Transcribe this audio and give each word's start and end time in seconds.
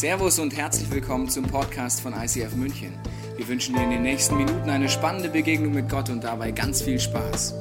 Servus 0.00 0.38
und 0.38 0.56
herzlich 0.56 0.90
willkommen 0.90 1.28
zum 1.28 1.44
Podcast 1.44 2.00
von 2.00 2.14
ICF 2.14 2.54
München. 2.56 2.94
Wir 3.36 3.46
wünschen 3.46 3.74
dir 3.74 3.82
in 3.82 3.90
den 3.90 4.00
nächsten 4.00 4.34
Minuten 4.38 4.70
eine 4.70 4.88
spannende 4.88 5.28
Begegnung 5.28 5.74
mit 5.74 5.90
Gott 5.90 6.08
und 6.08 6.24
dabei 6.24 6.52
ganz 6.52 6.80
viel 6.80 6.98
Spaß. 6.98 7.52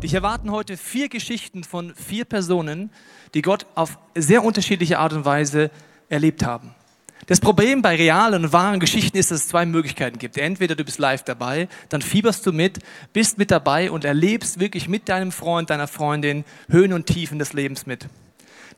Dich 0.00 0.14
erwarten 0.14 0.52
heute 0.52 0.76
vier 0.76 1.08
Geschichten 1.08 1.64
von 1.64 1.92
vier 1.96 2.24
Personen, 2.24 2.92
die 3.34 3.42
Gott 3.42 3.66
auf 3.74 3.98
sehr 4.14 4.44
unterschiedliche 4.44 5.00
Art 5.00 5.12
und 5.12 5.24
Weise 5.24 5.72
erlebt 6.08 6.46
haben. 6.46 6.75
Das 7.26 7.40
Problem 7.40 7.82
bei 7.82 7.96
realen 7.96 8.44
und 8.44 8.52
wahren 8.52 8.78
Geschichten 8.78 9.16
ist, 9.18 9.32
dass 9.32 9.40
es 9.40 9.48
zwei 9.48 9.66
Möglichkeiten 9.66 10.18
gibt. 10.20 10.38
Entweder 10.38 10.76
du 10.76 10.84
bist 10.84 11.00
live 11.00 11.24
dabei, 11.24 11.68
dann 11.88 12.00
fieberst 12.00 12.46
du 12.46 12.52
mit, 12.52 12.78
bist 13.12 13.36
mit 13.36 13.50
dabei 13.50 13.90
und 13.90 14.04
erlebst 14.04 14.60
wirklich 14.60 14.88
mit 14.88 15.08
deinem 15.08 15.32
Freund, 15.32 15.70
deiner 15.70 15.88
Freundin 15.88 16.44
Höhen 16.68 16.92
und 16.92 17.06
Tiefen 17.06 17.40
des 17.40 17.52
Lebens 17.52 17.84
mit. 17.84 18.06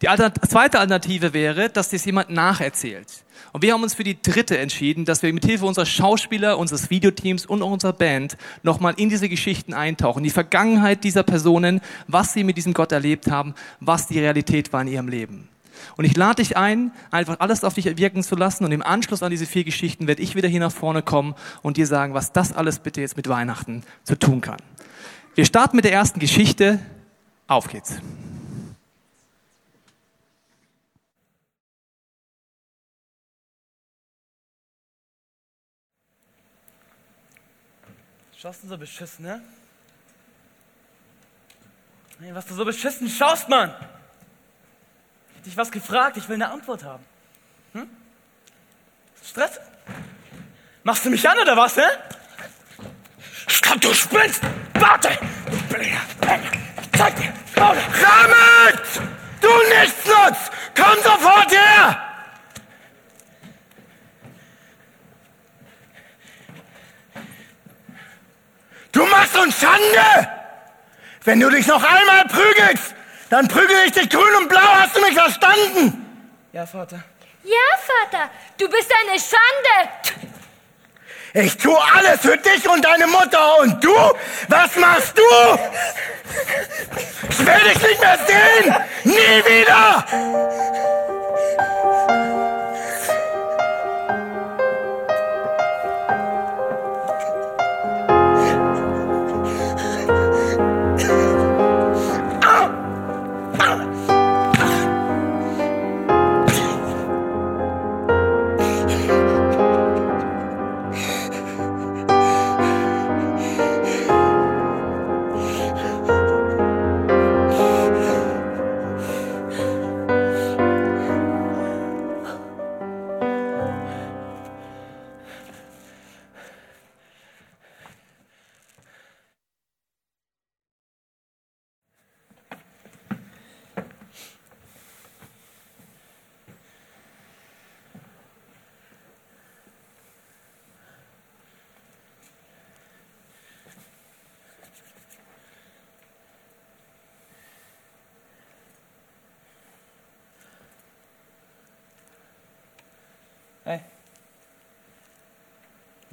Die 0.00 0.06
zweite 0.06 0.78
Alternative 0.78 1.34
wäre, 1.34 1.68
dass 1.68 1.90
dir 1.90 1.98
jemand 1.98 2.30
nacherzählt. 2.30 3.08
Und 3.52 3.62
wir 3.62 3.72
haben 3.72 3.82
uns 3.82 3.94
für 3.94 4.04
die 4.04 4.20
dritte 4.20 4.56
entschieden, 4.56 5.04
dass 5.04 5.22
wir 5.22 5.32
mit 5.32 5.44
Hilfe 5.44 5.66
unserer 5.66 5.86
Schauspieler, 5.86 6.56
unseres 6.56 6.88
Videoteams 6.88 7.44
und 7.44 7.62
unserer 7.62 7.92
Band 7.92 8.38
nochmal 8.62 8.94
in 8.96 9.08
diese 9.08 9.28
Geschichten 9.28 9.74
eintauchen. 9.74 10.22
Die 10.22 10.30
Vergangenheit 10.30 11.04
dieser 11.04 11.22
Personen, 11.22 11.80
was 12.06 12.32
sie 12.32 12.44
mit 12.44 12.56
diesem 12.56 12.74
Gott 12.74 12.92
erlebt 12.92 13.30
haben, 13.30 13.54
was 13.80 14.06
die 14.06 14.20
Realität 14.20 14.72
war 14.72 14.82
in 14.82 14.88
ihrem 14.88 15.08
Leben. 15.08 15.48
Und 15.98 16.04
ich 16.04 16.16
lade 16.16 16.36
dich 16.36 16.56
ein, 16.56 16.92
einfach 17.10 17.40
alles 17.40 17.64
auf 17.64 17.74
dich 17.74 17.84
wirken 17.98 18.22
zu 18.22 18.36
lassen. 18.36 18.64
Und 18.64 18.70
im 18.70 18.82
Anschluss 18.82 19.24
an 19.24 19.32
diese 19.32 19.46
vier 19.46 19.64
Geschichten 19.64 20.06
werde 20.06 20.22
ich 20.22 20.36
wieder 20.36 20.48
hier 20.48 20.60
nach 20.60 20.70
vorne 20.70 21.02
kommen 21.02 21.34
und 21.60 21.76
dir 21.76 21.88
sagen, 21.88 22.14
was 22.14 22.32
das 22.32 22.52
alles 22.52 22.78
bitte 22.78 23.00
jetzt 23.00 23.16
mit 23.16 23.28
Weihnachten 23.28 23.82
zu 24.04 24.16
tun 24.16 24.40
kann. 24.40 24.58
Wir 25.34 25.44
starten 25.44 25.74
mit 25.74 25.84
der 25.84 25.92
ersten 25.92 26.20
Geschichte. 26.20 26.78
Auf 27.48 27.66
geht's. 27.66 27.96
Schaust 38.36 38.62
du 38.62 38.68
so 38.68 38.78
beschissen, 38.78 39.24
ne? 39.24 39.42
Hey, 42.20 42.32
was 42.32 42.46
du 42.46 42.54
so 42.54 42.64
beschissen 42.64 43.08
schaust, 43.08 43.48
Mann! 43.48 43.74
Dich 45.48 45.56
was 45.56 45.70
gefragt, 45.70 46.18
ich 46.18 46.28
will 46.28 46.34
eine 46.34 46.50
Antwort 46.50 46.84
haben. 46.84 47.02
Hm? 47.72 47.88
Stress? 49.24 49.58
Machst 50.82 51.06
du 51.06 51.08
mich 51.08 51.26
an 51.26 51.38
oder 51.38 51.56
was, 51.56 51.74
ne? 51.74 51.88
Komm, 53.66 53.80
du 53.80 53.94
spinnst! 53.94 54.42
Warte! 54.74 55.08
Ich 55.08 56.98
zeig 56.98 57.16
dir! 57.16 57.32
Ramit! 57.56 58.82
Du 59.40 59.48
Nichtsnutz! 59.48 60.50
Komm 60.76 60.96
sofort 61.02 61.50
her! 61.50 61.98
Du 68.92 69.06
machst 69.06 69.34
uns 69.34 69.58
Schande! 69.58 70.30
Wenn 71.24 71.40
du 71.40 71.48
dich 71.48 71.66
noch 71.66 71.82
einmal 71.82 72.26
prügelst, 72.26 72.94
dann 73.30 73.48
prügel 73.48 73.76
ich 73.86 73.92
dich 73.92 74.08
grün 74.08 74.34
und 74.40 74.48
blau, 74.48 74.60
hast 74.60 74.96
du 74.96 75.00
mich 75.00 75.14
verstanden? 75.14 76.04
Ja, 76.52 76.66
Vater. 76.66 77.02
Ja, 77.44 77.56
Vater, 77.86 78.30
du 78.58 78.68
bist 78.68 78.90
eine 79.02 79.18
Schande. 79.18 79.90
Ich 81.34 81.56
tue 81.56 81.78
alles 81.94 82.20
für 82.20 82.36
dich 82.36 82.68
und 82.68 82.84
deine 82.84 83.06
Mutter. 83.06 83.58
Und 83.60 83.82
du? 83.84 83.94
Was 84.48 84.74
machst 84.76 85.16
du? 85.16 85.22
Ich 87.28 87.38
will 87.38 87.60
dich 87.72 87.82
nicht 87.82 88.00
mehr 88.00 88.18
sehen! 88.26 88.74
Nie 89.04 89.44
wieder! 89.44 90.04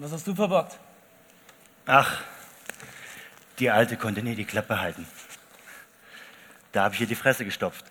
Was 0.06 0.12
hast 0.12 0.28
du 0.28 0.36
verbockt? 0.36 0.78
Ach, 1.88 2.22
die 3.58 3.72
Alte 3.72 3.98
konnte 3.98 4.22
nie 4.22 4.36
die 4.36 4.46
Klappe 4.46 4.80
halten. 4.80 5.08
Da 6.74 6.84
habe 6.84 6.94
ich 6.94 7.02
ihr 7.02 7.08
die 7.08 7.16
Fresse 7.16 7.44
gestopft. 7.44 7.84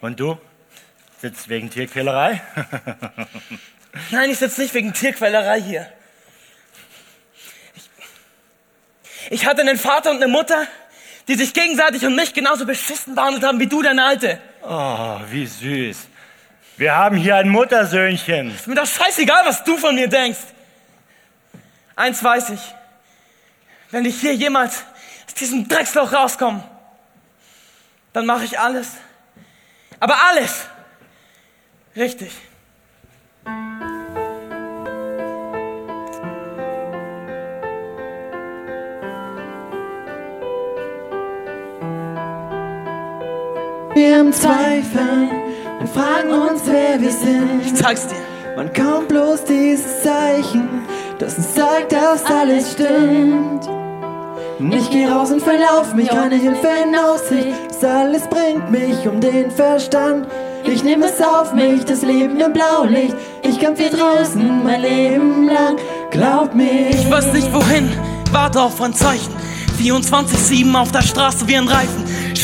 Und 0.00 0.18
du? 0.18 0.38
Sitzt 1.20 1.50
wegen 1.50 1.68
Tierquälerei? 1.68 2.40
Nein, 4.10 4.30
ich 4.30 4.38
sitze 4.38 4.62
nicht 4.62 4.72
wegen 4.72 4.94
Tierquälerei 4.94 5.60
hier. 5.60 5.92
Ich, 7.74 7.90
ich 9.32 9.44
hatte 9.44 9.60
einen 9.60 9.76
Vater 9.76 10.12
und 10.12 10.16
eine 10.16 10.28
Mutter, 10.28 10.66
die 11.28 11.34
sich 11.34 11.52
gegenseitig 11.52 12.06
und 12.06 12.16
mich 12.16 12.32
genauso 12.32 12.64
beschissen 12.64 13.14
behandelt 13.14 13.44
haben 13.44 13.60
wie 13.60 13.66
du, 13.66 13.82
deine 13.82 14.02
Alte. 14.02 14.40
Oh, 14.62 15.20
wie 15.28 15.46
süß. 15.46 16.08
Wir 16.78 16.96
haben 16.96 17.18
hier 17.18 17.36
ein 17.36 17.50
Muttersöhnchen. 17.50 18.54
Ist 18.54 18.66
mir 18.66 18.76
doch 18.76 18.86
scheißegal, 18.86 19.44
was 19.44 19.62
du 19.62 19.76
von 19.76 19.94
mir 19.94 20.08
denkst. 20.08 20.40
Eins 21.96 22.22
weiß 22.22 22.50
ich. 22.50 22.74
Wenn 23.90 24.04
ich 24.04 24.20
hier 24.20 24.34
jemals 24.34 24.84
aus 25.26 25.34
diesem 25.34 25.68
Drecksloch 25.68 26.12
rauskomme, 26.12 26.64
dann 28.12 28.26
mache 28.26 28.44
ich 28.44 28.58
alles. 28.58 28.92
Aber 30.00 30.16
alles. 30.30 30.66
Richtig. 31.94 32.32
Wir 43.94 44.18
haben 44.18 44.32
Zweifel 44.32 45.28
und 45.80 45.88
fragen 45.90 46.32
uns, 46.32 46.62
wer 46.64 46.98
wir 46.98 47.12
sind. 47.12 47.66
Ich 47.66 47.74
zeig's 47.74 48.06
dir. 48.06 48.16
Man 48.56 48.72
kommt 48.72 49.08
bloß 49.08 49.44
dieses 49.44 50.02
Zeichen, 50.02 50.86
das 51.18 51.36
uns 51.36 51.54
sagt, 51.54 51.92
dass 51.92 52.24
alles 52.26 52.72
stimmt. 52.72 53.68
Und 54.58 54.74
ich 54.74 54.90
geh 54.90 55.06
raus 55.06 55.30
und 55.30 55.42
verlauf 55.42 55.94
mich, 55.94 56.08
keine 56.08 56.36
Hilfe 56.36 56.68
in 56.84 56.94
Aussicht. 56.94 57.58
Das 57.68 57.84
alles 57.84 58.22
bringt 58.28 58.70
mich 58.70 59.06
um 59.08 59.20
den 59.20 59.50
Verstand. 59.50 60.26
Ich 60.64 60.84
nehme 60.84 61.06
es 61.06 61.20
auf 61.20 61.52
mich, 61.52 61.84
das 61.84 62.02
Leben 62.02 62.38
im 62.38 62.52
Blaulicht. 62.52 63.16
Ich 63.42 63.58
kämpf 63.58 63.80
hier 63.80 63.90
draußen 63.90 64.62
mein 64.62 64.82
Leben 64.82 65.48
lang. 65.48 65.76
Glaub 66.10 66.54
mir. 66.54 66.90
Ich 66.90 67.10
weiß 67.10 67.32
nicht 67.32 67.52
wohin, 67.52 67.90
warte 68.30 68.60
auf 68.60 68.80
ein 68.80 68.94
Zeichen. 68.94 69.34
24-7 69.80 70.74
auf 70.76 70.92
der 70.92 71.02
Straße 71.02 71.48
wie 71.48 71.56
ein 71.56 71.66
Reifen. 71.66 72.01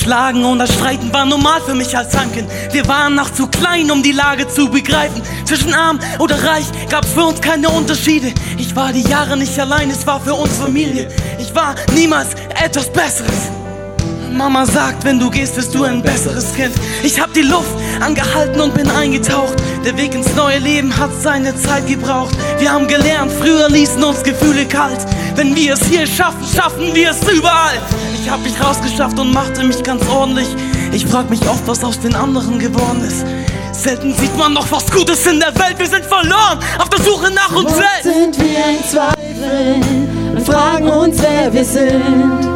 Schlagen 0.09 0.43
und 0.43 0.59
das 0.59 0.73
Streiten 0.73 1.13
war 1.13 1.27
normal 1.27 1.61
für 1.61 1.75
mich 1.75 1.95
als 1.95 2.13
Tanken. 2.13 2.47
Wir 2.73 2.89
waren 2.89 3.15
noch 3.15 3.31
zu 3.31 3.47
klein, 3.47 3.91
um 3.91 4.03
die 4.03 4.13
Lage 4.13 4.49
zu 4.49 4.71
begreifen. 4.71 5.21
Zwischen 5.45 5.75
arm 5.75 6.01
oder 6.19 6.43
reich 6.45 6.65
gab's 6.89 7.13
für 7.13 7.25
uns 7.25 7.43
keine 7.43 7.69
Unterschiede. 7.69 8.33
Ich 8.57 8.75
war 8.75 8.91
die 8.91 9.03
Jahre 9.03 9.37
nicht 9.37 9.61
allein, 9.61 9.91
es 9.91 10.07
war 10.07 10.19
für 10.19 10.33
uns 10.33 10.57
Familie. 10.57 11.09
Ich 11.39 11.55
war 11.55 11.75
niemals 11.95 12.29
etwas 12.59 12.91
Besseres. 12.91 13.51
Mama 14.33 14.67
sagt, 14.67 15.05
wenn 15.05 15.19
du 15.19 15.31
gehst, 15.31 15.57
wirst 15.57 15.75
du 15.75 15.85
ein 15.85 16.03
besseres 16.03 16.55
Kind. 16.55 16.75
Ich 17.03 17.21
hab 17.21 17.33
die 17.33 17.43
Luft 17.43 17.71
angehalten 18.01 18.61
und 18.61 18.75
bin 18.75 18.91
eingetaucht. 18.91 19.55
Der 19.85 19.97
Weg 19.97 20.15
ins 20.15 20.35
neue 20.35 20.59
Leben 20.59 20.97
hat 20.97 21.11
seine 21.21 21.57
Zeit 21.57 21.87
gebraucht. 21.87 22.37
Wir 22.59 22.73
haben 22.73 22.87
gelernt, 22.87 23.33
früher 23.33 23.69
ließen 23.69 24.03
uns 24.03 24.23
Gefühle 24.23 24.67
kalt. 24.67 24.99
Wenn 25.35 25.55
wir 25.55 25.75
es 25.75 25.85
hier 25.85 26.07
schaffen, 26.07 26.45
schaffen 26.55 26.95
wir 26.95 27.11
es 27.11 27.23
überall. 27.29 27.81
ich 28.15 28.31
hab 28.31 28.43
mich 28.43 28.61
rausgeschafft 28.63 29.19
und 29.19 29.33
machte 29.33 29.65
mich 29.65 29.83
ganz 29.83 30.07
ordentlich. 30.09 30.49
Ich 30.93 31.07
frag 31.07 31.31
mich 31.31 31.41
oft, 31.49 31.67
was 31.67 31.83
aus 31.85 31.99
den 32.01 32.15
anderen 32.15 32.59
geworden 32.59 33.05
ist. 33.07 33.25
Selten 33.73 34.13
sieht 34.15 34.37
man 34.37 34.55
noch 34.55 34.71
was 34.73 34.91
Gutes 34.91 35.27
in 35.27 35.39
der 35.39 35.55
Welt. 35.55 35.79
Wir 35.79 35.87
sind 35.87 36.05
verloren, 36.05 36.59
auf 36.79 36.89
der 36.89 37.05
Suche 37.05 37.31
nach 37.31 37.55
uns 37.55 37.71
selbst. 37.73 38.03
sind 38.03 38.39
wir 38.39 38.69
in 38.71 38.85
Zweifeln 38.85 40.35
und 40.37 40.47
fragen 40.47 40.89
uns, 40.89 41.19
wer 41.23 41.53
wir 41.53 41.65
sind. 41.65 42.48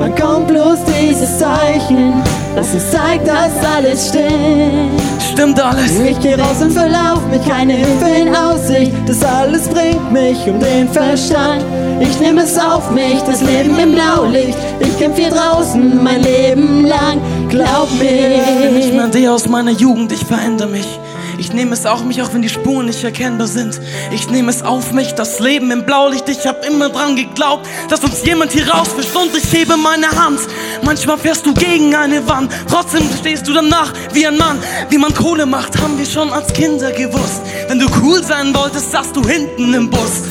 Wann 0.00 0.14
kommt 0.14 0.48
bloß 0.48 0.78
dieses 0.98 1.38
Zeichen, 1.38 2.22
das 2.56 2.72
uns 2.72 2.90
zeigt, 2.90 3.28
dass 3.28 3.52
alles 3.76 4.08
stimmt? 4.08 4.98
Stimmt 5.30 5.60
alles. 5.60 6.00
Ich 6.00 6.18
geh 6.20 6.36
raus 6.36 6.62
und 6.62 6.72
verlauf 6.72 7.20
mich, 7.30 7.46
keine 7.46 7.74
Hilfe 7.74 8.08
in 8.22 8.34
Aussicht. 8.34 8.92
Das 9.06 9.22
alles 9.22 9.68
bringt 9.68 10.10
mich 10.10 10.38
um 10.48 10.58
den 10.58 10.88
Verstand. 10.88 11.62
Ich 12.00 12.18
nehme 12.18 12.44
es 12.44 12.58
auf 12.58 12.90
mich, 12.92 13.20
das 13.26 13.42
Leben 13.42 13.78
im 13.78 13.92
Blaulicht. 13.92 14.56
Ich 14.80 14.98
kämpf 14.98 15.18
hier 15.18 15.28
draußen 15.28 16.02
mein 16.02 16.22
Leben 16.22 16.86
lang. 16.86 17.20
Glaub 17.50 17.90
bin 17.98 18.74
nicht 18.76 18.94
mir. 18.94 19.02
mehr 19.02 19.08
der 19.08 19.34
aus 19.34 19.48
meiner 19.48 19.72
Jugend, 19.72 20.12
ich 20.12 20.24
verändere 20.24 20.68
mich. 20.68 20.98
Ich 21.40 21.54
nehme 21.54 21.72
es 21.72 21.86
auf 21.86 22.04
mich, 22.04 22.20
auch 22.20 22.34
wenn 22.34 22.42
die 22.42 22.50
Spuren 22.50 22.84
nicht 22.84 23.02
erkennbar 23.02 23.46
sind. 23.46 23.80
Ich 24.10 24.28
nehme 24.28 24.50
es 24.50 24.60
auf 24.60 24.92
mich, 24.92 25.14
das 25.14 25.40
Leben 25.40 25.70
im 25.70 25.86
Blaulicht. 25.86 26.28
Ich 26.28 26.46
hab 26.46 26.66
immer 26.66 26.90
dran 26.90 27.16
geglaubt, 27.16 27.66
dass 27.88 28.00
uns 28.00 28.22
jemand 28.26 28.52
hier 28.52 28.68
rausfischt 28.68 29.16
und 29.16 29.34
ich 29.34 29.50
hebe 29.50 29.78
meine 29.78 30.10
Hand. 30.10 30.38
Manchmal 30.82 31.16
fährst 31.16 31.46
du 31.46 31.54
gegen 31.54 31.94
eine 31.94 32.28
Wand, 32.28 32.52
trotzdem 32.68 33.04
stehst 33.18 33.48
du 33.48 33.54
danach 33.54 33.90
wie 34.12 34.26
ein 34.26 34.36
Mann. 34.36 34.58
Wie 34.90 34.98
man 34.98 35.14
Kohle 35.14 35.46
macht, 35.46 35.80
haben 35.80 35.96
wir 35.96 36.04
schon 36.04 36.30
als 36.30 36.52
Kinder 36.52 36.92
gewusst. 36.92 37.40
Wenn 37.68 37.78
du 37.78 37.86
cool 38.02 38.22
sein 38.22 38.54
wolltest, 38.54 38.92
saßt 38.92 39.16
du 39.16 39.26
hinten 39.26 39.72
im 39.72 39.88
Bus. 39.88 40.24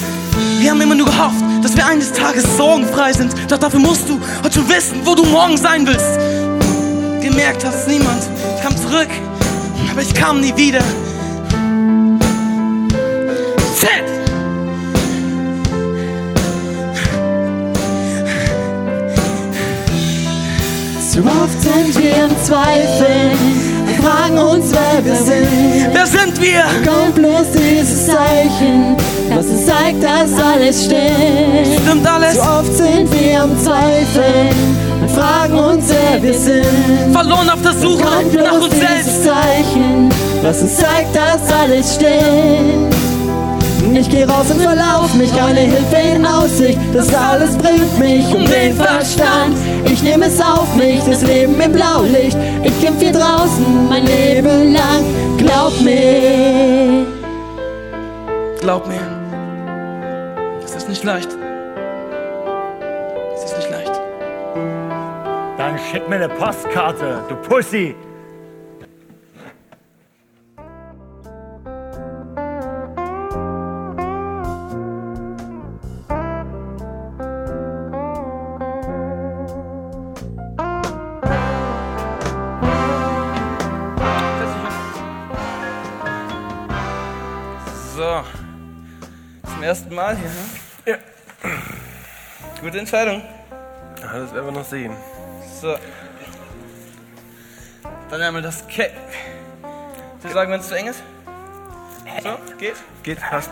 Wir 0.59 0.69
haben 0.69 0.81
immer 0.81 0.94
nur 0.94 1.07
gehofft, 1.07 1.44
dass 1.63 1.75
wir 1.75 1.88
eines 1.88 2.13
Tages 2.13 2.45
sorgenfrei 2.56 3.13
sind. 3.13 3.33
Doch 3.50 3.57
dafür 3.57 3.79
musst 3.79 4.07
du 4.07 4.19
heute 4.44 4.59
schon 4.59 4.69
wissen, 4.69 5.01
wo 5.06 5.15
du 5.15 5.25
morgen 5.25 5.57
sein 5.57 5.88
willst. 5.88 6.19
Gemerkt 7.19 7.65
hat's 7.65 7.88
niemand. 7.88 8.21
Ich 8.57 8.63
kam 8.63 8.77
zurück, 8.77 9.09
aber 9.91 10.01
ich 10.01 10.13
kam 10.13 10.41
nie 10.41 10.56
wieder. 10.56 10.81
Z! 13.75 13.89
Zu 21.12 21.19
oft 21.19 21.62
sind 21.62 22.01
wir 22.01 22.25
im 22.25 22.44
Zweifeln 22.44 23.31
und 23.88 24.03
fragen 24.03 24.38
uns, 24.38 24.71
wer 24.71 25.06
wir 25.06 25.15
sind. 25.15 25.47
Wer 25.92 26.06
sind 26.06 26.42
wir? 26.42 26.63
Kommt 26.85 27.15
bloß 27.15 27.51
dieses 27.53 28.06
Zeichen, 28.06 28.95
das 29.30 29.45
uns 29.47 29.65
zeigt, 29.65 30.03
dass 30.03 30.31
alles 30.42 30.85
stimmt. 30.85 31.81
Stimmt 31.83 32.07
alles? 32.07 32.35
Zu 32.35 32.42
oft 32.42 32.74
sind 32.74 33.12
wir 33.12 33.44
im 33.44 33.59
Zweifeln 33.63 34.50
und 34.88 34.88
fragen 35.19 35.60
uns, 35.60 35.86
wer 35.89 36.21
wir 36.21 36.33
sind. 36.33 37.12
Verloren 37.12 37.50
auf 37.50 37.62
der 37.62 37.74
Suche 37.74 38.04
nach 38.38 38.54
uns 38.54 38.80
selbst. 38.80 39.24
Zeichen, 39.24 40.10
was 40.42 40.62
uns 40.62 40.77
zeigt, 40.77 41.16
dass 41.16 41.51
alles 41.51 41.95
stimmt. 41.95 42.95
Ich 43.94 44.10
geh 44.10 44.24
raus 44.24 44.45
und 44.51 44.62
verlauf 44.62 45.13
mich, 45.16 45.36
keine 45.36 45.62
Hilfe 45.62 46.16
in 46.16 46.25
Aussicht. 46.25 46.77
Das 46.94 47.13
alles 47.13 47.57
bringt 47.57 48.00
mich 48.00 48.25
um 48.33 48.45
den 48.45 48.75
Verstand. 48.75 49.56
Ich 49.86 50.01
nehme 50.04 50.25
es 50.27 50.39
auf 50.39 50.74
mich, 50.75 51.01
das 51.04 51.21
Leben 51.24 51.60
im 51.60 51.71
Blaulicht. 51.71 52.38
Ich 52.63 52.81
kämpf 52.81 53.01
hier 53.01 53.12
draußen 53.12 53.89
mein 53.89 54.06
Leben 54.06 54.74
lang. 54.74 55.04
Glaub 55.38 55.80
mir. 55.81 57.07
Glaub 58.62 58.88
mir, 58.88 59.00
es 60.63 60.75
ist 60.75 60.89
nicht 60.89 61.04
leicht. 61.04 61.38
Schick 65.89 66.07
mir 66.07 66.15
eine 66.15 66.30
Postkarte, 66.30 67.24
du 67.27 67.36
Pussy. 67.36 67.95
So, 87.95 88.24
zum 89.51 89.63
ersten 89.63 89.94
Mal 89.94 90.15
hier. 90.15 90.30
ne? 90.30 90.35
Ja. 90.85 90.97
Gute 92.62 92.80
Entscheidung. 92.80 93.21
Das 94.01 94.33
werden 94.33 94.45
wir 94.45 94.51
noch 94.51 94.65
sehen. 94.65 94.94
So. 95.61 95.77
Dann 98.09 98.21
einmal 98.21 98.41
das 98.41 98.65
Cape. 98.67 98.94
Sie 100.19 100.29
sagen, 100.29 100.51
wenn 100.51 100.61
es 100.61 100.67
zu 100.69 100.75
eng 100.75 100.88
ist? 100.88 101.03
So, 102.23 102.38
geht? 102.57 102.75
Geht, 103.03 103.19
passt. 103.19 103.51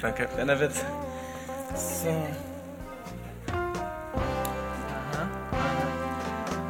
Danke. 0.00 0.26
Kleiner 0.26 0.60
Witz. 0.60 0.84
So. 1.74 2.08
Aha. 3.50 5.28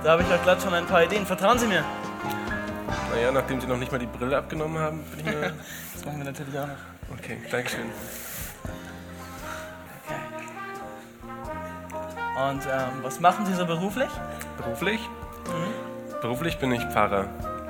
Da 0.03 0.11
habe 0.13 0.23
ich 0.23 0.29
auch 0.33 0.43
glatt 0.43 0.63
schon 0.63 0.73
ein 0.73 0.87
paar 0.87 1.05
Ideen. 1.05 1.27
Vertrauen 1.27 1.59
Sie 1.59 1.67
mir. 1.67 1.85
Naja, 3.13 3.31
nachdem 3.31 3.61
Sie 3.61 3.67
noch 3.67 3.77
nicht 3.77 3.93
mal 3.93 3.99
die 3.99 4.07
Brille 4.07 4.39
abgenommen 4.39 4.79
haben, 4.79 5.05
bin 5.05 5.21
ich 5.21 5.25
mir. 5.27 5.53
Das 5.93 6.05
machen 6.07 6.19
wir 6.19 6.25
natürlich 6.27 6.59
auch 6.59 6.67
noch. 6.67 7.19
Okay, 7.19 7.39
Dankeschön. 7.51 7.87
Und 12.39 12.63
ähm, 12.67 13.03
was 13.03 13.19
machen 13.19 13.47
Sie 13.47 13.55
so 13.55 13.67
beruflich? 13.67 14.09
Beruflich? 14.59 15.01
Beruflich 16.21 16.59
bin 16.59 16.73
ich 16.73 16.83
Pfarrer. 16.87 17.27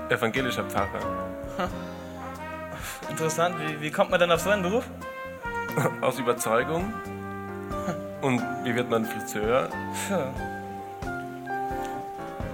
Evangelischer 0.09 0.65
Pfarrer. 0.65 1.01
Interessant. 3.11 3.57
Wie, 3.61 3.81
wie 3.83 3.91
kommt 3.91 4.11
man 4.11 4.19
denn 4.19 4.33
auf 4.33 4.41
so 4.41 4.51
einen 4.51 4.63
Beruf? 4.63 4.85
Aus 6.01 6.19
Überzeugung. 6.19 6.93
Und 8.23 8.43
wie 8.65 8.75
wird 8.75 8.91
man 8.91 9.05
Friseur? 9.05 9.69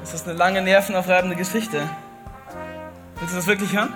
Das 0.00 0.14
ist 0.14 0.28
eine 0.28 0.36
lange, 0.36 0.62
nervenaufreibende 0.62 1.36
Geschichte. 1.36 1.88
Willst 3.20 3.32
du 3.32 3.36
das 3.38 3.46
wirklich 3.46 3.75
hören? 3.75 3.92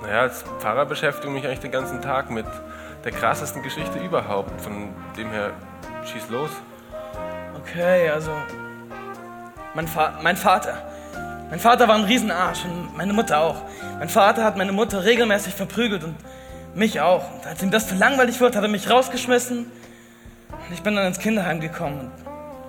Naja, 0.00 0.22
als 0.22 0.42
Pfarrer 0.58 0.86
beschäftige 0.86 1.28
ich 1.28 1.34
mich 1.34 1.46
eigentlich 1.46 1.60
den 1.60 1.70
ganzen 1.70 2.00
Tag 2.00 2.30
mit 2.30 2.46
der 3.04 3.12
krassesten 3.12 3.62
Geschichte 3.62 3.98
überhaupt. 3.98 4.60
Von 4.60 4.88
dem 5.16 5.30
her, 5.30 5.52
schieß 6.04 6.30
los. 6.30 6.50
Okay, 7.72 8.10
also. 8.10 8.32
Mein, 9.74 9.88
Fa 9.88 10.18
mein 10.20 10.36
Vater. 10.36 10.76
Mein 11.48 11.58
Vater 11.58 11.88
war 11.88 11.94
ein 11.94 12.04
Riesenarsch 12.04 12.66
und 12.66 12.94
meine 12.98 13.14
Mutter 13.14 13.38
auch. 13.40 13.62
Mein 13.98 14.10
Vater 14.10 14.44
hat 14.44 14.58
meine 14.58 14.72
Mutter 14.72 15.04
regelmäßig 15.04 15.54
verprügelt 15.54 16.04
und 16.04 16.14
mich 16.74 17.00
auch. 17.00 17.24
Und 17.32 17.46
als 17.46 17.62
ihm 17.62 17.70
das 17.70 17.88
zu 17.88 17.94
langweilig 17.94 18.38
wurde, 18.42 18.58
hat 18.58 18.64
er 18.64 18.68
mich 18.68 18.90
rausgeschmissen. 18.90 19.60
Und 20.50 20.74
ich 20.74 20.82
bin 20.82 20.96
dann 20.96 21.06
ins 21.06 21.18
Kinderheim 21.18 21.60
gekommen. 21.60 22.10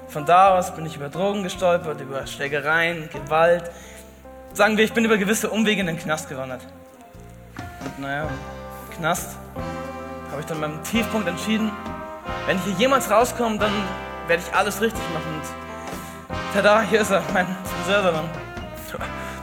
Und 0.05 0.11
von 0.11 0.25
da 0.25 0.57
aus 0.57 0.73
bin 0.73 0.85
ich 0.85 0.95
über 0.95 1.09
Drogen 1.09 1.43
gestolpert, 1.43 1.99
über 1.99 2.25
Schlägereien, 2.25 3.09
Gewalt. 3.09 3.69
Sagen 4.53 4.77
wir, 4.77 4.85
ich 4.85 4.93
bin 4.93 5.03
über 5.03 5.17
gewisse 5.17 5.49
Umwege 5.49 5.81
in 5.81 5.87
den 5.87 5.99
Knast 5.99 6.29
gewandert. 6.29 6.61
Und 7.83 7.99
naja, 7.99 8.23
im 8.23 8.97
Knast 8.97 9.35
habe 10.31 10.39
ich 10.39 10.45
dann 10.45 10.61
beim 10.61 10.81
Tiefpunkt 10.83 11.27
entschieden, 11.27 11.71
wenn 12.45 12.55
ich 12.55 12.63
hier 12.63 12.75
jemals 12.75 13.11
rauskomme, 13.11 13.57
dann 13.57 13.73
werde 14.27 14.43
ich 14.45 14.53
alles 14.53 14.81
richtig 14.81 15.03
machen. 15.13 15.41
Und 16.29 16.37
tada, 16.53 16.81
hier 16.81 17.01
ist 17.01 17.11
er, 17.11 17.23
mein 17.33 17.47
Friseursalon. 17.63 18.29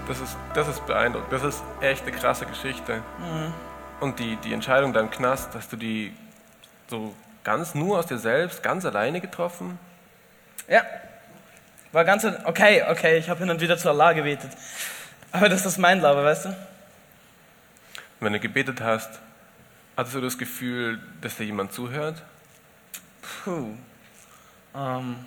Das 0.06 0.20
ist, 0.20 0.36
das 0.54 0.68
ist 0.68 0.86
beeindruckend. 0.86 1.32
Das 1.32 1.42
ist 1.42 1.62
echt 1.80 2.02
eine 2.02 2.12
krasse 2.12 2.46
Geschichte. 2.46 3.02
Und 4.00 4.18
die, 4.18 4.36
die 4.36 4.52
Entscheidung 4.52 4.92
da 4.92 5.00
im 5.00 5.10
Knast, 5.10 5.54
hast 5.54 5.72
du 5.72 5.76
die 5.76 6.14
so 6.88 7.14
ganz 7.44 7.74
nur 7.74 7.98
aus 7.98 8.06
dir 8.06 8.18
selbst, 8.18 8.62
ganz 8.62 8.84
alleine 8.84 9.20
getroffen? 9.20 9.78
Ja, 10.68 10.82
war 11.92 12.04
ganz, 12.04 12.24
okay, 12.44 12.84
okay, 12.88 13.18
ich 13.18 13.28
habe 13.28 13.40
hin 13.40 13.50
und 13.50 13.60
wieder 13.60 13.76
zu 13.76 13.88
Allah 13.88 14.12
gebetet. 14.12 14.50
Aber 15.32 15.48
das 15.48 15.66
ist 15.66 15.78
mein 15.78 16.00
Glaube, 16.00 16.24
weißt 16.24 16.46
du? 16.46 16.56
Wenn 18.20 18.32
du 18.32 18.40
gebetet 18.40 18.80
hast, 18.80 19.10
hattest 19.96 20.14
du 20.14 20.20
das 20.20 20.38
Gefühl, 20.38 21.00
dass 21.20 21.36
dir 21.36 21.44
jemand 21.44 21.72
zuhört? 21.72 22.22
Puh. 23.44 23.74
Ähm. 24.74 25.26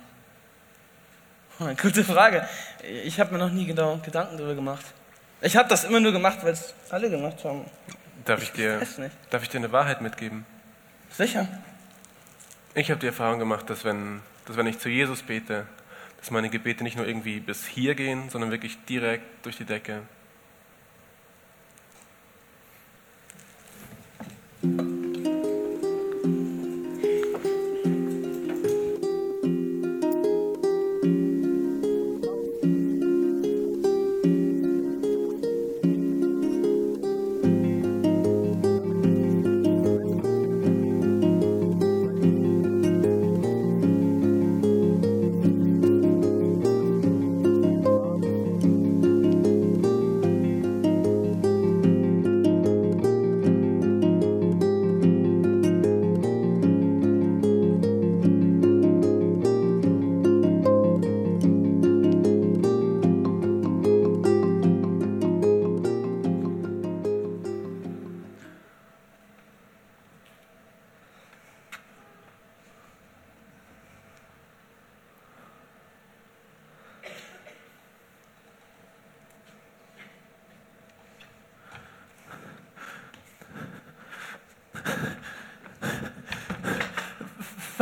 Gute 1.80 2.04
Frage. 2.04 2.48
Ich 3.04 3.20
habe 3.20 3.32
mir 3.32 3.38
noch 3.38 3.50
nie 3.50 3.66
genau 3.66 3.98
Gedanken 3.98 4.36
darüber 4.36 4.54
gemacht. 4.54 4.84
Ich 5.40 5.56
habe 5.56 5.68
das 5.68 5.84
immer 5.84 6.00
nur 6.00 6.12
gemacht, 6.12 6.38
weil 6.42 6.52
es 6.52 6.74
alle 6.90 7.10
gemacht 7.10 7.44
haben. 7.44 7.64
Darf 8.24 8.42
ich 8.42 8.52
dir, 8.52 8.80
darf 9.30 9.42
ich 9.42 9.48
dir 9.50 9.58
eine 9.58 9.70
Wahrheit 9.72 10.00
mitgeben? 10.00 10.46
Sicher. 11.10 11.46
Ich 12.74 12.90
habe 12.90 12.98
die 12.98 13.06
Erfahrung 13.06 13.38
gemacht, 13.38 13.68
dass 13.68 13.84
wenn, 13.84 14.20
dass 14.46 14.56
wenn 14.56 14.66
ich 14.66 14.78
zu 14.78 14.88
Jesus 14.88 15.22
bete, 15.22 15.66
dass 16.18 16.30
meine 16.30 16.48
Gebete 16.48 16.82
nicht 16.82 16.96
nur 16.96 17.06
irgendwie 17.06 17.38
bis 17.38 17.66
hier 17.66 17.94
gehen, 17.94 18.30
sondern 18.30 18.50
wirklich 18.50 18.82
direkt 18.86 19.44
durch 19.44 19.58
die 19.58 19.64
Decke. 19.64 20.02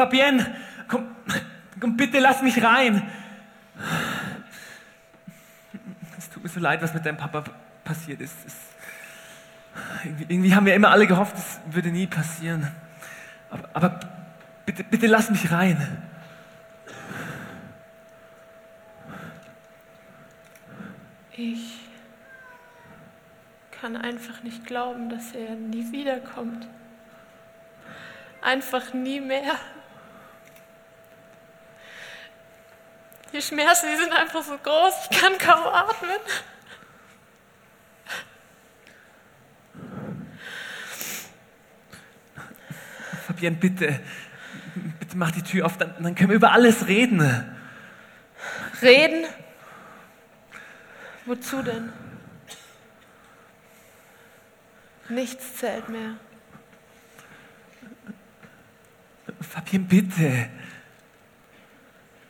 Fabienne, 0.03 0.53
komm, 0.89 1.15
komm, 1.79 1.97
bitte 1.97 2.19
lass 2.19 2.43
mich 2.43 2.61
rein. 2.61 3.09
Es 6.19 6.29
tut 6.29 6.43
mir 6.43 6.49
so 6.49 6.59
leid, 6.59 6.83
was 6.83 6.93
mit 6.93 7.07
deinem 7.07 7.19
Papa 7.19 7.45
passiert 7.85 8.21
ist. 8.21 8.35
Es, 8.45 8.55
irgendwie, 10.05 10.25
irgendwie 10.25 10.55
haben 10.57 10.67
wir 10.67 10.75
immer 10.75 10.91
alle 10.91 11.07
gehofft, 11.07 11.37
es 11.37 11.61
würde 11.67 11.91
nie 11.91 12.09
passieren. 12.09 12.67
Aber, 13.49 13.69
aber 13.75 14.01
bitte, 14.67 14.83
bitte 14.83 15.07
lass 15.07 15.31
mich 15.31 15.53
rein. 15.53 16.03
Ich 21.37 21.79
kann 23.81 23.97
einfach 23.97 24.43
nicht 24.43 24.67
glauben, 24.67 25.11
dass 25.11 25.33
er 25.33 25.55
nie 25.55 25.93
wiederkommt. 25.93 26.67
Einfach 28.41 28.93
nie 28.93 29.21
mehr. 29.21 29.55
Die 33.33 33.41
Schmerzen, 33.41 33.87
die 33.91 33.97
sind 33.97 34.13
einfach 34.13 34.43
so 34.43 34.59
groß, 34.59 34.95
ich 35.11 35.19
kann 35.19 35.39
kaum 35.39 35.67
atmen. 35.67 36.19
Fabienne, 43.27 43.57
bitte, 43.57 44.01
bitte 44.99 45.17
mach 45.17 45.31
die 45.31 45.43
Tür 45.43 45.65
auf, 45.65 45.79
dann, 45.79 45.95
dann 46.03 46.15
können 46.15 46.29
wir 46.29 46.37
über 46.37 46.53
alles 46.53 46.87
reden. 46.89 47.57
Reden? 48.83 49.25
Wozu 51.25 51.63
denn? 51.63 51.91
Nichts 55.09 55.57
zählt 55.57 55.89
mehr. 55.89 56.17
Fabienne, 59.41 59.85
bitte. 59.85 60.51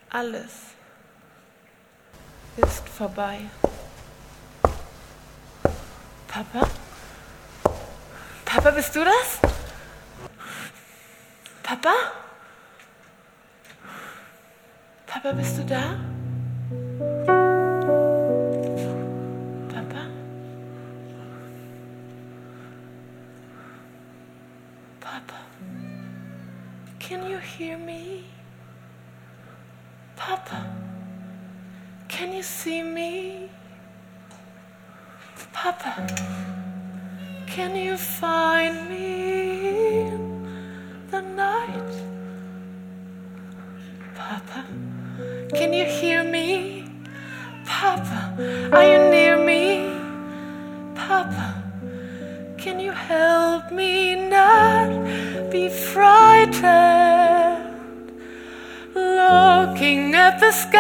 Alles 0.09 0.72
ist 2.57 2.89
vorbei. 2.89 3.41
Papa? 6.29 6.69
Papa, 8.45 8.71
bist 8.71 8.95
du 8.95 9.05
das? 9.05 9.39
Papa? 11.63 11.95
Papa, 15.07 15.33
bist 15.33 15.59
du 15.59 15.65
da? 15.65 16.12
See 32.63 32.81
me? 32.81 33.51
Papa? 35.53 35.93
Can 37.49 37.75
you 37.75 37.97
find 37.97 38.89
me 38.89 40.07
in 40.07 40.47
the 41.11 41.23
night? 41.23 41.93
Papa? 44.15 44.65
Can 45.57 45.73
you 45.73 45.87
hear 45.87 46.23
me? 46.23 46.85
Papa, 47.65 48.21
are 48.77 48.87
you 48.93 49.12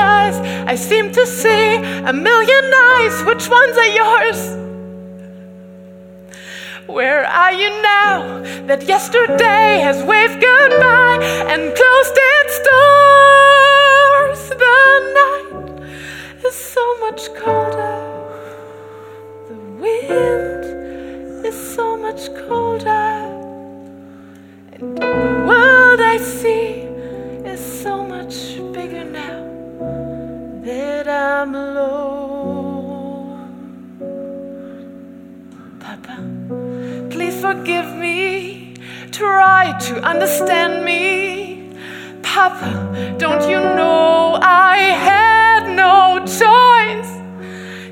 skies, 0.02 0.36
I 0.72 0.74
seem 0.74 1.12
to 1.12 1.24
see 1.26 1.64
a 2.12 2.12
million 2.28 2.64
eyes. 2.92 3.14
Which 3.28 3.44
ones 3.60 3.74
are 3.84 3.92
yours? 4.02 4.40
Where 6.86 7.24
are 7.42 7.54
you 7.62 7.70
now 7.94 8.16
that 8.68 8.80
yesterday 8.94 9.68
has 9.86 9.98
waved 10.10 10.38
goodbye 10.48 11.18
and 11.52 11.60
closed 11.78 12.16
its 12.34 12.54
doors? 12.70 14.42
The 14.64 14.80
night 15.20 15.66
is 16.48 16.56
so 16.74 16.84
much 17.04 17.22
colder. 17.40 17.81
Try 39.62 39.78
to 39.78 40.02
understand 40.02 40.84
me. 40.84 41.70
Papa, 42.20 43.14
don't 43.16 43.48
you 43.48 43.60
know 43.60 44.36
I 44.42 44.76
had 45.08 45.68
no 45.68 46.18
choice? 46.40 47.10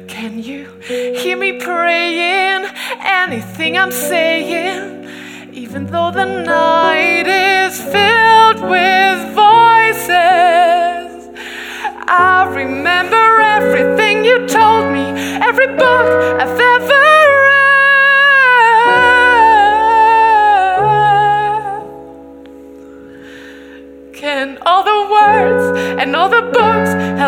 Can 0.09 0.43
you 0.43 0.65
hear 0.81 1.37
me 1.37 1.61
praying? 1.61 2.67
Anything 2.99 3.79
I'm 3.79 3.93
saying? 3.93 5.09
Even 5.53 5.87
though 5.87 6.11
the 6.11 6.25
night 6.25 7.29
is 7.29 7.81
filled 7.95 8.69
with 8.69 9.19
voices, 9.47 10.11
I 12.09 12.51
remember 12.53 13.25
everything 13.59 14.25
you 14.25 14.45
told 14.49 14.91
me, 14.93 15.05
every 15.41 15.69
book 15.69 16.09
I've 16.43 16.59
ever 16.59 16.80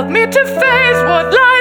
help 0.03 0.11
me 0.13 0.27
to 0.27 0.45
face 0.45 1.01
what 1.07 1.33
lies 1.33 1.52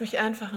mich 0.00 0.18
einfach 0.18 0.52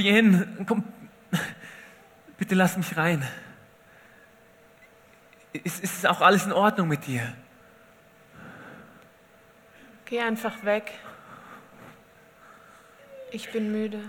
Fabienne, 0.00 0.48
komm, 0.66 0.82
bitte 2.38 2.54
lass 2.54 2.74
mich 2.78 2.96
rein. 2.96 3.22
Ist, 5.52 5.84
ist 5.84 6.06
auch 6.06 6.22
alles 6.22 6.46
in 6.46 6.52
Ordnung 6.52 6.88
mit 6.88 7.06
dir? 7.06 7.34
Geh 10.06 10.20
einfach 10.20 10.64
weg. 10.64 10.90
Ich 13.30 13.52
bin 13.52 13.70
müde. 13.72 14.00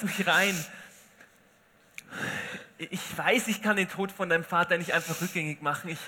Lass 0.00 0.18
mich 0.18 0.26
rein. 0.26 0.64
Ich 2.78 3.18
weiß, 3.18 3.48
ich 3.48 3.62
kann 3.62 3.76
den 3.76 3.88
Tod 3.88 4.10
von 4.10 4.28
deinem 4.28 4.44
Vater 4.44 4.78
nicht 4.78 4.92
einfach 4.92 5.20
rückgängig 5.20 5.60
machen. 5.60 5.90
Ich, 5.90 5.98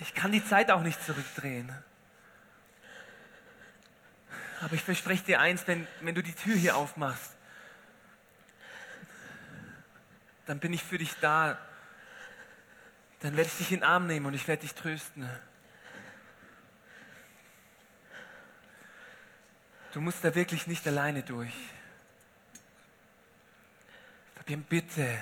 ich 0.00 0.14
kann 0.14 0.32
die 0.32 0.44
Zeit 0.44 0.70
auch 0.70 0.82
nicht 0.82 1.02
zurückdrehen. 1.04 1.72
Aber 4.60 4.74
ich 4.74 4.82
verspreche 4.82 5.24
dir 5.24 5.40
eins, 5.40 5.66
wenn, 5.66 5.86
wenn 6.00 6.14
du 6.14 6.22
die 6.22 6.34
Tür 6.34 6.56
hier 6.56 6.76
aufmachst, 6.76 7.32
dann 10.46 10.58
bin 10.58 10.72
ich 10.72 10.82
für 10.82 10.98
dich 10.98 11.14
da. 11.20 11.58
Dann 13.20 13.36
werde 13.36 13.48
ich 13.48 13.58
dich 13.58 13.72
in 13.72 13.80
den 13.80 13.84
Arm 13.84 14.06
nehmen 14.06 14.26
und 14.26 14.34
ich 14.34 14.48
werde 14.48 14.62
dich 14.62 14.74
trösten. 14.74 15.28
Du 19.92 20.00
musst 20.00 20.24
da 20.24 20.34
wirklich 20.34 20.66
nicht 20.66 20.86
alleine 20.86 21.22
durch. 21.22 21.54
Fabian, 24.44 24.62
bitte. 24.68 25.18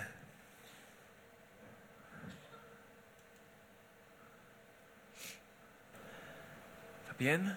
Fabienne? 7.06 7.56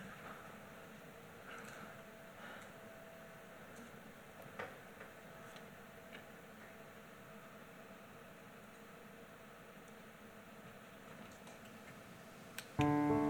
Irgendwann 12.78 13.25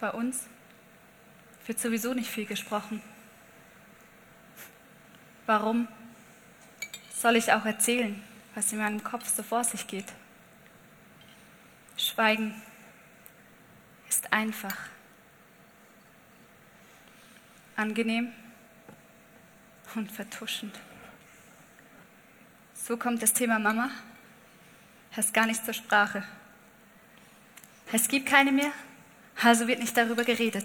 Bei 0.00 0.10
uns 0.10 0.46
wird 1.66 1.80
sowieso 1.80 2.14
nicht 2.14 2.30
viel 2.30 2.46
gesprochen. 2.46 3.02
Warum 5.46 5.88
soll 7.14 7.36
ich 7.36 7.52
auch 7.52 7.64
erzählen, 7.64 8.22
was 8.54 8.72
in 8.72 8.78
meinem 8.78 9.02
Kopf 9.02 9.28
so 9.28 9.42
vor 9.42 9.64
sich 9.64 9.86
geht? 9.86 10.12
Schweigen 11.96 12.54
ist 14.08 14.32
einfach. 14.32 14.76
Angenehm 17.76 18.32
und 19.94 20.10
vertuschend. 20.10 20.78
So 22.74 22.96
kommt 22.96 23.22
das 23.22 23.32
Thema 23.32 23.58
Mama 23.58 23.90
erst 25.16 25.34
gar 25.34 25.46
nicht 25.46 25.64
zur 25.64 25.74
Sprache. 25.74 26.22
Es 27.92 28.08
gibt 28.08 28.26
keine 28.26 28.52
mehr, 28.52 28.72
also 29.42 29.66
wird 29.66 29.78
nicht 29.78 29.96
darüber 29.96 30.24
geredet. 30.24 30.64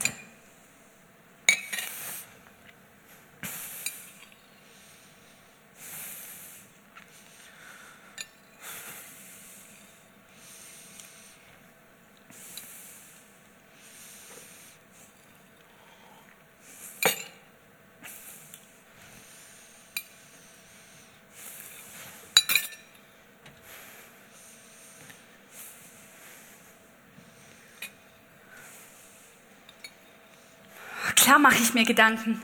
Klar 31.34 31.40
mache 31.40 31.64
ich 31.64 31.74
mir 31.74 31.84
Gedanken. 31.84 32.40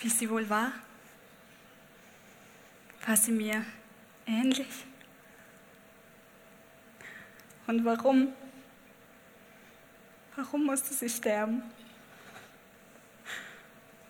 Wie 0.00 0.10
sie 0.10 0.28
wohl 0.28 0.50
war? 0.50 0.70
War 3.06 3.16
sie 3.16 3.32
mir 3.32 3.64
ähnlich? 4.26 4.84
Und 7.66 7.86
warum? 7.86 8.34
Warum 10.36 10.66
musste 10.66 10.92
sie 10.92 11.08
sterben? 11.08 11.62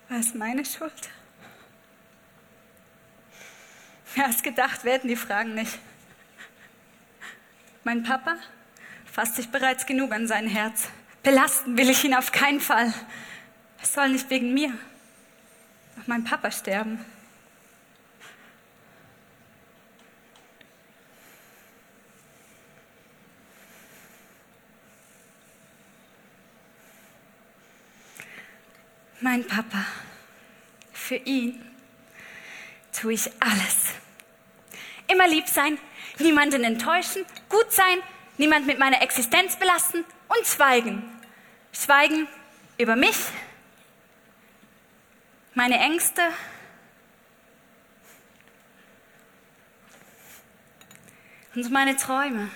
War 0.09 0.19
es 0.19 0.33
meine 0.33 0.65
Schuld? 0.65 1.09
Als 4.17 4.43
gedacht 4.43 4.83
werden 4.83 5.07
die 5.07 5.15
Fragen 5.15 5.53
nicht. 5.53 5.79
Mein 7.85 8.03
Papa 8.03 8.35
fasst 9.11 9.35
sich 9.35 9.49
bereits 9.49 9.85
genug 9.85 10.13
an 10.13 10.27
sein 10.27 10.47
Herz. 10.47 10.89
Belasten 11.23 11.77
will 11.77 11.89
ich 11.89 12.03
ihn 12.03 12.13
auf 12.13 12.31
keinen 12.31 12.59
Fall. 12.59 12.93
Es 13.81 13.93
soll 13.93 14.09
nicht 14.09 14.29
wegen 14.29 14.53
mir, 14.53 14.73
doch 15.97 16.07
mein 16.07 16.23
Papa 16.23 16.51
sterben. 16.51 17.03
Mein 29.21 29.45
Papa, 29.45 29.85
für 30.93 31.17
ihn 31.17 31.61
tue 32.93 33.13
ich 33.13 33.29
alles. 33.41 33.95
Immer 35.07 35.27
lieb 35.27 35.47
sein, 35.49 35.77
niemanden 36.19 36.63
enttäuschen, 36.63 37.25
gut 37.49 37.69
sein, 37.71 37.97
niemand 38.39 38.65
mit 38.65 38.79
meiner 38.79 39.01
Existenz 39.01 39.57
belasten 39.57 40.03
und 40.27 40.47
schweigen. 40.47 41.03
Schweigen 41.71 42.27
über 42.77 42.95
mich, 42.95 43.17
meine 45.53 45.77
Ängste, 45.77 46.23
und 51.55 51.71
meine 51.71 51.95
Träume. 51.97 52.49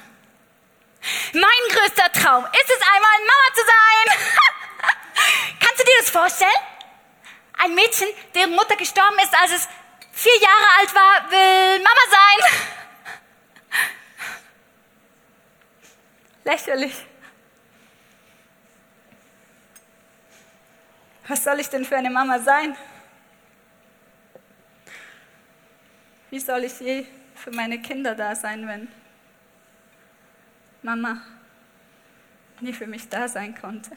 Mein 1.34 1.64
größter 1.70 2.12
Traum 2.14 2.46
ist 2.46 2.70
es 2.70 2.88
einmal, 2.88 3.18
Mama 3.20 3.48
zu 3.54 3.62
sein. 3.66 4.18
Kannst 5.60 5.80
du 5.80 5.84
dir 5.84 5.98
das 6.00 6.10
vorstellen? 6.10 6.52
Ein 7.58 7.76
Mädchen, 7.76 8.08
deren 8.34 8.52
Mutter 8.52 8.76
gestorben 8.76 9.18
ist, 9.22 9.36
als 9.36 9.52
es 9.52 9.68
vier 10.14 10.40
Jahre 10.40 10.68
alt 10.80 10.96
war, 10.96 11.32
will 11.32 11.80
Mama 11.80 12.02
sein. 12.10 12.83
Lächerlich. 16.44 17.06
Was 21.28 21.44
soll 21.44 21.60
ich 21.60 21.70
denn 21.70 21.86
für 21.86 21.96
eine 21.96 22.10
Mama 22.10 22.40
sein? 22.40 22.76
Wie 26.30 26.40
soll 26.40 26.66
ich 26.66 26.80
je 26.80 27.06
für 27.36 27.52
meine 27.52 27.82
Kinder 27.82 28.16
da 28.16 28.36
sein, 28.36 28.68
wenn 28.68 28.88
Mama 30.82 31.22
nie 32.60 32.74
für 32.74 32.88
mich 32.88 33.08
da 33.08 33.28
sein 33.28 33.56
konnte? 33.60 33.92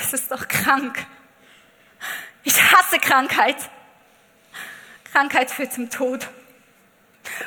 Es 0.00 0.12
ist 0.12 0.30
doch 0.30 0.48
krank. 0.48 1.06
Ich 2.42 2.60
hasse 2.60 2.98
Krankheit. 2.98 3.56
Krankheit 5.04 5.50
führt 5.50 5.72
zum 5.72 5.88
Tod. 5.90 6.28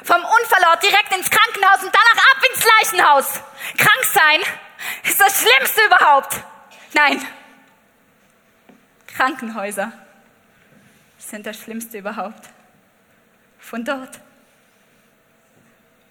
Vom 0.04 0.18
Unfallort 0.18 0.84
direkt 0.84 1.14
ins 1.16 1.30
Krankenhaus 1.30 1.84
und 1.84 1.94
danach 1.94 2.26
ab 2.32 2.44
ins 2.52 2.66
Leichenhaus. 2.66 3.42
Krank 3.78 4.04
sein 4.04 4.42
ist 5.04 5.20
das 5.20 5.42
Schlimmste 5.42 5.82
überhaupt. 5.86 6.42
Nein, 6.94 7.26
Krankenhäuser 9.16 9.94
sind 11.18 11.46
das 11.46 11.58
Schlimmste 11.58 11.98
überhaupt. 11.98 12.50
Von 13.60 13.86
dort 13.86 14.20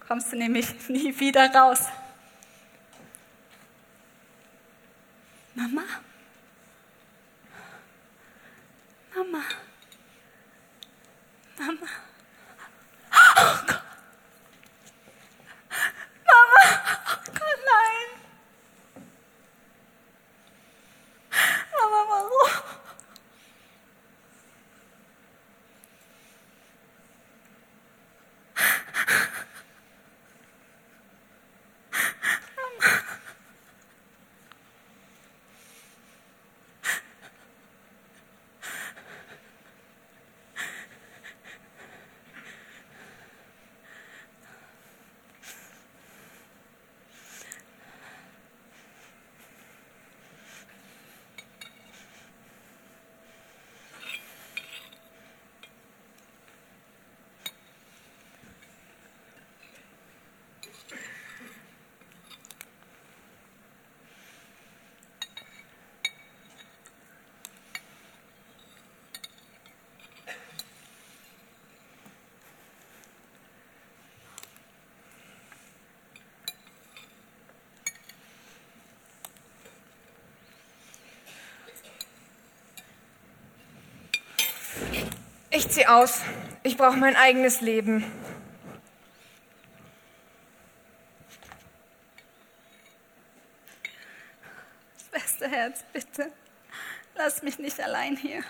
kommst 0.07 0.31
du 0.31 0.37
nämlich 0.37 0.67
nie 0.89 1.17
wieder 1.19 1.53
raus. 1.53 1.85
Ich 85.55 85.69
zieh 85.69 85.85
aus. 85.85 86.19
Ich 86.63 86.75
brauche 86.75 86.97
mein 86.97 87.15
eigenes 87.15 87.61
Leben. 87.61 88.03
Schwesterherz, 95.09 95.81
bitte. 95.93 96.29
Lass 97.15 97.41
mich 97.41 97.57
nicht 97.57 97.79
allein 97.79 98.17
hier. 98.17 98.43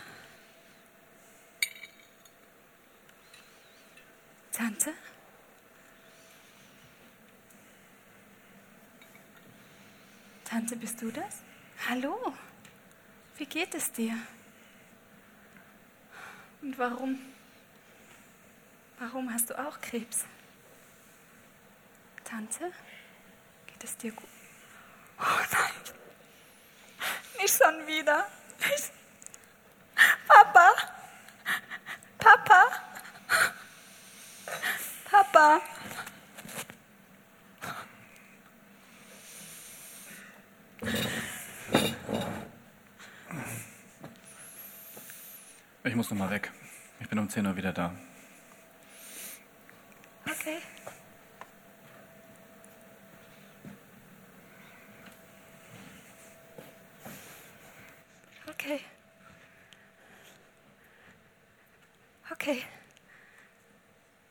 Tante? 4.52 4.92
Tante, 10.44 10.76
bist 10.76 11.00
du 11.04 11.12
das? 11.12 11.44
Hallo. 11.88 12.34
Wie 13.38 13.46
geht 13.46 13.76
es 13.76 13.92
dir? 13.92 14.18
Warum? 16.78 17.18
Warum 19.00 19.34
hast 19.34 19.50
du 19.50 19.58
auch 19.58 19.80
Krebs? 19.80 20.26
Tante? 22.26 22.72
Geht 23.68 23.84
es 23.84 23.96
dir 23.96 24.12
gut? 24.12 24.28
Oh 25.18 25.24
nein. 25.52 25.72
Nicht 27.40 27.58
schon 27.58 27.88
wieder. 27.88 28.28
Nicht. 28.60 28.92
Papa. 30.28 30.74
Papa. 32.18 32.68
Papa. 35.10 35.62
Ich 45.96 45.98
muss 45.98 46.10
noch 46.10 46.18
mal 46.18 46.30
weg. 46.30 46.52
Ich 47.00 47.08
bin 47.08 47.18
um 47.20 47.30
10 47.30 47.48
Uhr 47.48 47.56
wieder 47.56 47.72
da. 47.72 47.96
Okay. 50.30 50.58
Okay. 58.50 58.82
Okay. 62.30 62.62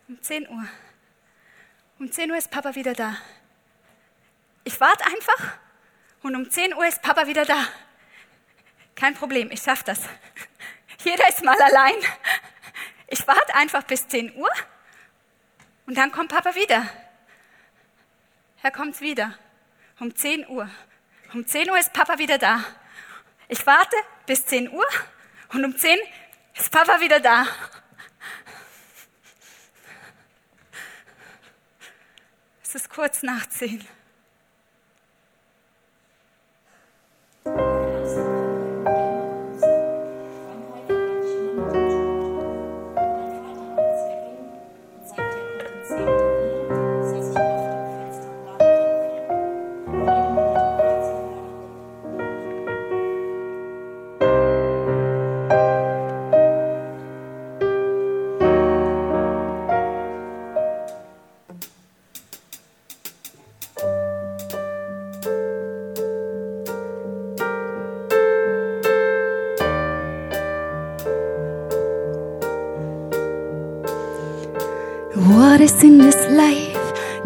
Um 0.09 0.21
10 0.21 0.47
Uhr. 0.51 0.67
Um 1.99 2.13
10 2.13 2.31
Uhr 2.31 2.37
ist 2.37 2.51
Papa 2.51 2.75
wieder 2.75 2.93
da. 2.93 3.17
Ich 4.65 4.79
warte 4.79 5.07
einfach 5.07 5.57
und 6.23 6.37
um 6.37 6.51
10 6.51 6.75
Uhr 6.75 6.87
ist 6.87 7.01
Papa 7.01 7.27
wieder 7.27 7.47
da. 7.47 7.69
Kein 8.95 9.15
Problem, 9.15 9.51
ich 9.51 9.63
schaff 9.63 9.83
das. 9.83 10.03
Jeder 11.05 11.29
ist 11.29 11.45
mal 11.45 11.61
allein. 11.61 11.97
Ich 13.09 13.29
warte 13.29 13.55
einfach 13.55 13.83
bis 13.83 14.09
10 14.09 14.35
Uhr 14.37 14.49
und 15.85 15.99
dann 15.99 16.11
kommt 16.11 16.31
Papa 16.31 16.55
wieder. 16.55 16.89
Er 18.63 18.71
kommt 18.71 18.99
wieder. 19.03 19.39
Um 20.01 20.17
10 20.17 20.49
Uhr. 20.49 20.69
Um 21.35 21.47
10 21.47 21.71
Uhr 21.71 21.79
ist 21.79 21.93
Papa 21.93 22.19
wieder 22.19 22.39
da. 22.39 22.65
Ich 23.49 23.67
warte 23.67 23.97
bis 24.25 24.47
10 24.47 24.71
Uhr 24.71 24.87
und 25.53 25.67
um 25.67 25.77
10 25.77 25.99
ist 26.55 26.71
Papa 26.71 26.99
wieder 27.01 27.21
da. 27.21 27.47
Es 32.63 32.75
ist 32.75 32.89
kurz 32.89 33.23
nach 33.23 33.47
10. 33.47 33.87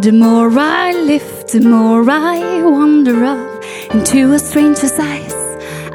The 0.08 0.14
more 0.14 0.50
I 0.58 0.92
live, 0.92 1.44
the 1.48 1.60
more 1.60 2.10
I 2.10 2.62
wander 2.62 3.26
up 3.26 3.62
into 3.92 4.32
a 4.32 4.38
stranger's 4.38 4.98
eyes. 4.98 5.34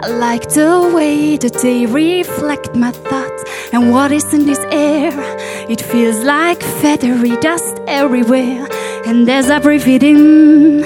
I 0.03 0.07
like 0.09 0.47
the 0.49 0.91
way 0.93 1.35
that 1.37 1.55
they 1.63 1.87
reflect 1.87 2.75
my 2.75 2.91
thoughts. 2.91 3.43
And 3.73 3.89
what 3.89 4.11
is 4.11 4.31
in 4.31 4.45
this 4.45 4.63
air? 4.69 5.13
It 5.67 5.81
feels 5.81 6.23
like 6.23 6.61
feathery 6.61 7.35
dust 7.37 7.79
everywhere. 7.87 8.67
And 9.07 9.27
as 9.27 9.49
I 9.49 9.57
breathe 9.57 9.87
it 9.87 10.03
in, 10.03 10.83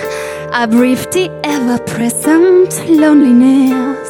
I 0.53 0.65
breathe 0.65 1.05
the 1.11 1.29
ever 1.43 1.79
present 1.79 2.71
loneliness. 2.87 4.09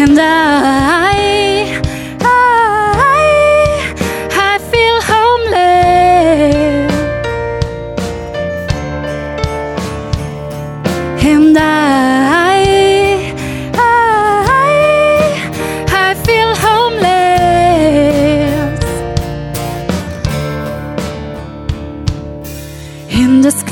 And 0.00 0.16
I, 0.20 1.14
I, 1.14 1.35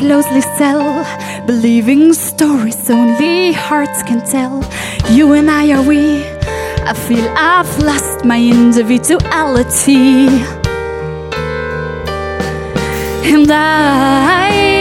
closely 0.07 0.43
cell, 0.59 0.87
believing 1.47 2.13
stories 2.13 2.91
only 2.91 3.53
hearts 3.53 4.03
can 4.03 4.21
tell. 4.35 4.63
You 5.11 5.33
and 5.33 5.51
I 5.51 5.73
are 5.73 5.83
we. 5.83 6.23
I 6.91 6.93
feel 6.93 7.27
I've 7.35 7.75
lost 7.79 8.23
my 8.23 8.39
individuality. 8.39 10.29
And 13.33 13.51
I, 13.51 14.74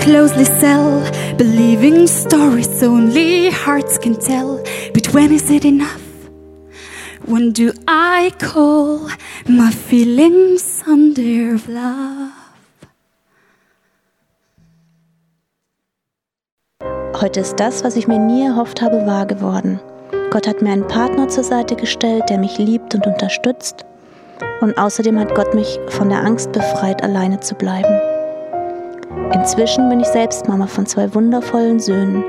closely 0.00 0.44
cell, 0.44 1.02
believing 1.36 2.06
stories 2.06 2.82
only 2.82 3.50
hearts 3.50 3.98
can 3.98 4.14
tell. 4.14 4.62
But 4.94 5.12
when 5.12 5.32
is 5.32 5.50
it 5.50 5.64
enough? 5.64 6.00
When 7.26 7.52
do 7.52 7.72
I 7.86 8.32
call 8.38 9.10
my 9.46 9.70
feelings 9.70 10.82
under 10.86 11.58
love? 11.68 12.32
Heute 17.20 17.40
ist 17.40 17.60
das, 17.60 17.84
was 17.84 17.96
ich 17.96 18.08
mir 18.08 18.18
nie 18.18 18.44
erhofft 18.44 18.80
habe, 18.80 19.04
wahr 19.06 19.26
geworden. 19.26 19.78
Gott 20.30 20.48
hat 20.48 20.62
mir 20.62 20.72
einen 20.72 20.86
Partner 20.86 21.28
zur 21.28 21.44
Seite 21.44 21.76
gestellt, 21.76 22.30
der 22.30 22.38
mich 22.38 22.56
liebt 22.56 22.94
und 22.94 23.06
unterstützt. 23.06 23.84
Und 24.62 24.78
außerdem 24.78 25.18
hat 25.18 25.34
Gott 25.34 25.54
mich 25.54 25.78
von 25.88 26.08
der 26.08 26.24
Angst 26.24 26.52
befreit, 26.52 27.02
alleine 27.02 27.40
zu 27.40 27.54
bleiben. 27.54 28.09
Inzwischen 29.32 29.88
bin 29.88 30.00
ich 30.00 30.06
selbst 30.08 30.46
Mama 30.48 30.66
von 30.66 30.86
zwei 30.86 31.12
wundervollen 31.14 31.80
Söhnen. 31.80 32.24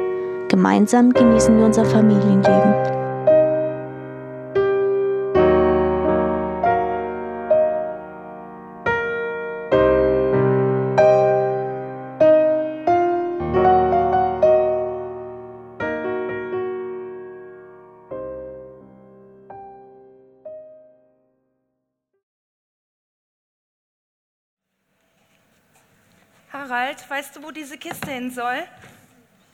Gemeinsam 0.49 1.11
genießen 1.11 1.57
wir 1.57 1.65
unser 1.65 1.85
Familienleben. 1.85 3.00
Harald, 26.71 27.09
weißt 27.09 27.35
du, 27.35 27.43
wo 27.43 27.51
diese 27.51 27.77
Kiste 27.77 28.11
hin 28.11 28.31
soll? 28.31 28.63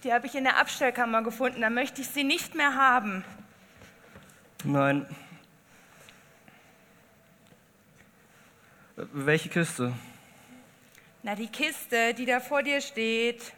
Die 0.03 0.13
habe 0.13 0.27
ich 0.27 0.35
in 0.35 0.43
der 0.43 0.57
Abstellkammer 0.57 1.23
gefunden. 1.23 1.61
Da 1.61 1.71
möchte 1.71 2.01
ich 2.01 2.07
sie 2.09 2.23
nicht 2.23 2.53
mehr 2.53 2.75
haben. 2.75 3.25
Nein. 4.63 5.03
Welche 8.95 9.49
Kiste? 9.49 9.93
Na, 11.23 11.33
die 11.33 11.47
Kiste, 11.47 12.13
die 12.13 12.25
da 12.27 12.39
vor 12.39 12.61
dir 12.61 12.81
steht. 12.81 13.51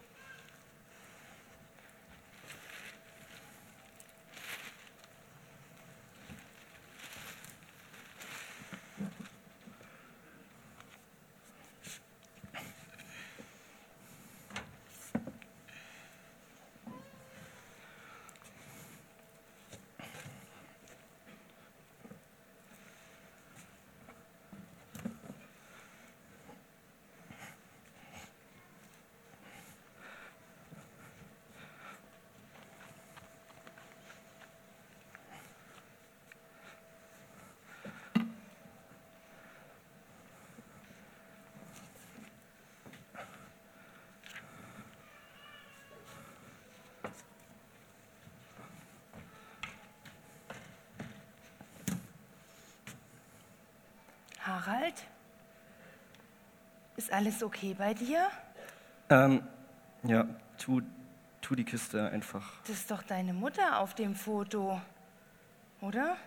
Harald? 54.65 55.05
Ist 56.97 57.11
alles 57.13 57.43
okay 57.43 57.73
bei 57.77 57.93
dir? 57.93 58.27
Ähm, 59.09 59.43
ja, 60.03 60.25
tu, 60.57 60.81
tu 61.41 61.55
die 61.55 61.63
Kiste 61.63 62.09
einfach. 62.09 62.59
Das 62.67 62.75
ist 62.75 62.91
doch 62.91 63.03
deine 63.03 63.33
Mutter 63.33 63.79
auf 63.79 63.95
dem 63.95 64.15
Foto, 64.15 64.81
oder? 65.81 66.17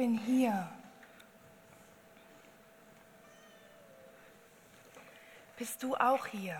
Bin 0.00 0.16
hier. 0.16 0.66
Bist 5.58 5.82
du 5.82 5.94
auch 5.94 6.24
hier? 6.24 6.58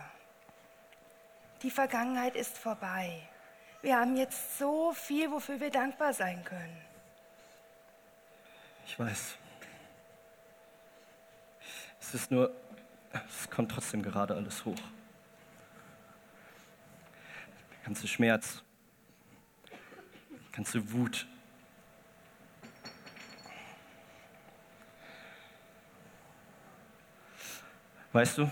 Die 1.62 1.70
Vergangenheit 1.70 2.36
ist 2.36 2.58
vorbei. 2.58 3.26
Wir 3.80 3.98
haben 3.98 4.14
jetzt 4.14 4.58
so 4.58 4.92
viel, 4.92 5.30
wofür 5.30 5.58
wir 5.58 5.70
dankbar 5.70 6.12
sein 6.12 6.44
können. 6.44 6.76
Ich 8.84 8.98
weiß. 8.98 9.38
Es 11.98 12.12
ist 12.12 12.30
nur, 12.30 12.54
es 13.26 13.48
kommt 13.48 13.70
trotzdem 13.70 14.02
gerade 14.02 14.34
alles 14.34 14.62
hoch. 14.66 14.82
Der 17.70 17.84
ganze 17.86 18.06
Schmerz, 18.06 18.62
die 20.30 20.52
ganze 20.52 20.92
Wut. 20.92 21.26
Weißt 28.12 28.38
du, 28.38 28.50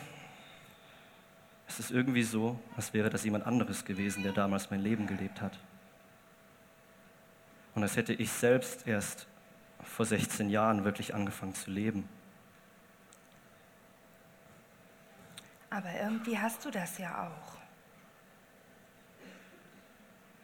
es 1.66 1.80
ist 1.80 1.90
irgendwie 1.90 2.22
so, 2.22 2.58
als 2.76 2.92
wäre 2.92 3.10
das 3.10 3.24
jemand 3.24 3.46
anderes 3.46 3.84
gewesen, 3.84 4.22
der 4.22 4.32
damals 4.32 4.70
mein 4.70 4.80
Leben 4.80 5.06
gelebt 5.06 5.40
hat. 5.40 5.58
Und 7.74 7.82
als 7.82 7.96
hätte 7.96 8.12
ich 8.12 8.30
selbst 8.30 8.86
erst 8.86 9.26
vor 9.82 10.06
16 10.06 10.48
Jahren 10.50 10.84
wirklich 10.84 11.14
angefangen 11.14 11.54
zu 11.54 11.70
leben. 11.70 12.08
Aber 15.70 15.92
irgendwie 15.92 16.38
hast 16.38 16.64
du 16.64 16.70
das 16.70 16.98
ja 16.98 17.28
auch. 17.28 17.58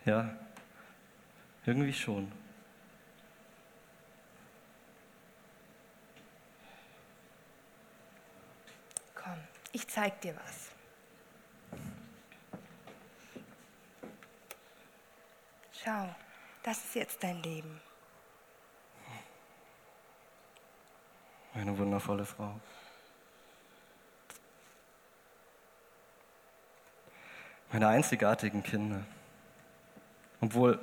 Ja, 0.05 0.37
irgendwie 1.65 1.95
schon. 1.95 2.31
Komm, 9.15 9.39
ich 9.75 9.89
zeig 9.89 10.20
dir 10.20 10.35
was. 10.37 10.70
Schau, 15.72 16.14
das 16.62 16.79
ist 16.85 16.95
jetzt 16.95 17.22
dein 17.22 17.43
Leben. 17.43 17.81
Eine 21.53 21.77
wundervolle 21.77 22.25
Frau. 22.25 22.59
Meine 27.70 27.89
einzigartigen 27.89 28.62
Kinder. 28.62 29.05
Obwohl, 30.41 30.79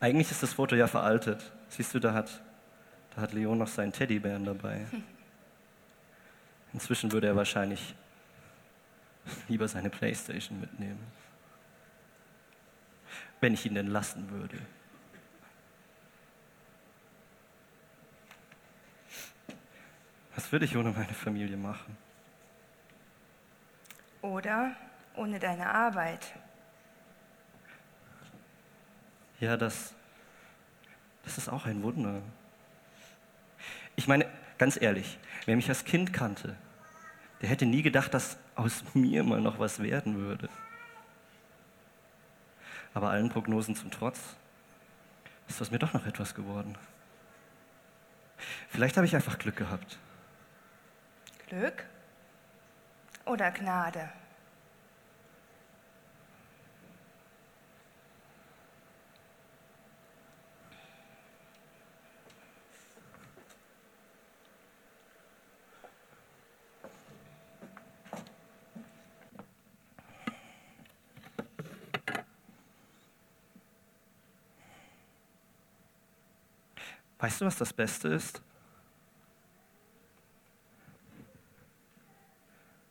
eigentlich 0.00 0.30
ist 0.30 0.42
das 0.42 0.54
Foto 0.54 0.74
ja 0.74 0.86
veraltet. 0.86 1.52
Siehst 1.68 1.94
du, 1.94 1.98
da 1.98 2.14
hat, 2.14 2.42
da 3.14 3.22
hat 3.22 3.32
Leon 3.32 3.58
noch 3.58 3.68
seinen 3.68 3.92
Teddybären 3.92 4.44
dabei. 4.44 4.86
Inzwischen 6.72 7.12
würde 7.12 7.26
er 7.26 7.36
wahrscheinlich 7.36 7.94
lieber 9.48 9.68
seine 9.68 9.90
Playstation 9.90 10.60
mitnehmen. 10.60 11.00
Wenn 13.40 13.54
ich 13.54 13.66
ihn 13.66 13.74
denn 13.74 13.88
lassen 13.88 14.30
würde. 14.30 14.58
Was 20.34 20.50
würde 20.50 20.64
ich 20.64 20.76
ohne 20.76 20.90
meine 20.90 21.12
Familie 21.12 21.56
machen? 21.56 21.96
Oder 24.22 24.74
ohne 25.14 25.38
deine 25.38 25.68
Arbeit. 25.68 26.32
Ja, 29.40 29.56
das, 29.56 29.94
Das 31.24 31.38
ist 31.38 31.48
auch 31.48 31.66
ein 31.66 31.82
Wunder. 31.82 32.22
Ich 33.96 34.08
meine, 34.08 34.26
ganz 34.58 34.80
ehrlich, 34.80 35.18
wer 35.46 35.56
mich 35.56 35.68
als 35.68 35.84
Kind 35.84 36.12
kannte, 36.12 36.56
der 37.42 37.48
hätte 37.48 37.66
nie 37.66 37.82
gedacht, 37.82 38.14
dass 38.14 38.38
aus 38.54 38.84
mir 38.94 39.24
mal 39.24 39.40
noch 39.40 39.58
was 39.58 39.80
werden 39.80 40.16
würde. 40.16 40.48
Aber 42.94 43.10
allen 43.10 43.28
Prognosen 43.28 43.74
zum 43.74 43.90
Trotz 43.90 44.20
ist 45.48 45.60
aus 45.60 45.70
mir 45.70 45.78
doch 45.78 45.92
noch 45.92 46.06
etwas 46.06 46.34
geworden. 46.34 46.78
Vielleicht 48.68 48.96
habe 48.96 49.06
ich 49.06 49.14
einfach 49.14 49.38
Glück 49.38 49.56
gehabt. 49.56 49.98
Glück 51.48 51.84
oder 53.26 53.50
Gnade? 53.50 54.08
Weißt 77.22 77.40
du, 77.40 77.44
was 77.44 77.54
das 77.56 77.72
Beste 77.72 78.08
ist? 78.08 78.42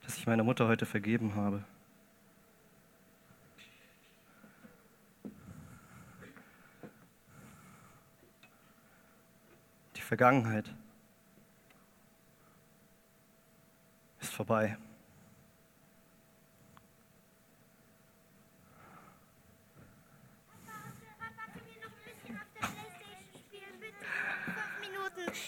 Dass 0.04 0.16
ich 0.16 0.26
meiner 0.26 0.46
Mutter 0.46 0.70
heute 0.70 0.86
vergeben 0.86 1.36
habe. 1.36 1.66
Die 9.98 10.02
Vergangenheit 10.02 10.74
ist 14.22 14.34
vorbei. 14.34 14.78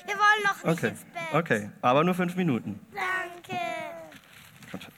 Wir 0.06 0.16
wollen 0.16 0.44
noch 0.44 0.64
nicht 0.64 0.78
Okay, 0.78 0.88
ins 0.90 1.04
Bett. 1.06 1.34
okay, 1.34 1.70
aber 1.82 2.04
nur 2.04 2.14
fünf 2.16 2.36
Minuten. 2.36 2.80
Danke. 2.94 3.60
Komm 4.72 4.82
schon. 4.82 4.94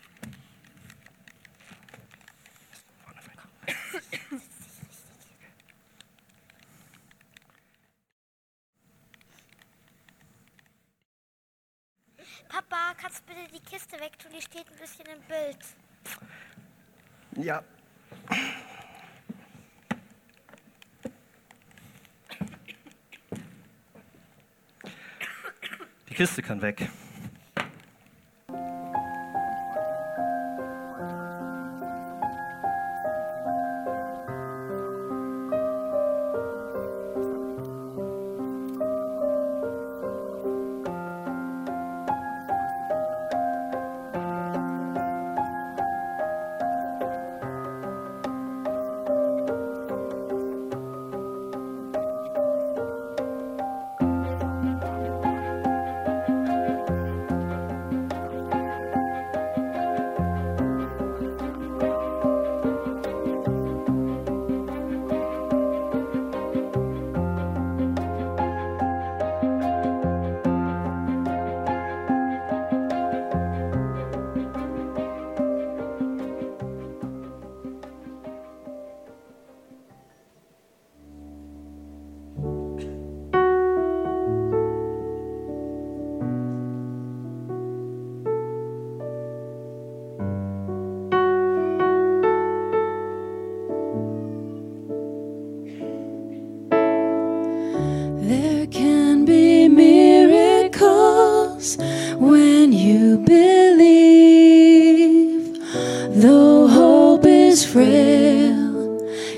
Papa, 12.49 12.93
kannst 12.97 13.21
du 13.21 13.33
bitte 13.33 13.51
die 13.53 13.59
Kiste 13.59 13.99
wegtun? 13.99 14.31
Die 14.35 14.41
steht 14.41 14.65
ein 14.71 14.77
bisschen 14.79 15.05
im 15.07 15.21
Bild. 15.27 15.57
Ja. 17.45 17.63
Kiste 26.15 26.41
kann 26.41 26.61
weg. 26.61 26.87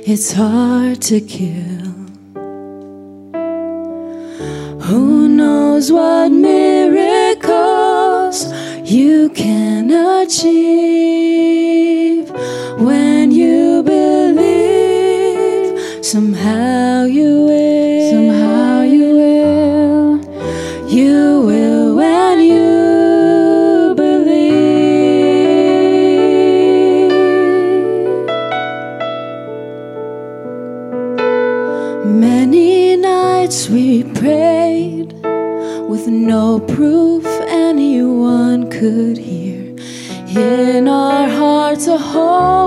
It's 0.09 0.31
hard 0.31 1.01
to 1.01 1.19
kill. 1.19 1.93
Who 4.87 5.27
knows 5.27 5.91
what 5.91 6.29
miracles 6.31 7.57
you 8.89 9.27
can 9.31 9.91
achieve 9.91 11.26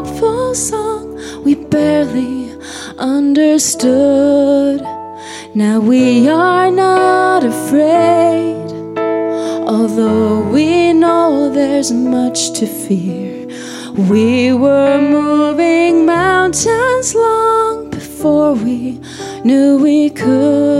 hopeful 0.01 0.55
song 0.55 1.15
we 1.45 1.55
barely 1.55 2.51
understood. 2.97 4.81
Now 5.55 5.79
we 5.79 6.27
are 6.27 6.71
not 6.71 7.45
afraid, 7.45 8.65
although 9.69 10.41
we 10.49 10.95
know 10.95 11.51
there's 11.53 11.93
much 11.93 12.59
to 12.61 12.67
fear. 12.67 13.47
We 14.09 14.55
were 14.55 14.99
moving 15.03 16.07
mountains 16.07 17.15
long 17.15 17.91
before 17.91 18.55
we 18.55 18.99
knew 19.45 19.77
we 19.83 20.09
could. 20.09 20.80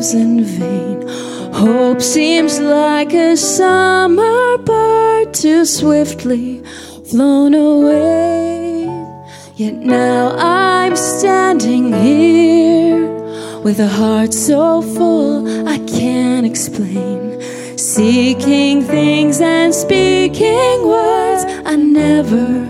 In 0.00 0.44
vain, 0.44 1.06
hope 1.52 2.00
seems 2.00 2.58
like 2.58 3.12
a 3.12 3.36
summer 3.36 4.56
bird 4.56 5.34
too 5.34 5.66
swiftly 5.66 6.62
flown 7.10 7.52
away. 7.52 8.88
Yet 9.56 9.74
now 9.74 10.34
I'm 10.38 10.96
standing 10.96 11.92
here 11.92 13.60
with 13.60 13.78
a 13.78 13.88
heart 13.88 14.32
so 14.32 14.80
full 14.80 15.68
I 15.68 15.76
can't 15.80 16.46
explain. 16.46 17.42
Seeking 17.76 18.82
things 18.82 19.42
and 19.42 19.74
speaking 19.74 20.76
words 20.88 21.44
I 21.66 21.76
never 21.76 22.64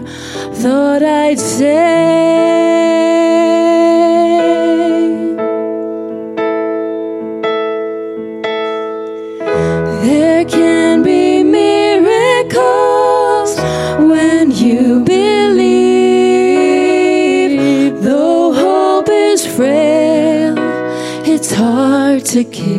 thought 0.55 1.05
I'd 1.05 1.39
say. 1.39 2.80
To 22.31 22.45
kill. 22.45 22.70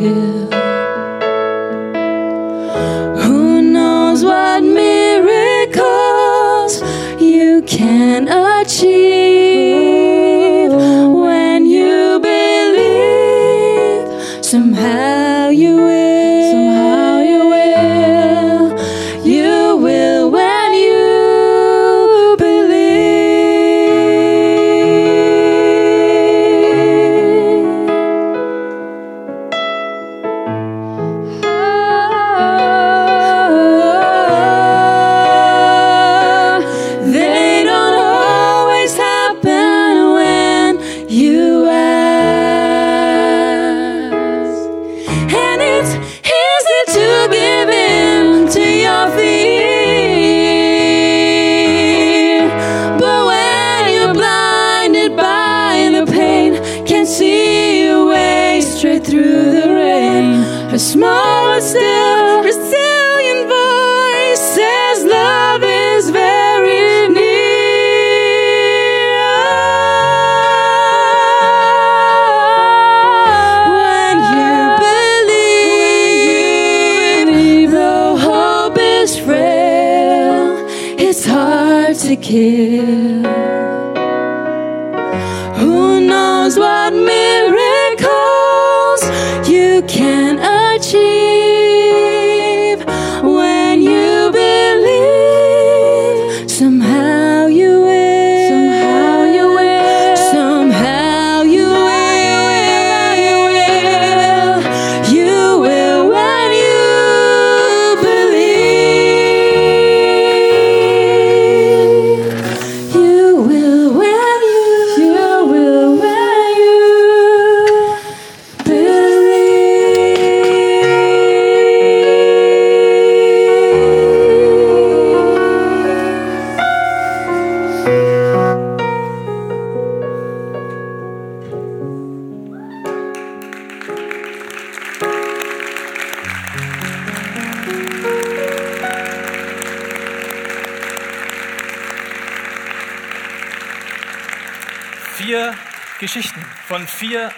Vier 147.02 147.32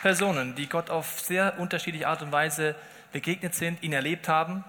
Personen, 0.00 0.54
die 0.54 0.66
Gott 0.66 0.88
auf 0.88 1.20
sehr 1.20 1.58
unterschiedliche 1.58 2.08
Art 2.08 2.22
und 2.22 2.32
Weise 2.32 2.74
begegnet 3.12 3.54
sind, 3.54 3.82
ihn 3.82 3.92
erlebt 3.92 4.28
haben. 4.28 4.64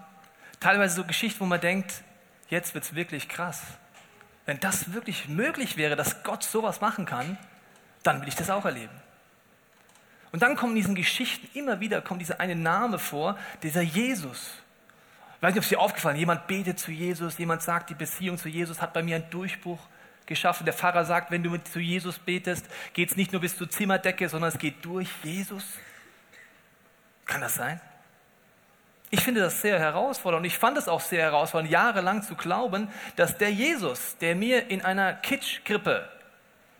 Teilweise 0.59 0.93
so 0.93 1.05
Geschichten, 1.05 1.39
wo 1.39 1.45
man 1.45 1.61
denkt, 1.61 2.03
jetzt 2.49 2.73
wird 2.73 2.83
es 2.83 2.93
wirklich 2.93 3.29
krass. 3.29 3.61
Wenn 4.45 4.59
das 4.59 4.91
wirklich 4.91 5.29
möglich 5.29 5.77
wäre, 5.77 5.95
dass 5.95 6.23
Gott 6.23 6.43
sowas 6.43 6.81
machen 6.81 7.05
kann, 7.05 7.37
dann 8.03 8.19
will 8.19 8.27
ich 8.27 8.35
das 8.35 8.49
auch 8.49 8.65
erleben. 8.65 8.91
Und 10.33 10.41
dann 10.41 10.57
kommen 10.57 10.73
in 10.73 10.81
diesen 10.81 10.95
Geschichten 10.95 11.47
immer 11.57 11.79
wieder 11.79 12.01
kommt 12.01 12.19
dieser 12.19 12.41
eine 12.41 12.57
Name 12.57 12.99
vor, 12.99 13.37
dieser 13.63 13.81
Jesus. 13.81 14.51
Ich 15.37 15.43
weiß 15.43 15.53
nicht, 15.53 15.59
ob 15.59 15.63
es 15.63 15.69
dir 15.69 15.79
aufgefallen 15.79 16.17
ist, 16.17 16.21
jemand 16.21 16.47
betet 16.47 16.77
zu 16.77 16.91
Jesus, 16.91 17.37
jemand 17.37 17.61
sagt, 17.61 17.89
die 17.89 17.95
Beziehung 17.95 18.37
zu 18.37 18.49
Jesus 18.49 18.81
hat 18.81 18.91
bei 18.91 19.01
mir 19.01 19.15
einen 19.15 19.29
Durchbruch 19.29 19.79
geschaffen. 20.25 20.65
Der 20.65 20.73
Pfarrer 20.73 21.05
sagt, 21.05 21.31
wenn 21.31 21.43
du 21.43 21.57
zu 21.57 21.79
Jesus 21.79 22.19
betest, 22.19 22.65
geht 22.93 23.09
es 23.09 23.17
nicht 23.17 23.31
nur 23.31 23.41
bis 23.41 23.57
zur 23.57 23.69
Zimmerdecke, 23.69 24.29
sondern 24.29 24.49
es 24.49 24.57
geht 24.57 24.83
durch 24.83 25.09
Jesus. 25.23 25.63
Kann 27.25 27.41
das 27.41 27.55
sein? 27.55 27.79
Ich 29.09 29.21
finde 29.21 29.41
das 29.41 29.61
sehr 29.61 29.77
herausfordernd 29.77 30.43
und 30.43 30.45
ich 30.45 30.57
fand 30.57 30.77
es 30.77 30.87
auch 30.87 31.01
sehr 31.01 31.21
herausfordernd, 31.21 31.69
jahrelang 31.69 32.23
zu 32.23 32.35
glauben, 32.35 32.89
dass 33.17 33.37
der 33.37 33.51
Jesus, 33.51 34.17
der 34.19 34.35
mir 34.35 34.69
in 34.69 34.83
einer 34.83 35.13
Kitschkrippe, 35.13 36.09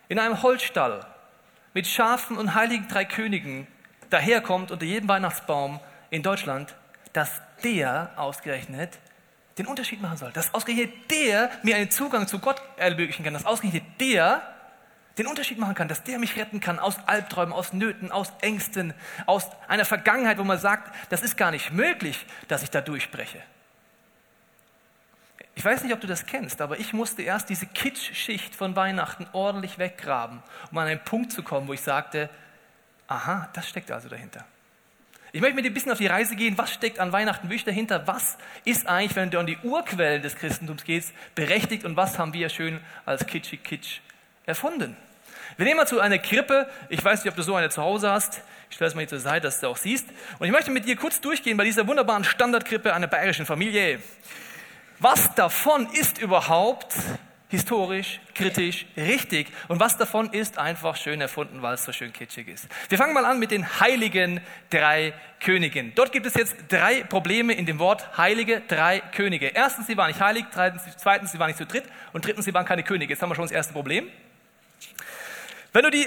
in 0.08 0.18
einem 0.18 0.42
Holzstall, 0.42 1.06
mit 1.74 1.88
Schafen 1.88 2.38
und 2.38 2.56
heiligen 2.56 2.88
drei 2.88 3.06
Königen 3.06 3.68
daherkommt 4.10 4.72
unter 4.72 4.86
jedem 4.86 5.10
Weihnachtsbaum 5.10 5.80
in 6.10 6.24
Deutschland, 6.24 6.74
dass 7.14 7.42
der 7.64 8.12
ausgerechnet 8.16 8.98
den 9.62 9.68
Unterschied 9.68 10.02
machen 10.02 10.18
soll. 10.18 10.32
Dass 10.32 10.54
ausgerechnet 10.54 11.12
der 11.12 11.50
mir 11.64 11.76
einen 11.76 11.92
Zugang 11.92 12.28
zu 12.28 12.40
Gott 12.40 12.62
ermöglichen 12.78 13.24
kann. 13.24 13.34
Dass 13.34 13.46
ausgerechnet 13.46 13.84
der 14.00 14.42
den 15.18 15.28
Unterschied 15.28 15.58
machen 15.58 15.76
kann. 15.76 15.88
Dass 15.88 16.04
der 16.04 16.20
mich 16.20 16.36
retten 16.36 16.60
kann 16.60 16.80
aus 16.80 16.98
Albträumen, 17.06 17.54
aus 17.54 17.74
Nöten, 17.74 18.12
aus 18.12 18.32
Ängsten, 18.42 18.94
aus 19.26 19.50
einer 19.68 19.86
Vergangenheit, 19.86 20.38
wo 20.38 20.44
man 20.44 20.60
sagt, 20.60 20.94
das 21.10 21.22
ist 21.22 21.38
gar 21.38 21.52
nicht 21.52 21.72
möglich, 21.72 22.26
dass 22.48 22.64
ich 22.64 22.70
da 22.70 22.82
durchbreche. 22.82 23.42
Ich 25.54 25.66
weiß 25.66 25.84
nicht, 25.84 25.94
ob 25.94 26.00
du 26.00 26.08
das 26.08 26.26
kennst, 26.26 26.62
aber 26.62 26.80
ich 26.80 26.94
musste 26.94 27.22
erst 27.22 27.50
diese 27.50 27.66
Kitschschicht 27.66 28.56
von 28.56 28.76
Weihnachten 28.76 29.28
ordentlich 29.34 29.78
weggraben, 29.78 30.42
um 30.72 30.78
an 30.78 30.88
einen 30.88 31.04
Punkt 31.04 31.32
zu 31.32 31.44
kommen, 31.44 31.68
wo 31.68 31.74
ich 31.74 31.82
sagte, 31.82 32.30
aha, 33.08 33.50
das 33.54 33.68
steckt 33.68 33.92
also 33.92 34.08
dahinter. 34.08 34.46
Ich 35.34 35.40
möchte 35.40 35.56
mit 35.56 35.64
dir 35.64 35.70
ein 35.70 35.74
bisschen 35.74 35.94
auf 35.94 35.98
die 35.98 36.08
Reise 36.08 36.36
gehen, 36.36 36.58
was 36.58 36.74
steckt 36.74 37.00
an 37.00 37.14
Weihnachten 37.14 37.48
wirklich 37.48 37.64
dahinter, 37.64 38.06
was 38.06 38.38
ist 38.66 38.88
eigentlich, 38.88 39.16
wenn 39.16 39.30
du 39.32 39.40
an 39.40 39.46
die 39.46 39.58
Urquellen 39.64 40.22
des 40.22 40.36
Christentums 40.36 40.84
gehst, 40.84 41.14
berechtigt 41.36 41.86
und 41.86 41.96
was 41.96 42.20
haben 42.20 42.34
wir 42.34 42.50
schön 42.50 42.82
als 43.06 43.26
kitschig 43.26 43.64
kitsch 43.64 44.00
erfunden. 44.46 44.98
Wir 45.56 45.66
nehmen 45.66 45.78
mal 45.78 45.88
zu 45.88 46.02
einer 46.02 46.18
Krippe, 46.18 46.70
ich 46.90 47.04
weiß 47.04 47.24
nicht, 47.24 47.32
ob 47.32 47.38
du 47.38 47.44
so 47.44 47.56
eine 47.56 47.70
zu 47.70 47.82
Hause 47.82 48.12
hast, 48.12 48.42
ich 48.70 48.76
stelle 48.76 48.90
es 48.90 48.96
mal 48.96 49.02
hier 49.02 49.10
zur 49.10 49.20
Seite, 49.20 49.48
dass 49.48 49.62
du 49.62 49.68
auch 49.68 49.78
siehst. 49.78 50.08
Und 50.40 50.48
ich 50.48 50.52
möchte 50.52 50.72
mit 50.72 50.86
dir 50.86 50.96
kurz 50.98 51.22
durchgehen 51.22 51.56
bei 51.56 51.64
dieser 51.64 51.88
wunderbaren 51.88 52.24
Standardkrippe 52.24 52.94
einer 52.94 53.08
bayerischen 53.08 53.46
Familie. 53.46 54.00
Was 55.00 55.34
davon 55.36 55.88
ist 55.94 56.20
überhaupt 56.20 56.94
historisch, 57.52 58.20
kritisch, 58.34 58.86
richtig 58.96 59.48
und 59.68 59.80
was 59.80 59.98
davon 59.98 60.32
ist 60.32 60.58
einfach 60.58 60.96
schön 60.96 61.22
erfunden, 61.22 61.62
weil 61.62 61.76
es 61.76 61.84
so 61.84 61.92
schön 61.92 62.14
kitschig 62.14 62.48
ist. 62.48 62.68
Wir 62.90 62.98
fangen 62.98 63.14
mal 63.14 63.26
an 63.26 63.40
mit 63.40 63.52
den 63.52 63.80
heiligen 63.80 64.42
drei 64.70 65.14
Königen. 65.42 65.94
Dort 65.96 66.12
gibt 66.12 66.26
es 66.26 66.34
jetzt 66.34 66.56
drei 66.70 67.04
Probleme 67.04 67.54
in 67.54 67.66
dem 67.66 67.78
Wort 67.78 68.18
heilige 68.18 68.62
drei 68.68 69.02
Könige. 69.02 69.48
Erstens, 69.48 69.88
sie 69.88 69.98
waren 69.98 70.08
nicht 70.08 70.22
heilig, 70.22 70.46
zweitens, 70.98 71.32
sie 71.32 71.40
waren 71.40 71.48
nicht 71.48 71.58
zu 71.58 71.66
dritt 71.66 71.84
und 72.14 72.26
drittens, 72.26 72.46
sie 72.46 72.54
waren 72.54 72.66
keine 72.66 72.84
Könige. 72.84 73.14
Jetzt 73.14 73.22
haben 73.22 73.30
wir 73.30 73.36
schon 73.36 73.46
das 73.46 73.52
erste 73.52 73.74
Problem. 73.74 74.08
Wenn 75.74 75.84
du 75.84 75.92
die 75.92 76.06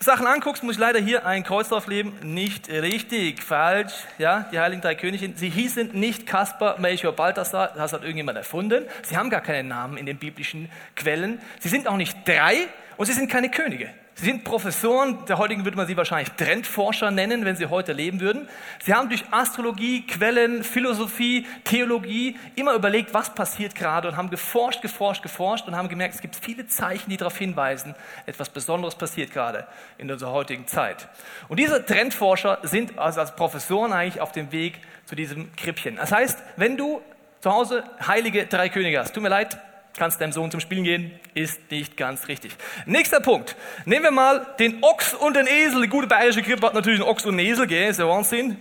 Sachen 0.00 0.28
anguckst, 0.28 0.62
muss 0.62 0.74
ich 0.74 0.78
leider 0.78 1.00
hier 1.00 1.26
ein 1.26 1.42
Kreuz 1.42 1.68
draufleben. 1.70 2.12
Nicht 2.22 2.68
richtig, 2.68 3.42
falsch. 3.42 3.92
Ja, 4.18 4.48
die 4.52 4.58
heiligen 4.60 4.80
drei 4.80 4.94
Könige, 4.94 5.32
sie 5.34 5.50
hießen 5.50 5.90
nicht 5.92 6.26
Kaspar, 6.26 6.78
Melchior, 6.78 7.12
Balthasar, 7.12 7.72
das 7.74 7.92
hat 7.92 8.02
irgendjemand 8.02 8.38
erfunden. 8.38 8.84
Sie 9.02 9.16
haben 9.16 9.28
gar 9.28 9.40
keinen 9.40 9.68
Namen 9.68 9.96
in 9.96 10.06
den 10.06 10.18
biblischen 10.18 10.70
Quellen. 10.94 11.40
Sie 11.58 11.68
sind 11.68 11.88
auch 11.88 11.96
nicht 11.96 12.16
drei 12.26 12.68
und 12.96 13.06
sie 13.06 13.12
sind 13.12 13.28
keine 13.28 13.50
Könige. 13.50 13.90
Sie 14.18 14.24
sind 14.24 14.42
Professoren, 14.42 15.24
der 15.26 15.38
heutigen 15.38 15.64
würde 15.64 15.76
man 15.76 15.86
sie 15.86 15.96
wahrscheinlich 15.96 16.30
Trendforscher 16.32 17.12
nennen, 17.12 17.44
wenn 17.44 17.54
sie 17.54 17.66
heute 17.66 17.92
leben 17.92 18.20
würden. 18.20 18.48
Sie 18.82 18.92
haben 18.92 19.08
durch 19.08 19.22
Astrologie, 19.30 20.04
Quellen, 20.08 20.64
Philosophie, 20.64 21.46
Theologie 21.62 22.36
immer 22.56 22.74
überlegt, 22.74 23.14
was 23.14 23.32
passiert 23.32 23.76
gerade 23.76 24.08
und 24.08 24.16
haben 24.16 24.28
geforscht, 24.28 24.82
geforscht, 24.82 25.22
geforscht 25.22 25.68
und 25.68 25.76
haben 25.76 25.88
gemerkt, 25.88 26.16
es 26.16 26.20
gibt 26.20 26.34
viele 26.34 26.66
Zeichen, 26.66 27.10
die 27.10 27.16
darauf 27.16 27.38
hinweisen, 27.38 27.94
etwas 28.26 28.48
Besonderes 28.48 28.96
passiert 28.96 29.30
gerade 29.30 29.68
in 29.98 30.10
unserer 30.10 30.32
heutigen 30.32 30.66
Zeit. 30.66 31.06
Und 31.46 31.60
diese 31.60 31.86
Trendforscher 31.86 32.58
sind 32.64 32.98
also 32.98 33.20
als 33.20 33.36
Professoren 33.36 33.92
eigentlich 33.92 34.20
auf 34.20 34.32
dem 34.32 34.50
Weg 34.50 34.80
zu 35.04 35.14
diesem 35.14 35.54
Krippchen. 35.54 35.94
Das 35.94 36.10
heißt, 36.10 36.42
wenn 36.56 36.76
du 36.76 37.00
zu 37.40 37.52
Hause 37.52 37.84
heilige 38.04 38.46
drei 38.46 38.68
Könige 38.68 38.98
hast, 38.98 39.14
tut 39.14 39.22
mir 39.22 39.28
leid, 39.28 39.58
kannst 39.98 40.20
deinem 40.20 40.32
Sohn 40.32 40.50
zum 40.50 40.60
Spielen 40.60 40.84
gehen, 40.84 41.10
ist 41.34 41.70
nicht 41.70 41.96
ganz 41.96 42.28
richtig. 42.28 42.52
Nächster 42.86 43.20
Punkt. 43.20 43.56
Nehmen 43.84 44.04
wir 44.04 44.10
mal 44.10 44.46
den 44.58 44.82
Ochs 44.82 45.12
und 45.12 45.34
den 45.34 45.46
Esel. 45.46 45.82
Die 45.82 45.88
gute 45.88 46.06
bayerische 46.06 46.42
Krippe 46.42 46.66
hat 46.66 46.74
natürlich 46.74 47.00
einen 47.00 47.08
Ochs 47.08 47.26
und 47.26 47.38
einen 47.38 47.46
Esel, 47.46 47.66
gell? 47.66 47.90
Ist 47.90 47.98
ja 47.98 48.08
Wahnsinn. 48.08 48.56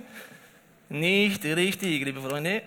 Nicht 0.90 1.46
richtig, 1.46 2.04
liebe 2.04 2.22
Freunde. 2.22 2.64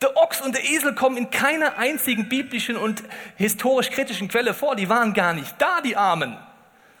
Der 0.00 0.16
Ochs 0.16 0.40
und 0.40 0.54
der 0.54 0.64
Esel 0.64 0.94
kommen 0.94 1.16
in 1.16 1.30
keiner 1.30 1.78
einzigen 1.78 2.28
biblischen 2.28 2.76
und 2.76 3.04
historisch 3.36 3.90
kritischen 3.90 4.28
Quelle 4.28 4.54
vor. 4.54 4.74
Die 4.74 4.88
waren 4.88 5.14
gar 5.14 5.32
nicht 5.32 5.54
da, 5.58 5.80
die 5.80 5.96
Armen. 5.96 6.36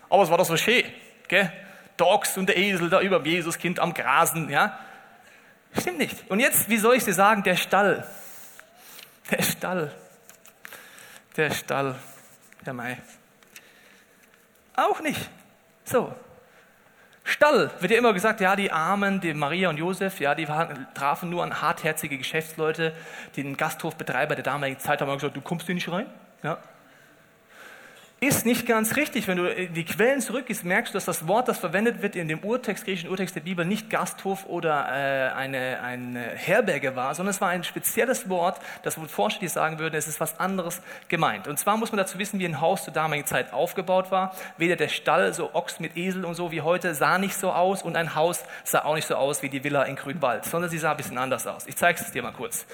Aber 0.08 0.22
es 0.22 0.30
war 0.30 0.38
doch 0.38 0.44
so 0.44 0.56
schön, 0.56 0.84
gell? 1.26 1.52
Der 1.98 2.06
Ochs 2.06 2.36
und 2.36 2.48
der 2.48 2.56
Esel 2.56 2.90
da 2.90 3.00
über 3.00 3.18
dem 3.18 3.26
Jesuskind 3.26 3.80
am 3.80 3.94
Grasen, 3.94 4.48
ja? 4.50 4.78
Stimmt 5.78 5.98
nicht. 5.98 6.30
Und 6.30 6.38
jetzt, 6.40 6.68
wie 6.68 6.76
soll 6.76 6.96
ich 6.96 7.04
dir 7.04 7.14
sagen, 7.14 7.42
der 7.42 7.56
Stall. 7.56 8.06
Der 9.30 9.42
Stall. 9.42 9.92
Der 11.36 11.50
Stall. 11.50 11.94
Der 12.66 12.74
Mai. 12.74 12.98
Auch 14.76 15.00
nicht. 15.00 15.30
So. 15.84 16.14
Stall 17.24 17.70
wird 17.80 17.92
ja 17.92 17.98
immer 17.98 18.12
gesagt, 18.12 18.40
ja, 18.40 18.56
die 18.56 18.70
Armen, 18.70 19.20
die 19.20 19.32
Maria 19.32 19.70
und 19.70 19.78
Josef, 19.78 20.20
ja, 20.20 20.34
die 20.34 20.48
waren, 20.48 20.86
trafen 20.94 21.30
nur 21.30 21.42
an 21.42 21.62
hartherzige 21.62 22.18
Geschäftsleute. 22.18 22.92
Den 23.36 23.56
Gasthofbetreiber 23.56 24.34
der 24.34 24.44
damaligen 24.44 24.78
Zeit 24.80 25.00
haben 25.00 25.12
gesagt, 25.14 25.36
du 25.36 25.40
kommst 25.40 25.66
hier 25.66 25.74
nicht 25.74 25.90
rein. 25.90 26.06
Ja, 26.42 26.58
ist 28.22 28.46
nicht 28.46 28.66
ganz 28.66 28.94
richtig. 28.94 29.26
Wenn 29.26 29.36
du 29.36 29.46
in 29.46 29.74
die 29.74 29.84
Quellen 29.84 30.20
zurückgehst, 30.20 30.62
merkst 30.64 30.94
du, 30.94 30.96
dass 30.96 31.06
das 31.06 31.26
Wort, 31.26 31.48
das 31.48 31.58
verwendet 31.58 32.02
wird 32.02 32.14
in 32.14 32.28
dem 32.28 32.38
Urtext, 32.38 32.84
griechischen 32.84 33.10
Urtext 33.10 33.34
der 33.34 33.40
Bibel, 33.40 33.64
nicht 33.64 33.90
Gasthof 33.90 34.46
oder 34.46 34.86
äh, 34.88 35.32
eine, 35.32 35.80
eine 35.82 36.20
Herberge 36.20 36.94
war, 36.94 37.16
sondern 37.16 37.32
es 37.32 37.40
war 37.40 37.48
ein 37.48 37.64
spezielles 37.64 38.28
Wort, 38.28 38.60
das 38.84 38.96
wohl 38.96 39.08
Forscher 39.08 39.40
die 39.40 39.48
sagen 39.48 39.80
würden, 39.80 39.96
es 39.96 40.06
ist 40.06 40.20
was 40.20 40.38
anderes 40.38 40.82
gemeint. 41.08 41.48
Und 41.48 41.58
zwar 41.58 41.76
muss 41.76 41.90
man 41.90 41.98
dazu 41.98 42.16
wissen, 42.20 42.38
wie 42.38 42.46
ein 42.46 42.60
Haus 42.60 42.84
zur 42.84 42.92
damaligen 42.92 43.26
Zeit 43.26 43.52
aufgebaut 43.52 44.12
war. 44.12 44.36
Weder 44.56 44.76
der 44.76 44.88
Stall, 44.88 45.34
so 45.34 45.52
Ochs 45.52 45.80
mit 45.80 45.96
Esel 45.96 46.24
und 46.24 46.36
so 46.36 46.52
wie 46.52 46.60
heute, 46.60 46.94
sah 46.94 47.18
nicht 47.18 47.34
so 47.34 47.50
aus 47.50 47.82
und 47.82 47.96
ein 47.96 48.14
Haus 48.14 48.44
sah 48.62 48.84
auch 48.84 48.94
nicht 48.94 49.08
so 49.08 49.16
aus 49.16 49.42
wie 49.42 49.48
die 49.48 49.64
Villa 49.64 49.82
in 49.82 49.96
Grünwald, 49.96 50.44
sondern 50.44 50.70
sie 50.70 50.78
sah 50.78 50.92
ein 50.92 50.96
bisschen 50.96 51.18
anders 51.18 51.48
aus. 51.48 51.66
Ich 51.66 51.74
zeige 51.74 52.00
es 52.00 52.12
dir 52.12 52.22
mal 52.22 52.30
kurz. 52.30 52.66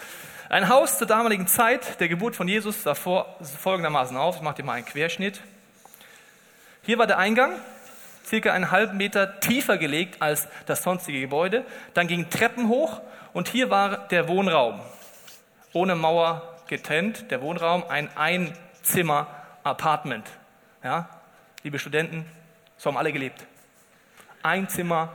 Ein 0.50 0.70
Haus 0.70 0.96
zur 0.96 1.06
damaligen 1.06 1.46
Zeit 1.46 2.00
der 2.00 2.08
Geburt 2.08 2.34
von 2.34 2.48
Jesus 2.48 2.82
sah 2.82 2.94
vor, 2.94 3.36
folgendermaßen 3.42 4.16
auf. 4.16 4.36
Ich 4.36 4.42
mache 4.42 4.54
dir 4.54 4.62
mal 4.62 4.72
einen 4.72 4.86
Querschnitt. 4.86 5.42
Hier 6.84 6.96
war 6.96 7.06
der 7.06 7.18
Eingang, 7.18 7.52
circa 8.24 8.54
einen 8.54 8.70
halben 8.70 8.96
Meter 8.96 9.40
tiefer 9.40 9.76
gelegt 9.76 10.22
als 10.22 10.48
das 10.64 10.82
sonstige 10.82 11.20
Gebäude. 11.20 11.66
Dann 11.92 12.08
gingen 12.08 12.30
Treppen 12.30 12.68
hoch 12.68 13.02
und 13.34 13.48
hier 13.48 13.68
war 13.68 14.08
der 14.08 14.26
Wohnraum. 14.26 14.80
Ohne 15.74 15.96
Mauer 15.96 16.56
getrennt, 16.66 17.30
der 17.30 17.42
Wohnraum, 17.42 17.84
ein 17.86 18.08
Einzimmer-Apartment. 18.16 20.30
Ja, 20.82 21.10
liebe 21.62 21.78
Studenten, 21.78 22.24
so 22.78 22.88
haben 22.88 22.96
alle 22.96 23.12
gelebt. 23.12 23.44
Einzimmer 24.42 25.14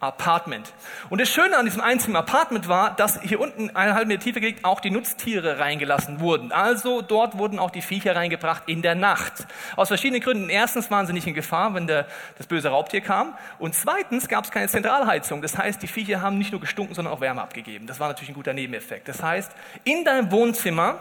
Apartment. 0.00 0.72
Und 1.10 1.20
das 1.20 1.28
Schöne 1.28 1.56
an 1.56 1.64
diesem 1.64 1.80
einzigen 1.80 2.14
Apartment 2.14 2.68
war, 2.68 2.94
dass 2.94 3.20
hier 3.20 3.40
unten 3.40 3.74
eine 3.74 3.94
halbe 3.94 4.06
Meter 4.06 4.22
Tiefe 4.22 4.40
gelegt 4.40 4.64
auch 4.64 4.78
die 4.78 4.90
Nutztiere 4.90 5.58
reingelassen 5.58 6.20
wurden. 6.20 6.52
Also 6.52 7.02
dort 7.02 7.36
wurden 7.36 7.58
auch 7.58 7.70
die 7.70 7.82
Viecher 7.82 8.14
reingebracht 8.14 8.62
in 8.66 8.80
der 8.80 8.94
Nacht. 8.94 9.46
Aus 9.74 9.88
verschiedenen 9.88 10.22
Gründen. 10.22 10.50
Erstens 10.50 10.90
waren 10.92 11.06
sie 11.08 11.12
nicht 11.12 11.26
in 11.26 11.34
Gefahr, 11.34 11.74
wenn 11.74 11.88
der, 11.88 12.06
das 12.36 12.46
böse 12.46 12.68
Raubtier 12.68 13.00
kam. 13.00 13.36
Und 13.58 13.74
zweitens 13.74 14.28
gab 14.28 14.44
es 14.44 14.52
keine 14.52 14.68
Zentralheizung. 14.68 15.42
Das 15.42 15.58
heißt, 15.58 15.82
die 15.82 15.88
Viecher 15.88 16.22
haben 16.22 16.38
nicht 16.38 16.52
nur 16.52 16.60
gestunken, 16.60 16.94
sondern 16.94 17.12
auch 17.12 17.20
Wärme 17.20 17.42
abgegeben. 17.42 17.88
Das 17.88 17.98
war 17.98 18.06
natürlich 18.06 18.30
ein 18.30 18.34
guter 18.36 18.52
Nebeneffekt. 18.52 19.08
Das 19.08 19.20
heißt, 19.20 19.50
in 19.82 20.04
deinem 20.04 20.30
Wohnzimmer 20.30 21.00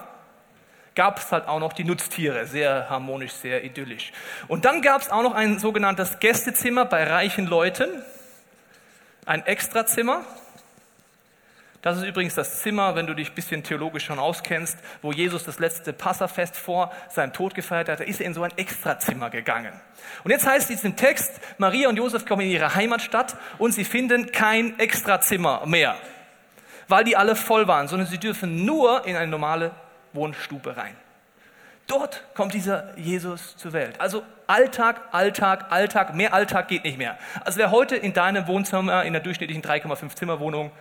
gab 0.95 1.19
es 1.19 1.31
halt 1.31 1.47
auch 1.47 1.59
noch 1.59 1.73
die 1.73 1.83
Nutztiere, 1.83 2.47
sehr 2.47 2.89
harmonisch, 2.89 3.33
sehr 3.33 3.63
idyllisch. 3.63 4.11
Und 4.47 4.65
dann 4.65 4.81
gab 4.81 5.01
es 5.01 5.11
auch 5.11 5.21
noch 5.21 5.35
ein 5.35 5.59
sogenanntes 5.59 6.17
Gästezimmer 6.17 6.85
bei 6.85 7.03
reichen 7.03 7.45
Leuten 7.45 7.89
ein 9.28 9.45
Extrazimmer. 9.45 10.23
Das 11.82 11.97
ist 11.97 12.05
übrigens 12.05 12.34
das 12.34 12.61
Zimmer, 12.61 12.95
wenn 12.95 13.05
du 13.05 13.13
dich 13.13 13.30
ein 13.30 13.36
bisschen 13.36 13.63
theologisch 13.63 14.05
schon 14.05 14.19
auskennst, 14.19 14.78
wo 15.01 15.11
Jesus 15.11 15.43
das 15.43 15.59
letzte 15.59 15.93
Passafest 15.93 16.57
vor 16.57 16.91
seinem 17.09 17.34
Tod 17.34 17.53
gefeiert 17.53 17.88
hat. 17.88 17.99
Da 17.99 18.03
ist 18.03 18.19
er 18.19 18.25
in 18.25 18.34
so 18.34 18.41
ein 18.43 18.51
Extrazimmer 18.57 19.30
gegangen. 19.30 19.71
Und 20.23 20.32
jetzt 20.32 20.47
heißt 20.47 20.71
es 20.71 20.84
im 20.84 20.95
Text, 20.95 21.39
Maria 21.59 21.88
und 21.88 21.97
Josef 21.97 22.25
kommen 22.25 22.41
in 22.41 22.51
ihre 22.51 22.73
Heimatstadt 22.73 23.38
und 23.57 23.73
sie 23.73 23.86
finden 23.86 24.32
kein 24.32 24.80
Extrazimmer 24.80 25.65
mehr, 25.65 25.95
weil 26.88 27.03
die 27.03 27.15
alle 27.15 27.36
voll 27.36 27.67
waren, 27.67 27.88
sondern 27.88 28.07
sie 28.07 28.17
dürfen 28.17 28.65
nur 28.65 29.05
in 29.05 29.15
eine 29.15 29.28
normale 29.28 29.71
Wohnstube 30.13 30.75
rein. 30.75 30.95
Dort 31.88 32.21
kommt 32.33 32.53
dieser 32.53 32.97
Jesus 32.97 33.55
zur 33.55 33.71
Welt. 33.71 33.99
Also 33.99 34.23
Alltag, 34.45 35.01
Alltag, 35.11 35.67
Alltag, 35.71 36.13
mehr 36.13 36.33
Alltag 36.33 36.67
geht 36.67 36.83
nicht 36.83 36.97
mehr. 36.97 37.17
Also 37.45 37.59
wer 37.59 37.71
heute 37.71 37.95
in 37.95 38.13
deinem 38.13 38.45
Wohnzimmer, 38.47 39.05
in 39.05 39.13
der 39.13 39.21
durchschnittlichen 39.21 39.63
3,5 39.63 40.15
Zimmerwohnung, 40.15 40.71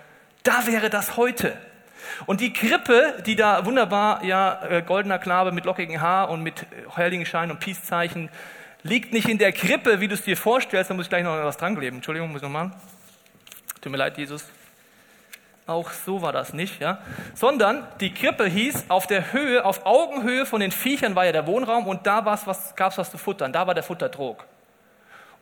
da 0.43 0.67
wäre 0.67 0.91
das 0.91 1.17
heute. 1.17 1.57
Und 2.27 2.41
die 2.41 2.53
Krippe, 2.53 3.23
die 3.25 3.37
da 3.37 3.65
wunderbar, 3.65 4.25
ja, 4.25 4.61
äh, 4.69 4.83
goldener 4.83 5.19
Knabe 5.19 5.53
mit 5.53 5.65
lockigem 5.65 6.01
Haar 6.01 6.29
und 6.29 6.43
mit 6.43 6.67
Heiligenschein 6.97 7.51
und 7.51 7.61
Peace-Zeichen, 7.61 8.29
liegt 8.83 9.13
nicht 9.13 9.29
in 9.29 9.39
der 9.39 9.53
Krippe, 9.53 10.01
wie 10.01 10.09
du 10.09 10.15
es 10.15 10.23
dir 10.23 10.37
vorstellst, 10.37 10.91
da 10.91 10.95
muss 10.95 11.07
ich 11.07 11.11
gleich 11.11 11.25
noch 11.25 11.33
was 11.33 11.57
dran 11.57 11.77
kleben. 11.77 11.97
Entschuldigung, 11.97 12.31
muss 12.31 12.39
ich 12.39 12.43
nochmal. 12.43 12.73
Tut 13.81 13.93
mir 13.93 13.99
leid, 13.99 14.19
Jesus. 14.19 14.45
Auch 15.67 15.91
so 15.91 16.23
war 16.23 16.33
das 16.33 16.53
nicht, 16.53 16.81
ja. 16.81 16.99
Sondern 17.35 17.87
die 18.01 18.15
Krippe 18.15 18.47
hieß, 18.47 18.85
auf 18.89 19.09
der 19.09 19.33
Höhe, 19.33 19.65
auf 19.65 19.85
Augenhöhe 19.85 20.47
von 20.47 20.61
den 20.61 20.71
Viechern 20.71 21.17
war 21.17 21.27
ja 21.27 21.33
der 21.33 21.47
Wohnraum 21.47 21.89
und 21.89 22.07
da 22.07 22.25
was, 22.25 22.47
was, 22.47 22.77
gab 22.77 22.93
es 22.93 22.99
was 22.99 23.11
zu 23.11 23.19
futtern. 23.19 23.53
Da 23.53 23.67
war 23.67 23.75
der 23.75 23.83
Futtertrog. 23.83 24.45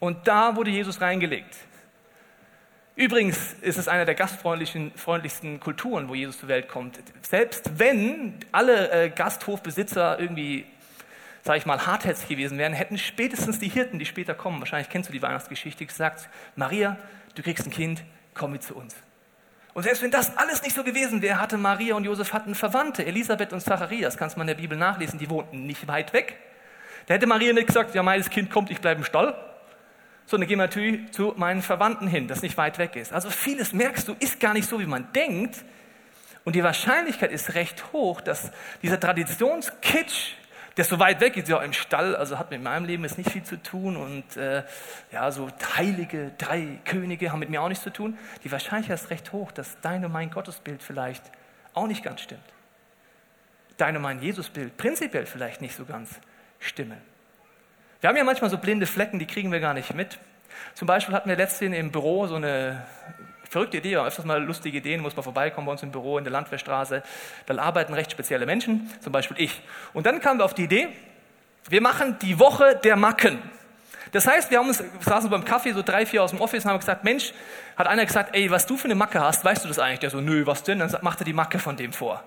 Und 0.01 0.27
da 0.27 0.57
wurde 0.57 0.71
Jesus 0.71 1.01
reingelegt. 1.01 1.55
Übrigens 2.97 3.55
ist 3.61 3.77
es 3.77 3.89
einer 3.89 4.05
der 4.05 4.15
gastfreundlichsten 4.15 5.61
Kulturen, 5.61 6.09
wo 6.09 6.15
Jesus 6.15 6.39
zur 6.39 6.49
Welt 6.49 6.69
kommt. 6.69 6.99
Selbst 7.23 7.79
wenn 7.79 8.39
alle 8.53 8.91
äh, 8.93 9.11
Gasthofbesitzer 9.11 10.19
irgendwie, 10.21 10.65
sage 11.43 11.59
ich 11.59 11.67
mal, 11.67 11.87
hartherzig 11.87 12.29
gewesen 12.29 12.57
wären, 12.57 12.73
hätten 12.73 12.97
spätestens 12.97 13.59
die 13.59 13.69
Hirten, 13.69 13.99
die 13.99 14.07
später 14.07 14.35
kommen, 14.35 14.61
wahrscheinlich 14.61 14.89
kennst 14.89 15.09
du 15.09 15.13
die 15.13 15.23
Weihnachtsgeschichte, 15.23 15.85
gesagt, 15.85 16.29
Maria, 16.55 16.97
du 17.35 17.43
kriegst 17.43 17.67
ein 17.67 17.73
Kind, 17.73 18.05
komm 18.33 18.53
mit 18.53 18.63
zu 18.63 18.77
uns. 18.77 18.95
Und 19.75 19.83
selbst 19.83 20.03
wenn 20.03 20.13
das 20.13 20.37
alles 20.37 20.63
nicht 20.63 20.75
so 20.75 20.85
gewesen 20.85 21.21
wäre, 21.21 21.41
hatte 21.41 21.59
Maria 21.59 21.97
und 21.97 22.05
Josef 22.05 22.33
hatten 22.33 22.55
Verwandte, 22.55 23.05
Elisabeth 23.05 23.53
und 23.53 23.61
Zacharias, 23.61 24.17
kannst 24.17 24.37
mal 24.37 24.45
in 24.45 24.49
der 24.49 24.55
Bibel 24.55 24.79
nachlesen, 24.79 25.19
die 25.19 25.29
wohnten 25.29 25.67
nicht 25.67 25.89
weit 25.89 26.13
weg. 26.13 26.37
Da 27.07 27.15
hätte 27.15 27.27
Maria 27.27 27.53
nicht 27.53 27.67
gesagt, 27.67 27.95
ja, 27.95 28.03
mein 28.03 28.23
Kind 28.25 28.51
kommt, 28.51 28.71
ich 28.71 28.81
bleibe 28.81 29.01
im 29.01 29.05
Stall, 29.05 29.35
sondern 30.27 30.49
geh 30.49 30.57
natürlich 30.57 31.11
zu 31.11 31.35
meinen 31.37 31.61
Verwandten 31.61 32.07
hin, 32.07 32.29
das 32.29 32.41
nicht 32.41 32.57
weit 32.57 32.79
weg 32.79 32.95
ist. 32.95 33.13
Also 33.13 33.31
vieles 33.31 33.73
merkst 33.73 34.07
du, 34.07 34.15
ist 34.21 34.39
gar 34.39 34.55
nicht 34.55 34.69
so, 34.69 34.79
wie 34.79 34.87
man 34.87 35.13
denkt. 35.13 35.65
Und 36.45 36.55
die 36.55 36.63
Wahrscheinlichkeit 36.63 37.33
ist 37.33 37.55
recht 37.55 37.93
hoch, 37.93 38.21
dass 38.21 38.53
dieser 38.83 39.01
Traditionskitsch 39.01 40.35
der 40.77 40.85
so 40.85 40.99
weit 40.99 41.21
weg 41.21 41.37
ist, 41.37 41.49
ja 41.49 41.63
im 41.63 41.73
Stall, 41.73 42.17
also 42.17 42.39
hat 42.39 42.51
mit 42.51 42.63
meinem 42.63 42.85
Leben 42.85 43.05
jetzt 43.05 43.17
nicht 43.17 43.31
viel 43.31 43.45
zu 43.45 43.63
tun 43.63 43.97
und 43.97 44.37
äh, 44.37 44.65
ja, 45.13 45.31
so 45.31 45.49
heilige 45.77 46.33
drei 46.39 46.79
Könige 46.85 47.31
haben 47.31 47.39
mit 47.39 47.51
mir 47.51 47.63
auch 47.63 47.69
nichts 47.69 47.85
zu 47.85 47.91
tun. 47.91 48.19
Die 48.43 48.51
Wahrscheinlichkeit 48.51 49.01
ist 49.01 49.11
recht 49.11 49.33
hoch, 49.33 49.53
dass 49.53 49.81
dein 49.83 50.05
und 50.05 50.13
mein 50.13 50.31
Gottesbild 50.31 50.83
vielleicht 50.83 51.23
auch 51.75 51.87
nicht 51.87 52.03
ganz 52.03 52.23
stimmt. 52.23 52.43
Dein 53.77 53.97
und 53.97 54.03
mein 54.03 54.21
Jesusbild 54.21 54.77
prinzipiell 54.77 55.27
vielleicht 55.27 55.61
nicht 55.61 55.77
so 55.77 55.85
ganz 55.85 56.11
stimmen. 56.59 57.01
Wir 58.01 58.09
haben 58.09 58.17
ja 58.17 58.25
manchmal 58.25 58.51
so 58.51 58.59
blinde 58.59 58.87
Flecken, 58.87 59.19
die 59.19 59.27
kriegen 59.27 59.51
wir 59.53 59.61
gar 59.61 59.75
nicht 59.75 59.95
mit. 59.95 60.19
Zum 60.75 60.87
Beispiel 60.87 61.15
hatten 61.15 61.29
wir 61.29 61.37
letztens 61.37 61.77
im 61.77 61.91
Büro 61.91 62.27
so 62.27 62.37
eine 62.37 62.85
verrückte 63.49 63.77
Idee, 63.77 63.97
aber 63.97 64.09
öfters 64.09 64.25
mal 64.25 64.43
lustige 64.43 64.79
Ideen, 64.79 65.01
muss 65.01 65.15
man 65.15 65.23
vorbeikommen 65.23 65.67
bei 65.67 65.73
uns 65.73 65.83
im 65.83 65.91
Büro 65.91 66.19
in 66.19 66.25
der 66.25 66.33
Landwehrstraße. 66.33 67.03
Da 67.47 67.59
arbeiten 67.59 67.95
recht 67.95 68.11
spezielle 68.11 68.47
Menschen, 68.47 68.91
zum 69.01 69.13
Beispiel 69.13 69.41
ich. 69.41 69.63
Und 69.93 70.07
dann 70.07 70.21
kamen 70.21 70.41
wir 70.41 70.45
auf 70.45 70.55
die 70.55 70.65
Idee, 70.65 70.89
wir 71.69 71.81
machen 71.81 72.19
die 72.21 72.39
Woche 72.39 72.79
der 72.83 72.97
Macken. 72.97 73.39
Das 74.13 74.27
heißt, 74.27 74.51
wir 74.51 74.59
haben 74.59 74.69
uns, 74.69 74.83
saßen 75.01 75.29
beim 75.31 75.45
Kaffee, 75.45 75.73
so 75.73 75.83
drei, 75.83 76.07
vier 76.07 76.23
aus 76.23 76.31
dem 76.31 76.41
Office, 76.41 76.65
und 76.65 76.71
haben 76.71 76.79
gesagt, 76.79 77.05
Mensch, 77.05 77.33
hat 77.77 77.87
einer 77.87 78.07
gesagt, 78.07 78.35
ey, 78.37 78.51
was 78.51 78.67
du 78.67 78.77
für 78.77 78.85
eine 78.85 78.95
Macke 78.95 79.21
hast, 79.21 79.45
weißt 79.45 79.65
du 79.65 79.69
das 79.69 79.79
eigentlich? 79.79 80.01
Der 80.01 80.11
so, 80.11 80.21
nö, 80.21 80.47
was 80.47 80.63
denn? 80.63 80.79
Dann 80.79 80.97
macht 81.03 81.21
er 81.21 81.25
die 81.25 81.33
Macke 81.33 81.59
von 81.59 81.77
dem 81.77 81.93
vor. 81.93 82.23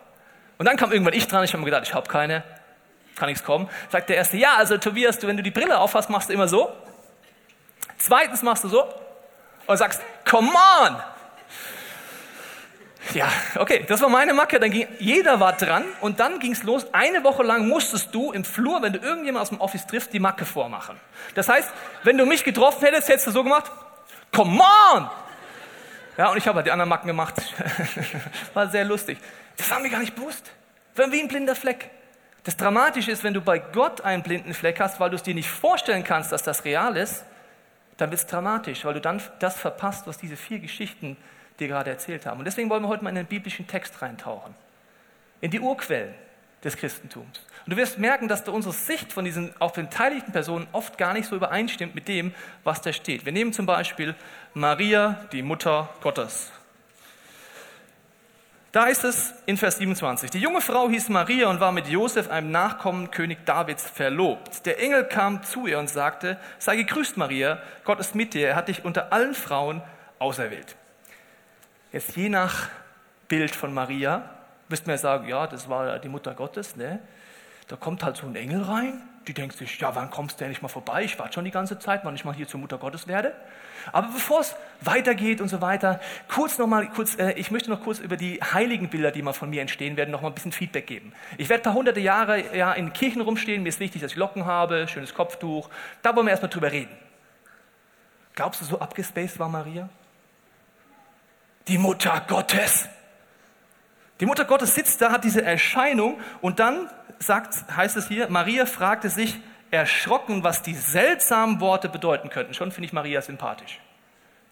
Und 0.57 0.65
dann 0.65 0.76
kam 0.76 0.91
irgendwann 0.91 1.13
ich 1.13 1.28
dran, 1.28 1.43
ich 1.43 1.53
habe 1.53 1.59
mir 1.59 1.65
gedacht, 1.65 1.84
ich 1.84 1.93
habe 1.93 2.07
keine. 2.09 2.43
kann 3.15 3.30
nichts 3.30 3.43
kommen. 3.43 3.70
Sagt 3.89 4.09
der 4.09 4.18
Erste, 4.18 4.38
ja, 4.38 4.55
also 4.57 4.78
Tobias, 4.78 5.20
du, 5.20 5.28
wenn 5.28 5.38
du 5.38 5.43
die 5.43 5.51
Brille 5.51 5.78
aufhast, 5.80 6.09
machst 6.09 6.30
du 6.30 6.34
immer 6.34 6.47
so. 6.47 6.72
Zweitens 7.97 8.41
machst 8.41 8.63
du 8.63 8.70
so 8.70 8.93
und 9.68 9.78
sagst, 9.78 10.01
come 10.26 10.49
on! 10.49 10.97
Ja, 13.13 13.30
okay, 13.55 13.86
das 13.88 14.01
war 14.01 14.09
meine 14.09 14.34
Macke. 14.34 14.59
Dann 14.59 14.72
ging, 14.72 14.88
jeder 14.99 15.39
war 15.39 15.53
dran 15.53 15.86
und 16.01 16.20
dann 16.20 16.39
ging 16.39 16.51
es 16.51 16.63
los. 16.63 16.86
Eine 16.93 17.24
Woche 17.24 17.43
lang 17.43 17.68
musstest 17.68 18.13
du 18.13 18.32
im 18.32 18.43
Flur, 18.43 18.82
wenn 18.82 18.93
du 18.93 18.99
irgendjemand 18.99 19.43
aus 19.43 19.49
dem 19.49 19.61
Office 19.61 19.88
triffst, 19.88 20.11
die 20.13 20.20
Macke 20.20 20.45
vormachen. 20.45 20.99
Das 21.36 21.47
heißt, 21.47 21.70
wenn 22.03 22.18
du 22.18 22.26
mich 22.26 22.43
getroffen 22.43 22.84
hättest, 22.86 23.07
hättest 23.07 23.28
du 23.28 23.32
so 23.32 23.43
gemacht, 23.43 23.72
come 24.34 24.61
on! 24.93 25.09
Ja, 26.18 26.32
und 26.32 26.38
ich 26.38 26.47
habe 26.47 26.57
halt 26.57 26.68
die 26.68 26.72
anderen 26.72 26.89
Macken 26.89 27.07
gemacht. 27.07 27.36
War 28.53 28.68
sehr 28.68 28.86
lustig. 28.86 29.20
Das 29.55 29.70
war 29.70 29.80
mir 29.80 29.89
gar 29.89 29.99
nicht 29.99 30.15
bewusst. 30.15 30.51
War 30.95 31.11
wie 31.11 31.22
ein 31.22 31.28
blinder 31.28 31.55
Fleck. 31.55 31.91
Das 32.43 32.57
Dramatische 32.57 33.11
ist, 33.11 33.24
wenn 33.24 33.34
du 33.34 33.41
bei 33.41 33.59
Gott 33.59 34.01
einen 34.01 34.24
blinden 34.24 34.53
Fleck 34.53 34.80
hast, 34.80 34.99
weil 34.99 35.11
du 35.11 35.15
es 35.15 35.24
dir 35.24 35.36
nicht 35.36 35.49
vorstellen 35.49 36.03
kannst, 36.03 36.32
dass 36.32 36.43
das 36.43 36.65
real 36.65 36.97
ist, 36.97 37.24
dann 37.97 38.11
wird 38.11 38.21
es 38.21 38.27
dramatisch, 38.27 38.85
weil 38.85 38.93
du 38.93 39.01
dann 39.01 39.21
das 39.39 39.57
verpasst, 39.57 40.07
was 40.07 40.17
diese 40.17 40.37
vier 40.37 40.59
Geschichten 40.59 41.17
dir 41.59 41.67
gerade 41.67 41.89
erzählt 41.89 42.25
haben. 42.25 42.39
Und 42.39 42.45
deswegen 42.45 42.69
wollen 42.69 42.83
wir 42.83 42.87
heute 42.87 43.03
mal 43.03 43.09
in 43.09 43.15
den 43.15 43.25
biblischen 43.25 43.67
Text 43.67 44.01
reintauchen. 44.01 44.53
In 45.41 45.51
die 45.51 45.59
Urquellen 45.59 46.13
des 46.63 46.77
Christentums. 46.77 47.39
Und 47.65 47.73
du 47.73 47.77
wirst 47.77 47.99
merken, 47.99 48.27
dass 48.27 48.43
da 48.43 48.51
unsere 48.51 48.73
Sicht 48.73 49.13
von 49.13 49.25
diesen 49.25 49.53
auf 49.59 49.73
beteiligten 49.73 50.31
Personen 50.31 50.67
oft 50.71 50.97
gar 50.97 51.13
nicht 51.13 51.27
so 51.27 51.35
übereinstimmt 51.35 51.95
mit 51.95 52.07
dem, 52.07 52.33
was 52.63 52.81
da 52.81 52.93
steht. 52.93 53.25
Wir 53.25 53.31
nehmen 53.31 53.53
zum 53.53 53.65
Beispiel 53.65 54.15
Maria, 54.53 55.27
die 55.31 55.43
Mutter 55.43 55.89
Gottes. 56.01 56.51
Da 58.78 58.86
ist 58.86 59.03
es 59.03 59.34
in 59.47 59.57
Vers 59.57 59.78
27. 59.78 60.30
Die 60.30 60.38
junge 60.38 60.61
Frau 60.61 60.88
hieß 60.88 61.09
Maria 61.09 61.49
und 61.49 61.59
war 61.59 61.71
mit 61.71 61.88
Josef, 61.88 62.30
einem 62.30 62.51
Nachkommen 62.51 63.09
König 63.09 63.43
Davids, 63.43 63.89
verlobt. 63.89 64.67
Der 64.67 64.80
Engel 64.80 65.05
kam 65.05 65.41
zu 65.41 65.65
ihr 65.65 65.80
und 65.80 65.89
sagte, 65.89 66.38
sei 66.59 66.75
gegrüßt 66.75 67.17
Maria, 67.17 67.57
Gott 67.86 67.99
ist 67.99 68.13
mit 68.13 68.36
dir, 68.36 68.49
er 68.49 68.55
hat 68.55 68.67
dich 68.67 68.86
unter 68.86 69.11
allen 69.11 69.34
Frauen 69.34 69.82
auserwählt. 70.19 70.75
Jetzt 71.91 72.15
je 72.15 72.30
nach 72.30 72.69
Bild 73.28 73.55
von 73.55 73.73
Maria, 73.73 74.30
müssten 74.69 74.86
wir 74.86 74.99
sagen, 74.99 75.28
ja, 75.28 75.47
das 75.47 75.67
war 75.67 75.97
die 75.97 76.09
Mutter 76.09 76.36
Gottes, 76.36 76.75
ne? 76.75 76.99
Da 77.67 77.78
kommt 77.78 78.03
halt 78.03 78.17
so 78.17 78.28
ein 78.28 78.36
Engel 78.36 78.61
rein, 78.61 79.01
die 79.28 79.34
denkt 79.34 79.57
sich, 79.57 79.80
ja, 79.80 79.95
wann 79.95 80.11
kommst 80.11 80.39
du 80.39 80.45
endlich 80.45 80.61
mal 80.61 80.67
vorbei? 80.67 81.01
Ich 81.01 81.17
warte 81.17 81.34
schon 81.34 81.45
die 81.45 81.51
ganze 81.51 81.80
Zeit, 81.80 82.01
wann 82.05 82.13
ich 82.13 82.25
mal 82.25 82.36
hier 82.36 82.47
zur 82.47 82.59
Mutter 82.59 82.78
Gottes 82.78 83.07
werde. 83.07 83.34
Aber 83.91 84.07
bevor 84.07 84.41
es 84.41 84.55
weitergeht 84.81 85.41
und 85.41 85.49
so 85.49 85.61
weiter, 85.61 85.99
kurz 86.27 86.57
noch 86.57 86.67
mal, 86.67 86.88
kurz, 86.89 87.17
äh, 87.17 87.31
ich 87.33 87.51
möchte 87.51 87.69
noch 87.69 87.81
kurz 87.83 87.99
über 87.99 88.17
die 88.17 88.39
heiligen 88.41 88.89
Bilder, 88.89 89.11
die 89.11 89.21
mal 89.21 89.33
von 89.33 89.49
mir 89.49 89.61
entstehen 89.61 89.97
werden, 89.97 90.11
noch 90.11 90.21
mal 90.21 90.29
ein 90.29 90.35
bisschen 90.35 90.51
Feedback 90.51 90.88
geben. 90.88 91.13
Ich 91.38 91.49
werde 91.49 91.61
ein 91.61 91.63
paar 91.63 91.73
hunderte 91.73 91.99
Jahre 91.99 92.55
ja, 92.55 92.73
in 92.73 92.93
Kirchen 92.93 93.21
rumstehen, 93.21 93.63
mir 93.63 93.69
ist 93.69 93.79
wichtig, 93.79 94.01
dass 94.01 94.11
ich 94.11 94.17
Locken 94.17 94.45
habe, 94.45 94.88
schönes 94.88 95.13
Kopftuch. 95.13 95.69
Da 96.01 96.15
wollen 96.15 96.27
wir 96.27 96.31
erstmal 96.31 96.49
drüber 96.49 96.71
reden. 96.71 96.95
Glaubst 98.35 98.61
du, 98.61 98.65
so 98.65 98.79
abgespaced 98.79 99.39
war 99.39 99.49
Maria? 99.49 99.89
Die 101.67 101.77
Mutter 101.77 102.23
Gottes. 102.27 102.88
Die 104.19 104.25
Mutter 104.25 104.45
Gottes 104.45 104.75
sitzt 104.75 105.01
da, 105.01 105.11
hat 105.11 105.23
diese 105.23 105.43
Erscheinung 105.43 106.19
und 106.41 106.59
dann 106.59 106.89
sagt, 107.19 107.55
heißt 107.75 107.97
es 107.97 108.07
hier, 108.07 108.29
Maria 108.29 108.65
fragte 108.65 109.09
sich 109.09 109.39
erschrocken, 109.72 110.43
was 110.43 110.61
die 110.61 110.76
seltsamen 110.76 111.59
Worte 111.59 111.89
bedeuten 111.89 112.30
könnten. 112.30 112.53
Schon 112.53 112.72
finde 112.72 112.88
ich 112.88 112.93
Maria 112.93 113.22
sympathisch. 113.22 113.80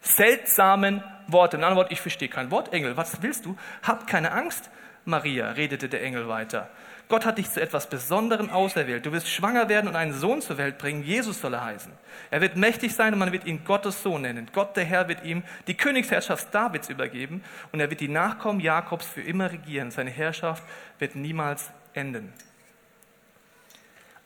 Seltsamen 0.00 1.02
Worte. 1.26 1.56
In 1.56 1.64
anderen 1.64 1.78
Worten, 1.78 1.92
ich 1.92 2.00
verstehe 2.00 2.28
kein 2.28 2.50
Wort. 2.50 2.72
Engel, 2.72 2.96
was 2.96 3.22
willst 3.22 3.44
du? 3.44 3.56
Hab 3.82 4.06
keine 4.06 4.32
Angst, 4.32 4.70
Maria, 5.04 5.50
redete 5.50 5.88
der 5.88 6.02
Engel 6.02 6.28
weiter. 6.28 6.68
Gott 7.08 7.24
hat 7.24 7.38
dich 7.38 7.48
zu 7.48 7.60
etwas 7.62 7.88
Besonderem 7.88 8.50
auserwählt. 8.50 9.06
Du 9.06 9.12
wirst 9.12 9.28
schwanger 9.28 9.68
werden 9.68 9.86
und 9.86 9.94
einen 9.94 10.12
Sohn 10.12 10.42
zur 10.42 10.58
Welt 10.58 10.76
bringen. 10.76 11.04
Jesus 11.04 11.40
soll 11.40 11.54
er 11.54 11.64
heißen. 11.64 11.92
Er 12.32 12.40
wird 12.40 12.56
mächtig 12.56 12.94
sein 12.94 13.12
und 13.12 13.20
man 13.20 13.30
wird 13.30 13.46
ihn 13.46 13.64
Gottes 13.64 14.02
Sohn 14.02 14.22
nennen. 14.22 14.48
Gott, 14.52 14.76
der 14.76 14.84
Herr, 14.84 15.06
wird 15.06 15.24
ihm 15.24 15.44
die 15.68 15.76
Königsherrschaft 15.76 16.52
Davids 16.52 16.88
übergeben 16.88 17.44
und 17.70 17.78
er 17.78 17.90
wird 17.90 18.00
die 18.00 18.08
Nachkommen 18.08 18.58
Jakobs 18.58 19.06
für 19.06 19.22
immer 19.22 19.52
regieren. 19.52 19.92
Seine 19.92 20.10
Herrschaft 20.10 20.64
wird 20.98 21.14
niemals 21.14 21.70
enden. 21.94 22.32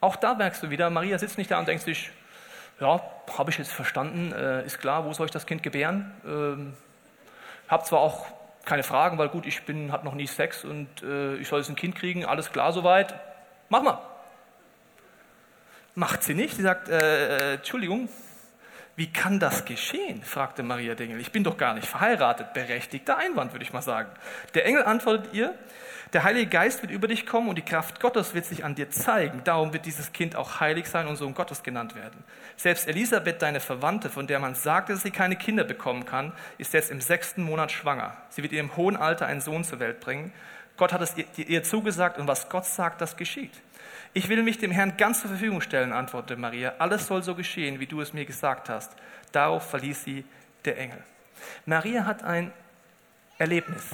Auch 0.01 0.16
da 0.16 0.34
merkst 0.34 0.62
du 0.62 0.70
wieder, 0.70 0.88
Maria 0.90 1.18
sitzt 1.18 1.36
nicht 1.36 1.51
da 1.51 1.59
und 1.59 1.68
denkt 1.68 1.84
sich, 1.84 2.11
ja, 2.80 3.03
habe 3.36 3.51
ich 3.51 3.59
jetzt 3.59 3.72
verstanden, 3.72 4.32
äh, 4.32 4.64
ist 4.64 4.80
klar, 4.80 5.05
wo 5.05 5.12
soll 5.12 5.26
ich 5.26 5.32
das 5.32 5.46
Kind 5.46 5.62
gebären? 5.62 6.12
Ähm, 6.24 6.74
habe 7.68 7.84
zwar 7.84 8.01
auch 8.01 8.26
keine 8.64 8.82
Fragen, 8.82 9.18
weil 9.18 9.28
gut, 9.28 9.46
ich 9.46 9.62
bin, 9.64 9.92
habe 9.92 10.05
noch 10.05 10.14
nie 10.14 10.26
Sex 10.26 10.64
und 10.64 10.88
äh, 11.03 11.36
ich 11.36 11.48
soll 11.48 11.61
jetzt 11.61 11.68
ein 11.68 11.76
Kind 11.76 11.94
kriegen, 11.96 12.24
alles 12.24 12.51
klar 12.51 12.72
soweit, 12.72 13.14
mach 13.68 13.82
mal. 13.82 13.98
Macht 15.94 16.22
sie 16.22 16.34
nicht. 16.34 16.57
Sie 16.57 16.62
sagt, 16.62 16.88
äh, 16.88 17.53
äh, 17.53 17.55
Entschuldigung, 17.55 18.09
wie 18.96 19.12
kann 19.12 19.40
das 19.40 19.64
geschehen? 19.64 20.22
fragte 20.22 20.62
Maria 20.62 20.94
den 20.94 21.11
Engel. 21.11 21.20
Ich 21.20 21.32
bin 21.32 21.44
doch 21.44 21.57
gar 21.57 21.74
nicht 21.74 21.86
verheiratet. 21.86 22.53
Berechtigter 22.55 23.16
Einwand, 23.16 23.53
würde 23.53 23.64
ich 23.64 23.72
mal 23.72 23.82
sagen. 23.82 24.11
Der 24.55 24.66
Engel 24.66 24.84
antwortet 24.84 25.34
ihr, 25.34 25.55
der 26.12 26.24
Heilige 26.24 26.50
Geist 26.50 26.82
wird 26.82 26.90
über 26.90 27.06
dich 27.06 27.24
kommen 27.24 27.48
und 27.48 27.56
die 27.56 27.64
Kraft 27.64 28.00
Gottes 28.00 28.34
wird 28.34 28.44
sich 28.44 28.64
an 28.64 28.74
dir 28.74 28.90
zeigen. 28.90 29.42
Darum 29.44 29.72
wird 29.72 29.86
dieses 29.86 30.12
Kind 30.12 30.34
auch 30.34 30.58
heilig 30.58 30.88
sein 30.88 31.06
und 31.06 31.16
Sohn 31.16 31.34
Gottes 31.34 31.62
genannt 31.62 31.94
werden. 31.94 32.24
Selbst 32.56 32.88
Elisabeth, 32.88 33.40
deine 33.42 33.61
Verwandte, 33.61 34.11
von 34.11 34.26
der 34.26 34.40
man 34.40 34.56
sagte, 34.56 34.92
dass 34.92 35.02
sie 35.02 35.12
keine 35.12 35.36
Kinder 35.36 35.62
bekommen 35.62 36.04
kann, 36.04 36.32
ist 36.58 36.74
jetzt 36.74 36.90
im 36.90 37.00
sechsten 37.00 37.42
Monat 37.42 37.70
schwanger. 37.70 38.16
Sie 38.30 38.42
wird 38.42 38.52
ihrem 38.52 38.76
hohen 38.76 38.96
Alter 38.96 39.26
einen 39.26 39.40
Sohn 39.40 39.62
zur 39.62 39.78
Welt 39.78 40.00
bringen. 40.00 40.32
Gott 40.76 40.92
hat 40.92 41.00
es 41.00 41.14
ihr 41.36 41.62
zugesagt 41.62 42.18
und 42.18 42.26
was 42.26 42.48
Gott 42.48 42.66
sagt, 42.66 43.00
das 43.00 43.16
geschieht. 43.16 43.52
Ich 44.12 44.28
will 44.28 44.42
mich 44.42 44.58
dem 44.58 44.72
Herrn 44.72 44.96
ganz 44.96 45.20
zur 45.20 45.30
Verfügung 45.30 45.61
stellen, 45.61 45.92
antwortete 45.92 46.40
Maria. 46.40 46.74
Alles 46.78 47.06
soll 47.06 47.22
so 47.22 47.36
geschehen, 47.36 47.78
wie 47.78 47.86
du 47.86 48.00
es 48.00 48.12
mir 48.12 48.24
gesagt 48.24 48.68
hast. 48.68 48.90
Darauf 49.30 49.70
verließ 49.70 50.02
sie 50.02 50.24
der 50.64 50.78
Engel. 50.78 50.98
Maria 51.66 52.04
hat 52.04 52.24
ein 52.24 52.52
Erlebnis 53.38 53.84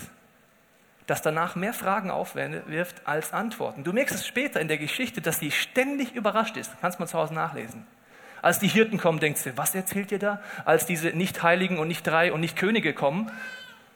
das 1.07 1.23
danach 1.23 1.55
mehr 1.55 1.73
Fragen 1.73 2.11
aufwirft 2.11 3.03
als 3.05 3.33
Antworten. 3.33 3.85
Du 3.85 3.93
merkst 3.93 4.15
es 4.15 4.27
später 4.27 4.61
in 4.61 4.69
der 4.69 4.79
Geschichte, 4.79 5.21
dass 5.21 5.39
sie 5.39 5.51
ständig 5.51 6.15
überrascht 6.15 6.57
ist. 6.57 6.73
Kannst 6.81 6.99
mal 6.99 7.07
zu 7.07 7.19
Hause 7.19 7.35
nachlesen. 7.35 7.87
Als 8.43 8.59
die 8.59 8.69
Hirten 8.69 8.99
kommen, 8.99 9.21
denkst 9.21 9.45
du, 9.45 9.57
was 9.57 9.75
erzählt 9.75 10.13
ihr 10.13 10.19
da? 10.19 10.41
Als 10.65 10.87
diese 10.87 11.09
Nicht-Heiligen 11.09 11.79
und 11.79 11.89
Nicht-Drei 11.89 12.33
und 12.33 12.41
Nicht-Könige 12.41 12.93
kommen, 12.93 13.31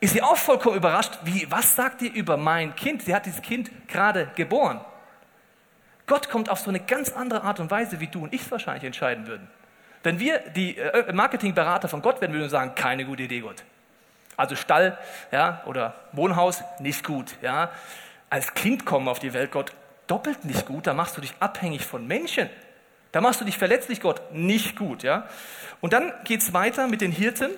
ist 0.01 0.15
sie 0.15 0.23
auch 0.23 0.37
vollkommen 0.37 0.77
überrascht. 0.77 1.19
Wie, 1.25 1.47
was 1.51 1.77
sagt 1.77 2.03
ihr 2.03 2.13
über 2.13 2.37
mein 2.37 2.75
Kind? 2.75 3.03
Sie 3.03 3.15
hat 3.15 3.27
dieses 3.27 3.43
Kind 3.43 3.71
gerade 3.89 4.31
geboren. 4.37 4.81
Gott 6.07 6.31
kommt 6.31 6.49
auf 6.49 6.59
so 6.59 6.71
eine 6.71 6.81
ganz 6.81 7.13
andere 7.13 7.43
Art 7.43 7.61
und 7.61 7.71
Weise, 7.71 8.01
wie 8.01 8.07
du 8.07 8.25
und 8.25 8.33
ich 8.33 8.43
es 8.43 8.51
wahrscheinlich 8.51 8.85
entscheiden 8.85 9.27
würden. 9.27 9.49
Wenn 10.03 10.19
wir 10.19 10.39
die 10.39 10.79
äh, 10.79 11.13
Marketingberater 11.13 11.89
von 11.89 12.03
Gott 12.03 12.21
werden, 12.21 12.33
würden 12.33 12.45
wir 12.45 12.51
sagen, 12.51 12.75
keine 12.75 13.05
gute 13.05 13.25
Idee, 13.25 13.41
Gott. 13.41 13.63
Also 14.41 14.57
Stall 14.57 14.97
ja, 15.33 15.63
oder 15.67 15.95
Wohnhaus, 16.13 16.65
nicht 16.79 17.05
gut. 17.05 17.37
Ja. 17.43 17.71
Als 18.31 18.55
Kind 18.55 18.87
kommen 18.87 19.07
auf 19.07 19.19
die 19.19 19.35
Welt, 19.35 19.53
Gott, 19.53 19.73
doppelt 20.07 20.47
nicht 20.47 20.65
gut. 20.65 20.87
Da 20.87 20.95
machst 20.95 21.15
du 21.19 21.21
dich 21.21 21.35
abhängig 21.41 21.85
von 21.85 22.07
Menschen. 22.07 22.49
Da 23.13 23.21
machst 23.21 23.43
du 23.43 23.45
dich 23.45 23.59
verletzlich, 23.59 24.01
Gott, 24.01 24.33
nicht 24.33 24.77
gut. 24.77 25.03
Ja. 25.03 25.29
Und 25.83 25.93
dann 25.93 26.15
geht 26.25 26.41
es 26.41 26.55
weiter 26.55 26.89
mit 26.89 27.03
den 27.03 27.13
Hirten. 27.13 27.51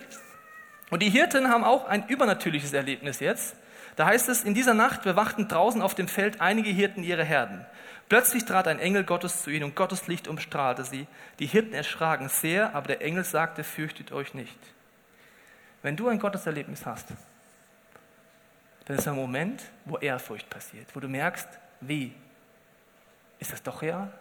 Und 0.91 1.03
die 1.03 1.09
Hirten 1.09 1.49
haben 1.49 1.62
auch 1.62 1.87
ein 1.87 2.09
übernatürliches 2.09 2.72
Erlebnis 2.72 3.20
jetzt. 3.20 3.55
Da 3.95 4.07
heißt 4.07 4.28
es, 4.28 4.43
in 4.43 4.55
dieser 4.55 4.74
Nacht 4.74 5.03
bewachten 5.03 5.47
draußen 5.47 5.83
auf 5.83 5.95
dem 5.95 6.09
Feld 6.09 6.41
einige 6.41 6.70
Hirten 6.70 7.05
ihre 7.05 7.22
Herden. 7.22 7.64
Plötzlich 8.09 8.45
trat 8.45 8.66
ein 8.66 8.80
Engel 8.80 9.05
Gottes 9.05 9.45
zu 9.45 9.51
ihnen 9.51 9.66
und 9.66 9.76
Gottes 9.76 10.09
Licht 10.09 10.26
umstrahlte 10.26 10.85
sie. 10.85 11.07
Die 11.39 11.47
Hirten 11.47 11.74
erschraken 11.74 12.28
sehr, 12.28 12.74
aber 12.74 12.89
der 12.89 13.03
Engel 13.03 13.22
sagte, 13.22 13.62
fürchtet 13.62 14.11
euch 14.11 14.35
nicht. 14.35 14.59
Wenn 15.83 15.97
du 15.97 16.09
ein 16.09 16.18
Gotteserlebnis 16.18 16.87
hast, 16.87 17.09
dann 18.85 18.97
ist 18.97 19.07
ein 19.07 19.14
Moment, 19.14 19.62
wo 19.85 19.99
Ehrfurcht 19.99 20.49
passiert, 20.49 20.87
wo 20.95 21.01
du 21.01 21.09
merkst, 21.09 21.49
wie? 21.80 22.14
Ist 23.39 23.53
das 23.53 23.62
doch 23.62 23.83
real? 23.83 24.12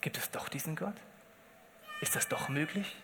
Gibt 0.00 0.18
es 0.18 0.30
doch 0.30 0.48
diesen 0.48 0.74
Gott? 0.74 0.96
Ist 2.00 2.16
das 2.16 2.28
doch 2.28 2.48
möglich? 2.48 2.96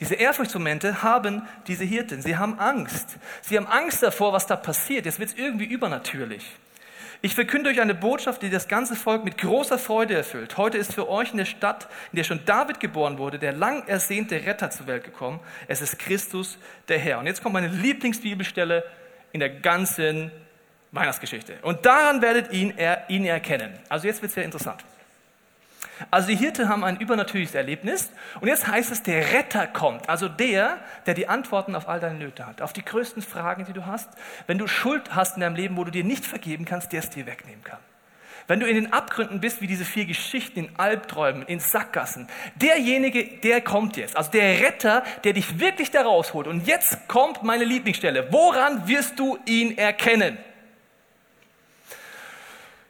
Diese 0.00 0.14
Ehrfurchtsmomente 0.14 1.02
haben 1.02 1.46
diese 1.66 1.84
Hirten. 1.84 2.22
Sie 2.22 2.36
haben 2.36 2.58
Angst. 2.58 3.18
Sie 3.42 3.56
haben 3.56 3.66
Angst 3.66 4.02
davor, 4.02 4.32
was 4.32 4.46
da 4.46 4.56
passiert. 4.56 5.06
Jetzt 5.06 5.18
wird 5.18 5.30
es 5.30 5.36
irgendwie 5.36 5.66
übernatürlich. 5.66 6.56
Ich 7.20 7.34
verkünde 7.34 7.70
euch 7.70 7.80
eine 7.80 7.96
Botschaft, 7.96 8.42
die 8.42 8.50
das 8.50 8.68
ganze 8.68 8.94
Volk 8.94 9.24
mit 9.24 9.38
großer 9.38 9.76
Freude 9.76 10.14
erfüllt. 10.14 10.56
Heute 10.56 10.78
ist 10.78 10.94
für 10.94 11.08
euch 11.08 11.32
in 11.32 11.38
der 11.38 11.46
Stadt, 11.46 11.88
in 12.12 12.16
der 12.16 12.22
schon 12.22 12.44
David 12.44 12.78
geboren 12.78 13.18
wurde, 13.18 13.40
der 13.40 13.52
lang 13.52 13.88
ersehnte 13.88 14.36
Retter 14.36 14.70
zur 14.70 14.86
Welt 14.86 15.02
gekommen. 15.02 15.40
Es 15.66 15.80
ist 15.80 15.98
Christus, 15.98 16.58
der 16.86 16.98
Herr. 17.00 17.18
Und 17.18 17.26
jetzt 17.26 17.42
kommt 17.42 17.54
meine 17.54 17.68
Lieblingsbibelstelle 17.68 18.84
in 19.32 19.40
der 19.40 19.50
ganzen 19.50 20.30
Weihnachtsgeschichte. 20.92 21.58
Und 21.62 21.84
daran 21.84 22.22
werdet 22.22 22.52
ihn, 22.52 22.72
er, 22.76 23.10
ihn 23.10 23.24
erkennen. 23.24 23.72
Also 23.88 24.06
jetzt 24.06 24.22
wird 24.22 24.30
es 24.30 24.34
sehr 24.34 24.44
interessant. 24.44 24.84
Also 26.10 26.28
die 26.28 26.36
Hirten 26.36 26.68
haben 26.68 26.84
ein 26.84 26.96
übernatürliches 26.96 27.54
Erlebnis 27.54 28.10
und 28.40 28.48
jetzt 28.48 28.66
heißt 28.66 28.90
es, 28.90 29.02
der 29.02 29.32
Retter 29.32 29.66
kommt. 29.66 30.08
Also 30.08 30.28
der, 30.28 30.78
der 31.06 31.14
die 31.14 31.28
Antworten 31.28 31.74
auf 31.74 31.88
all 31.88 32.00
deine 32.00 32.18
Nöte 32.18 32.46
hat, 32.46 32.62
auf 32.62 32.72
die 32.72 32.84
größten 32.84 33.22
Fragen, 33.22 33.64
die 33.64 33.72
du 33.72 33.86
hast. 33.86 34.08
Wenn 34.46 34.58
du 34.58 34.66
Schuld 34.66 35.14
hast 35.14 35.36
in 35.36 35.40
deinem 35.40 35.56
Leben, 35.56 35.76
wo 35.76 35.84
du 35.84 35.90
dir 35.90 36.04
nicht 36.04 36.24
vergeben 36.24 36.64
kannst, 36.64 36.92
der 36.92 37.00
es 37.00 37.10
dir 37.10 37.26
wegnehmen 37.26 37.64
kann. 37.64 37.78
Wenn 38.48 38.60
du 38.60 38.66
in 38.66 38.76
den 38.76 38.92
Abgründen 38.94 39.40
bist, 39.40 39.60
wie 39.60 39.66
diese 39.66 39.84
vier 39.84 40.06
Geschichten, 40.06 40.58
in 40.58 40.70
Albträumen, 40.78 41.42
in 41.42 41.60
Sackgassen, 41.60 42.28
derjenige, 42.54 43.22
der 43.24 43.60
kommt 43.60 43.98
jetzt, 43.98 44.16
also 44.16 44.30
der 44.30 44.60
Retter, 44.60 45.04
der 45.22 45.34
dich 45.34 45.60
wirklich 45.60 45.90
da 45.90 46.00
rausholt. 46.00 46.46
Und 46.46 46.66
jetzt 46.66 47.08
kommt 47.08 47.42
meine 47.42 47.64
Lieblingsstelle. 47.64 48.32
Woran 48.32 48.88
wirst 48.88 49.18
du 49.18 49.38
ihn 49.44 49.76
erkennen? 49.76 50.38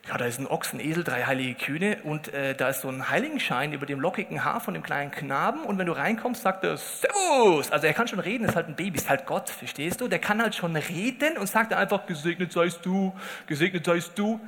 Ja, 0.09 0.17
da 0.17 0.25
ist 0.25 0.41
ein 0.41 0.47
Ochs, 0.47 0.73
Esel, 0.73 1.05
drei 1.05 1.25
heilige 1.25 1.55
Kühne 1.55 1.99
und 2.03 2.33
äh, 2.33 2.55
da 2.55 2.71
ist 2.71 2.81
so 2.81 2.89
ein 2.89 3.11
Heiligenschein 3.11 3.75
über 3.75 3.85
dem 3.85 4.01
lockigen 4.01 4.43
Haar 4.43 4.61
von 4.61 4.73
dem 4.73 4.83
kleinen 4.83 5.11
Knaben 5.11 5.65
und 5.65 5.77
wenn 5.77 5.87
du 5.87 5.93
reinkommst, 5.93 6.43
sagt 6.43 6.65
er 6.65 6.79
Servus. 6.79 7.71
Also 7.71 7.87
er 7.87 7.93
kann 7.93 8.09
schon 8.09 8.19
reden, 8.19 8.45
ist 8.45 8.57
halt 8.57 8.69
ein 8.69 8.77
Baby, 8.77 8.97
ist 8.97 9.11
halt 9.11 9.27
Gott, 9.27 9.51
verstehst 9.51 10.01
du? 10.01 10.09
Der 10.09 10.19
kann 10.19 10.41
halt 10.41 10.55
schon 10.55 10.75
reden 10.77 11.37
und 11.37 11.47
sagt 11.47 11.75
einfach, 11.75 12.07
gesegnet 12.07 12.53
seist 12.53 12.87
du, 12.87 13.15
gesegnet 13.47 13.85
seist 13.85 14.19
du. 14.19 14.41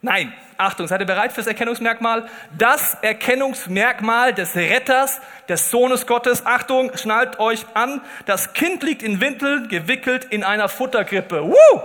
Nein, 0.00 0.32
Achtung, 0.56 0.88
seid 0.88 1.00
ihr 1.00 1.06
bereit 1.06 1.32
fürs 1.32 1.46
Erkennungsmerkmal? 1.46 2.26
Das 2.56 2.96
Erkennungsmerkmal 3.02 4.32
des 4.32 4.56
Retters, 4.56 5.20
des 5.48 5.70
Sohnes 5.70 6.06
Gottes. 6.06 6.46
Achtung, 6.46 6.90
schnallt 6.96 7.38
euch 7.38 7.66
an. 7.74 8.00
Das 8.24 8.54
Kind 8.54 8.82
liegt 8.82 9.02
in 9.02 9.20
Windeln, 9.20 9.68
gewickelt 9.68 10.24
in 10.24 10.42
einer 10.42 10.68
Futterkrippe. 10.68 11.44
Woo! 11.44 11.80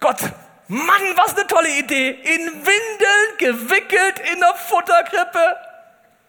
Gott 0.00 0.18
Mann, 0.68 1.02
was 1.16 1.34
eine 1.34 1.46
tolle 1.46 1.78
Idee. 1.78 2.10
In 2.10 2.46
Windeln 2.46 3.38
gewickelt 3.38 4.20
in 4.32 4.38
der 4.38 4.54
Futterkrippe. 4.54 5.56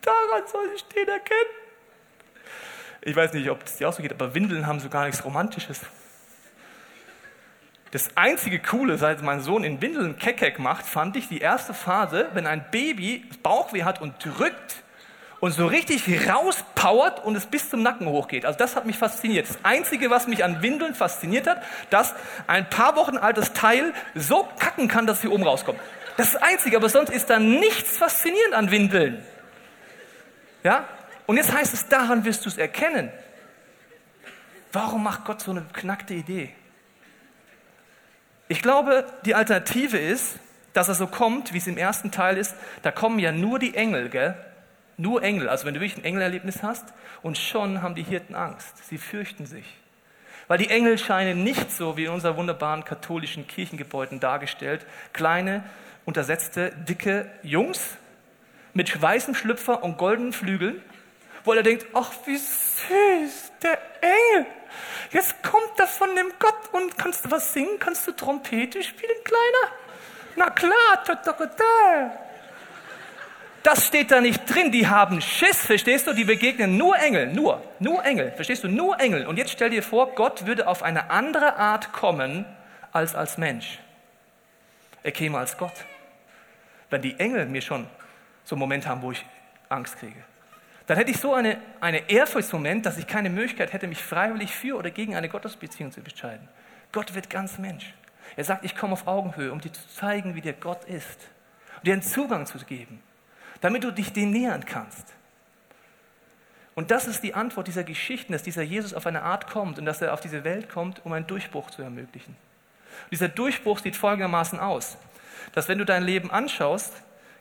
Daran 0.01 0.47
soll 0.49 0.69
ich 0.73 0.83
den 0.85 1.07
erkennen. 1.07 1.51
Ich 3.01 3.15
weiß 3.15 3.33
nicht, 3.33 3.49
ob 3.49 3.63
es 3.63 3.77
dir 3.77 3.89
auch 3.89 3.93
so 3.93 4.01
geht, 4.01 4.13
aber 4.13 4.33
Windeln 4.33 4.65
haben 4.65 4.79
so 4.79 4.89
gar 4.89 5.05
nichts 5.05 5.23
Romantisches. 5.23 5.81
Das 7.91 8.15
einzige 8.15 8.59
Coole, 8.59 8.97
seit 8.97 9.21
mein 9.23 9.41
Sohn 9.41 9.63
in 9.63 9.81
Windeln 9.81 10.17
Kekek 10.17 10.59
macht, 10.59 10.85
fand 10.85 11.15
ich 11.15 11.27
die 11.27 11.39
erste 11.39 11.73
Phase, 11.73 12.29
wenn 12.33 12.45
ein 12.45 12.65
Baby 12.71 13.25
Bauchweh 13.41 13.83
hat 13.83 13.99
und 14.01 14.23
drückt 14.23 14.83
und 15.39 15.51
so 15.51 15.65
richtig 15.67 16.03
rauspowert 16.29 17.23
und 17.23 17.35
es 17.35 17.45
bis 17.45 17.69
zum 17.69 17.81
Nacken 17.81 18.07
hochgeht. 18.07 18.45
Also 18.45 18.57
das 18.59 18.75
hat 18.75 18.85
mich 18.85 18.97
fasziniert. 18.97 19.49
Das 19.49 19.57
Einzige, 19.63 20.09
was 20.09 20.27
mich 20.27 20.43
an 20.43 20.61
Windeln 20.61 20.95
fasziniert 20.95 21.47
hat, 21.47 21.61
dass 21.89 22.13
ein 22.47 22.69
paar 22.69 22.95
Wochen 22.95 23.17
altes 23.17 23.53
Teil 23.53 23.93
so 24.15 24.47
kacken 24.59 24.87
kann, 24.87 25.07
dass 25.07 25.17
es 25.17 25.21
hier 25.21 25.31
oben 25.31 25.43
rauskommt. 25.43 25.79
Das 26.17 26.27
ist 26.27 26.35
das 26.35 26.41
Einzige, 26.41 26.77
aber 26.77 26.89
sonst 26.89 27.09
ist 27.09 27.29
da 27.29 27.39
nichts 27.39 27.97
faszinierend 27.97 28.53
an 28.53 28.71
Windeln. 28.71 29.23
Ja? 30.63 30.85
Und 31.25 31.37
jetzt 31.37 31.53
heißt 31.53 31.73
es, 31.73 31.87
daran 31.87 32.25
wirst 32.25 32.43
du 32.45 32.49
es 32.49 32.57
erkennen. 32.57 33.11
Warum 34.73 35.03
macht 35.03 35.25
Gott 35.25 35.41
so 35.41 35.51
eine 35.51 35.65
knackte 35.73 36.13
Idee? 36.13 36.53
Ich 38.49 38.61
glaube, 38.61 39.05
die 39.25 39.35
Alternative 39.35 39.97
ist, 39.97 40.37
dass 40.73 40.87
er 40.87 40.95
so 40.95 41.07
kommt, 41.07 41.53
wie 41.53 41.59
es 41.59 41.67
im 41.67 41.77
ersten 41.77 42.11
Teil 42.11 42.37
ist. 42.37 42.55
Da 42.81 42.91
kommen 42.91 43.19
ja 43.19 43.31
nur 43.31 43.59
die 43.59 43.75
Engel, 43.75 44.09
gell? 44.09 44.35
Nur 44.99 45.23
Engel, 45.23 45.47
also 45.47 45.65
wenn 45.65 45.73
du 45.73 45.79
wirklich 45.79 45.97
ein 45.97 46.03
Engelerlebnis 46.03 46.61
hast, 46.61 46.93
und 47.21 47.37
schon 47.37 47.81
haben 47.81 47.95
die 47.95 48.03
Hirten 48.03 48.35
Angst. 48.35 48.85
Sie 48.89 48.97
fürchten 48.97 49.45
sich. 49.45 49.77
Weil 50.49 50.57
die 50.57 50.69
Engel 50.69 50.97
scheinen 50.97 51.41
nicht 51.45 51.71
so 51.71 51.95
wie 51.95 52.03
in 52.03 52.11
unseren 52.11 52.35
wunderbaren 52.35 52.83
katholischen 52.83 53.47
Kirchengebäuden 53.47 54.19
dargestellt, 54.19 54.85
kleine, 55.13 55.63
untersetzte, 56.03 56.73
dicke 56.75 57.31
Jungs 57.43 57.95
mit 58.73 59.01
weißem 59.01 59.35
Schlüpfer 59.35 59.83
und 59.83 59.97
goldenen 59.97 60.33
Flügeln, 60.33 60.81
wo 61.45 61.53
er 61.53 61.63
denkt, 61.63 61.85
ach 61.93 62.11
wie 62.25 62.35
süß, 62.35 63.53
der 63.63 63.79
Engel. 64.01 64.47
Jetzt 65.11 65.41
kommt 65.43 65.79
er 65.79 65.87
von 65.87 66.13
dem 66.13 66.27
Gott 66.39 66.73
und 66.73 66.97
kannst 66.97 67.23
du 67.23 67.31
was 67.31 67.53
singen? 67.53 67.79
Kannst 67.79 68.05
du 68.05 68.11
Trompete 68.11 68.83
spielen, 68.83 69.23
Kleiner? 69.23 69.73
Na 70.35 70.49
klar, 70.49 71.03
ta 71.05 71.15
ta 71.15 71.31
ta. 71.31 72.28
Das 73.63 73.87
steht 73.87 74.11
da 74.11 74.21
nicht 74.21 74.53
drin. 74.53 74.71
Die 74.71 74.87
haben 74.87 75.21
Schiss, 75.21 75.65
verstehst 75.65 76.07
du? 76.07 76.13
Die 76.13 76.23
begegnen 76.23 76.77
nur 76.77 76.97
Engel, 76.97 77.27
nur, 77.27 77.61
nur 77.79 78.03
Engel, 78.05 78.31
verstehst 78.31 78.63
du? 78.63 78.67
Nur 78.67 78.99
Engel. 78.99 79.27
Und 79.27 79.37
jetzt 79.37 79.51
stell 79.51 79.69
dir 79.69 79.83
vor, 79.83 80.15
Gott 80.15 80.45
würde 80.45 80.67
auf 80.67 80.83
eine 80.83 81.09
andere 81.09 81.57
Art 81.57 81.91
kommen 81.91 82.45
als 82.91 83.15
als 83.15 83.37
Mensch. 83.37 83.79
Er 85.03 85.11
käme 85.11 85.37
als 85.37 85.57
Gott. 85.57 85.73
Wenn 86.89 87.01
die 87.01 87.19
Engel 87.19 87.45
mir 87.45 87.61
schon 87.61 87.87
so 88.43 88.55
einen 88.55 88.59
Moment 88.59 88.87
haben, 88.87 89.01
wo 89.01 89.11
ich 89.11 89.25
Angst 89.67 89.99
kriege, 89.99 90.23
dann 90.87 90.97
hätte 90.97 91.11
ich 91.11 91.17
so 91.17 91.33
eine, 91.35 91.57
eine 91.81 92.09
Ehrfurchtsmoment, 92.09 92.85
dass 92.85 92.97
ich 92.97 93.05
keine 93.05 93.29
Möglichkeit 93.29 93.73
hätte, 93.73 93.87
mich 93.87 94.01
freiwillig 94.01 94.55
für 94.55 94.75
oder 94.75 94.89
gegen 94.89 95.15
eine 95.15 95.29
Gottesbeziehung 95.29 95.91
zu 95.91 95.99
entscheiden. 95.99 96.47
Gott 96.91 97.13
wird 97.13 97.29
ganz 97.29 97.59
Mensch. 97.59 97.93
Er 98.35 98.43
sagt, 98.43 98.65
ich 98.65 98.75
komme 98.75 98.93
auf 98.93 99.05
Augenhöhe, 99.05 99.51
um 99.51 99.61
dir 99.61 99.71
zu 99.71 99.87
zeigen, 99.89 100.33
wie 100.33 100.41
der 100.41 100.53
Gott 100.53 100.85
ist. 100.85 101.29
Um 101.77 101.83
dir 101.83 101.93
einen 101.93 102.01
Zugang 102.01 102.47
zu 102.47 102.57
geben 102.59 103.03
damit 103.61 103.83
du 103.83 103.91
dich 103.91 104.13
dem 104.13 104.31
nähern 104.31 104.65
kannst. 104.65 105.05
Und 106.75 106.91
das 106.91 107.07
ist 107.07 107.23
die 107.23 107.33
Antwort 107.33 107.67
dieser 107.67 107.83
Geschichten, 107.83 108.31
dass 108.31 108.43
dieser 108.43 108.61
Jesus 108.61 108.93
auf 108.93 109.05
eine 109.05 109.23
Art 109.23 109.47
kommt 109.47 109.79
und 109.79 109.85
dass 109.85 110.01
er 110.01 110.13
auf 110.13 110.21
diese 110.21 110.43
Welt 110.45 110.69
kommt, 110.69 111.05
um 111.05 111.11
einen 111.11 111.27
Durchbruch 111.27 111.69
zu 111.71 111.81
ermöglichen. 111.81 112.35
Und 113.03 113.11
dieser 113.11 113.27
Durchbruch 113.27 113.79
sieht 113.79 113.97
folgendermaßen 113.97 114.59
aus, 114.59 114.97
dass 115.53 115.67
wenn 115.67 115.77
du 115.77 115.85
dein 115.85 116.03
Leben 116.03 116.31
anschaust, 116.31 116.93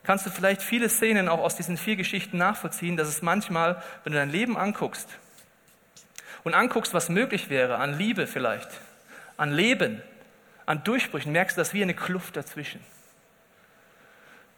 kannst 0.02 0.26
du 0.26 0.30
vielleicht 0.30 0.62
viele 0.62 0.88
Szenen 0.88 1.28
auch 1.28 1.38
aus 1.38 1.54
diesen 1.54 1.76
vier 1.76 1.94
Geschichten 1.96 2.38
nachvollziehen, 2.38 2.96
dass 2.96 3.08
es 3.08 3.22
manchmal, 3.22 3.82
wenn 4.02 4.12
du 4.12 4.18
dein 4.18 4.30
Leben 4.30 4.56
anguckst 4.56 5.08
und 6.44 6.54
anguckst, 6.54 6.94
was 6.94 7.08
möglich 7.08 7.50
wäre, 7.50 7.76
an 7.76 7.96
Liebe 7.96 8.26
vielleicht, 8.26 8.68
an 9.36 9.52
Leben, 9.52 10.02
an 10.66 10.82
Durchbrüchen, 10.82 11.30
merkst 11.30 11.56
du, 11.56 11.60
dass 11.60 11.74
wie 11.74 11.82
eine 11.82 11.94
Kluft 11.94 12.36
dazwischen. 12.36 12.80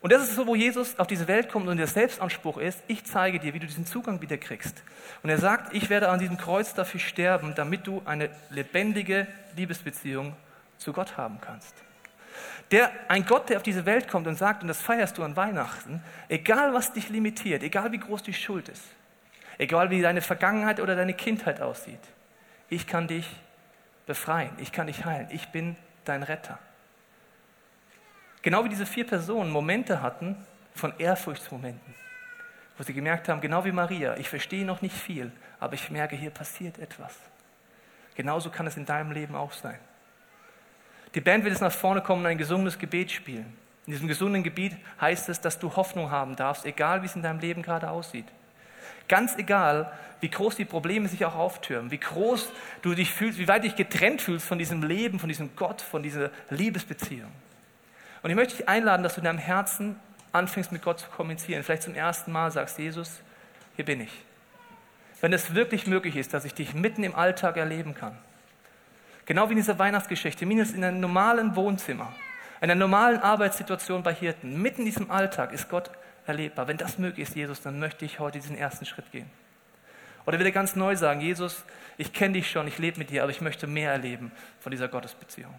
Und 0.02 0.12
das 0.12 0.22
ist 0.22 0.34
so, 0.34 0.46
wo 0.46 0.54
Jesus 0.54 0.98
auf 0.98 1.06
diese 1.06 1.28
Welt 1.28 1.50
kommt 1.50 1.68
und 1.68 1.76
der 1.76 1.86
Selbstanspruch 1.86 2.56
ist, 2.56 2.82
ich 2.88 3.04
zeige 3.04 3.38
dir, 3.38 3.52
wie 3.52 3.58
du 3.58 3.66
diesen 3.66 3.84
Zugang 3.84 4.22
wieder 4.22 4.38
kriegst. 4.38 4.82
Und 5.22 5.28
er 5.28 5.36
sagt, 5.36 5.74
ich 5.74 5.90
werde 5.90 6.08
an 6.08 6.18
diesem 6.18 6.38
Kreuz 6.38 6.72
dafür 6.72 7.00
sterben, 7.00 7.54
damit 7.54 7.86
du 7.86 8.00
eine 8.06 8.30
lebendige 8.48 9.26
Liebesbeziehung 9.56 10.34
zu 10.78 10.94
Gott 10.94 11.18
haben 11.18 11.38
kannst. 11.42 11.74
Der, 12.70 12.90
ein 13.08 13.26
Gott, 13.26 13.50
der 13.50 13.58
auf 13.58 13.62
diese 13.62 13.84
Welt 13.84 14.08
kommt 14.08 14.26
und 14.26 14.36
sagt, 14.36 14.62
und 14.62 14.68
das 14.68 14.80
feierst 14.80 15.18
du 15.18 15.24
an 15.24 15.36
Weihnachten, 15.36 16.02
egal 16.28 16.72
was 16.72 16.92
dich 16.92 17.10
limitiert, 17.10 17.62
egal 17.62 17.92
wie 17.92 17.98
groß 17.98 18.22
die 18.22 18.32
Schuld 18.32 18.68
ist, 18.68 18.84
egal 19.58 19.90
wie 19.90 20.00
deine 20.00 20.22
Vergangenheit 20.22 20.80
oder 20.80 20.96
deine 20.96 21.12
Kindheit 21.12 21.60
aussieht, 21.60 22.00
ich 22.70 22.86
kann 22.86 23.08
dich 23.08 23.28
befreien, 24.06 24.52
ich 24.58 24.72
kann 24.72 24.86
dich 24.86 25.04
heilen, 25.04 25.28
ich 25.30 25.48
bin 25.48 25.76
dein 26.04 26.22
Retter. 26.22 26.58
Genau 28.42 28.64
wie 28.64 28.68
diese 28.68 28.86
vier 28.86 29.06
Personen 29.06 29.50
Momente 29.50 30.00
hatten 30.00 30.36
von 30.74 30.92
Ehrfurchtsmomenten, 30.98 31.94
wo 32.78 32.82
sie 32.82 32.94
gemerkt 32.94 33.28
haben, 33.28 33.40
genau 33.40 33.64
wie 33.64 33.72
Maria, 33.72 34.16
ich 34.16 34.28
verstehe 34.28 34.64
noch 34.64 34.80
nicht 34.80 34.96
viel, 34.96 35.30
aber 35.58 35.74
ich 35.74 35.90
merke, 35.90 36.16
hier 36.16 36.30
passiert 36.30 36.78
etwas. 36.78 37.14
Genauso 38.14 38.50
kann 38.50 38.66
es 38.66 38.76
in 38.76 38.86
deinem 38.86 39.12
Leben 39.12 39.34
auch 39.34 39.52
sein. 39.52 39.78
Die 41.14 41.20
Band 41.20 41.44
wird 41.44 41.52
jetzt 41.52 41.60
nach 41.60 41.72
vorne 41.72 42.00
kommen 42.00 42.22
und 42.22 42.30
ein 42.30 42.38
gesungenes 42.38 42.78
Gebet 42.78 43.10
spielen. 43.10 43.56
In 43.86 43.92
diesem 43.92 44.08
gesunden 44.08 44.42
Gebiet 44.42 44.76
heißt 45.00 45.28
es, 45.28 45.40
dass 45.40 45.58
du 45.58 45.74
Hoffnung 45.74 46.10
haben 46.10 46.36
darfst, 46.36 46.64
egal 46.64 47.02
wie 47.02 47.06
es 47.06 47.16
in 47.16 47.22
deinem 47.22 47.40
Leben 47.40 47.62
gerade 47.62 47.90
aussieht. 47.90 48.26
Ganz 49.08 49.36
egal, 49.36 49.92
wie 50.20 50.30
groß 50.30 50.56
die 50.56 50.64
Probleme 50.64 51.08
sich 51.08 51.24
auch 51.24 51.34
auftürmen, 51.34 51.90
wie 51.90 51.98
groß 51.98 52.52
du 52.82 52.94
dich 52.94 53.10
fühlst, 53.10 53.38
wie 53.38 53.48
weit 53.48 53.64
dich 53.64 53.74
getrennt 53.74 54.22
fühlst 54.22 54.46
von 54.46 54.58
diesem 54.58 54.82
Leben, 54.82 55.18
von 55.18 55.28
diesem 55.28 55.56
Gott, 55.56 55.80
von 55.80 56.02
dieser 56.02 56.30
Liebesbeziehung. 56.50 57.32
Und 58.22 58.30
ich 58.30 58.36
möchte 58.36 58.56
dich 58.56 58.68
einladen, 58.68 59.02
dass 59.02 59.14
du 59.14 59.20
in 59.20 59.24
deinem 59.24 59.38
Herzen 59.38 59.98
anfängst, 60.32 60.72
mit 60.72 60.82
Gott 60.82 61.00
zu 61.00 61.08
kommunizieren. 61.08 61.62
Vielleicht 61.62 61.82
zum 61.82 61.94
ersten 61.94 62.32
Mal 62.32 62.50
sagst, 62.50 62.78
Jesus, 62.78 63.20
hier 63.76 63.84
bin 63.84 64.00
ich. 64.00 64.12
Wenn 65.20 65.32
es 65.32 65.54
wirklich 65.54 65.86
möglich 65.86 66.16
ist, 66.16 66.32
dass 66.34 66.44
ich 66.44 66.54
dich 66.54 66.74
mitten 66.74 67.02
im 67.02 67.14
Alltag 67.14 67.56
erleben 67.56 67.94
kann. 67.94 68.16
Genau 69.26 69.48
wie 69.48 69.52
in 69.52 69.58
dieser 69.58 69.78
Weihnachtsgeschichte, 69.78 70.46
mindestens 70.46 70.78
in 70.78 70.84
einem 70.84 71.00
normalen 71.00 71.54
Wohnzimmer, 71.56 72.12
in 72.60 72.70
einer 72.70 72.74
normalen 72.74 73.20
Arbeitssituation 73.20 74.02
bei 74.02 74.14
Hirten, 74.14 74.60
mitten 74.60 74.80
in 74.80 74.86
diesem 74.86 75.10
Alltag 75.10 75.52
ist 75.52 75.68
Gott 75.68 75.90
erlebbar. 76.26 76.68
Wenn 76.68 76.76
das 76.76 76.98
möglich 76.98 77.28
ist, 77.28 77.36
Jesus, 77.36 77.60
dann 77.60 77.78
möchte 77.78 78.04
ich 78.04 78.18
heute 78.18 78.38
diesen 78.38 78.56
ersten 78.56 78.86
Schritt 78.86 79.10
gehen. 79.12 79.30
Oder 80.26 80.38
will 80.38 80.46
er 80.46 80.52
ganz 80.52 80.76
neu 80.76 80.96
sagen, 80.96 81.20
Jesus, 81.20 81.64
ich 81.96 82.12
kenne 82.12 82.34
dich 82.34 82.50
schon, 82.50 82.66
ich 82.66 82.78
lebe 82.78 82.98
mit 82.98 83.10
dir, 83.10 83.22
aber 83.22 83.30
ich 83.30 83.40
möchte 83.40 83.66
mehr 83.66 83.92
erleben 83.92 84.32
von 84.60 84.70
dieser 84.70 84.88
Gottesbeziehung. 84.88 85.54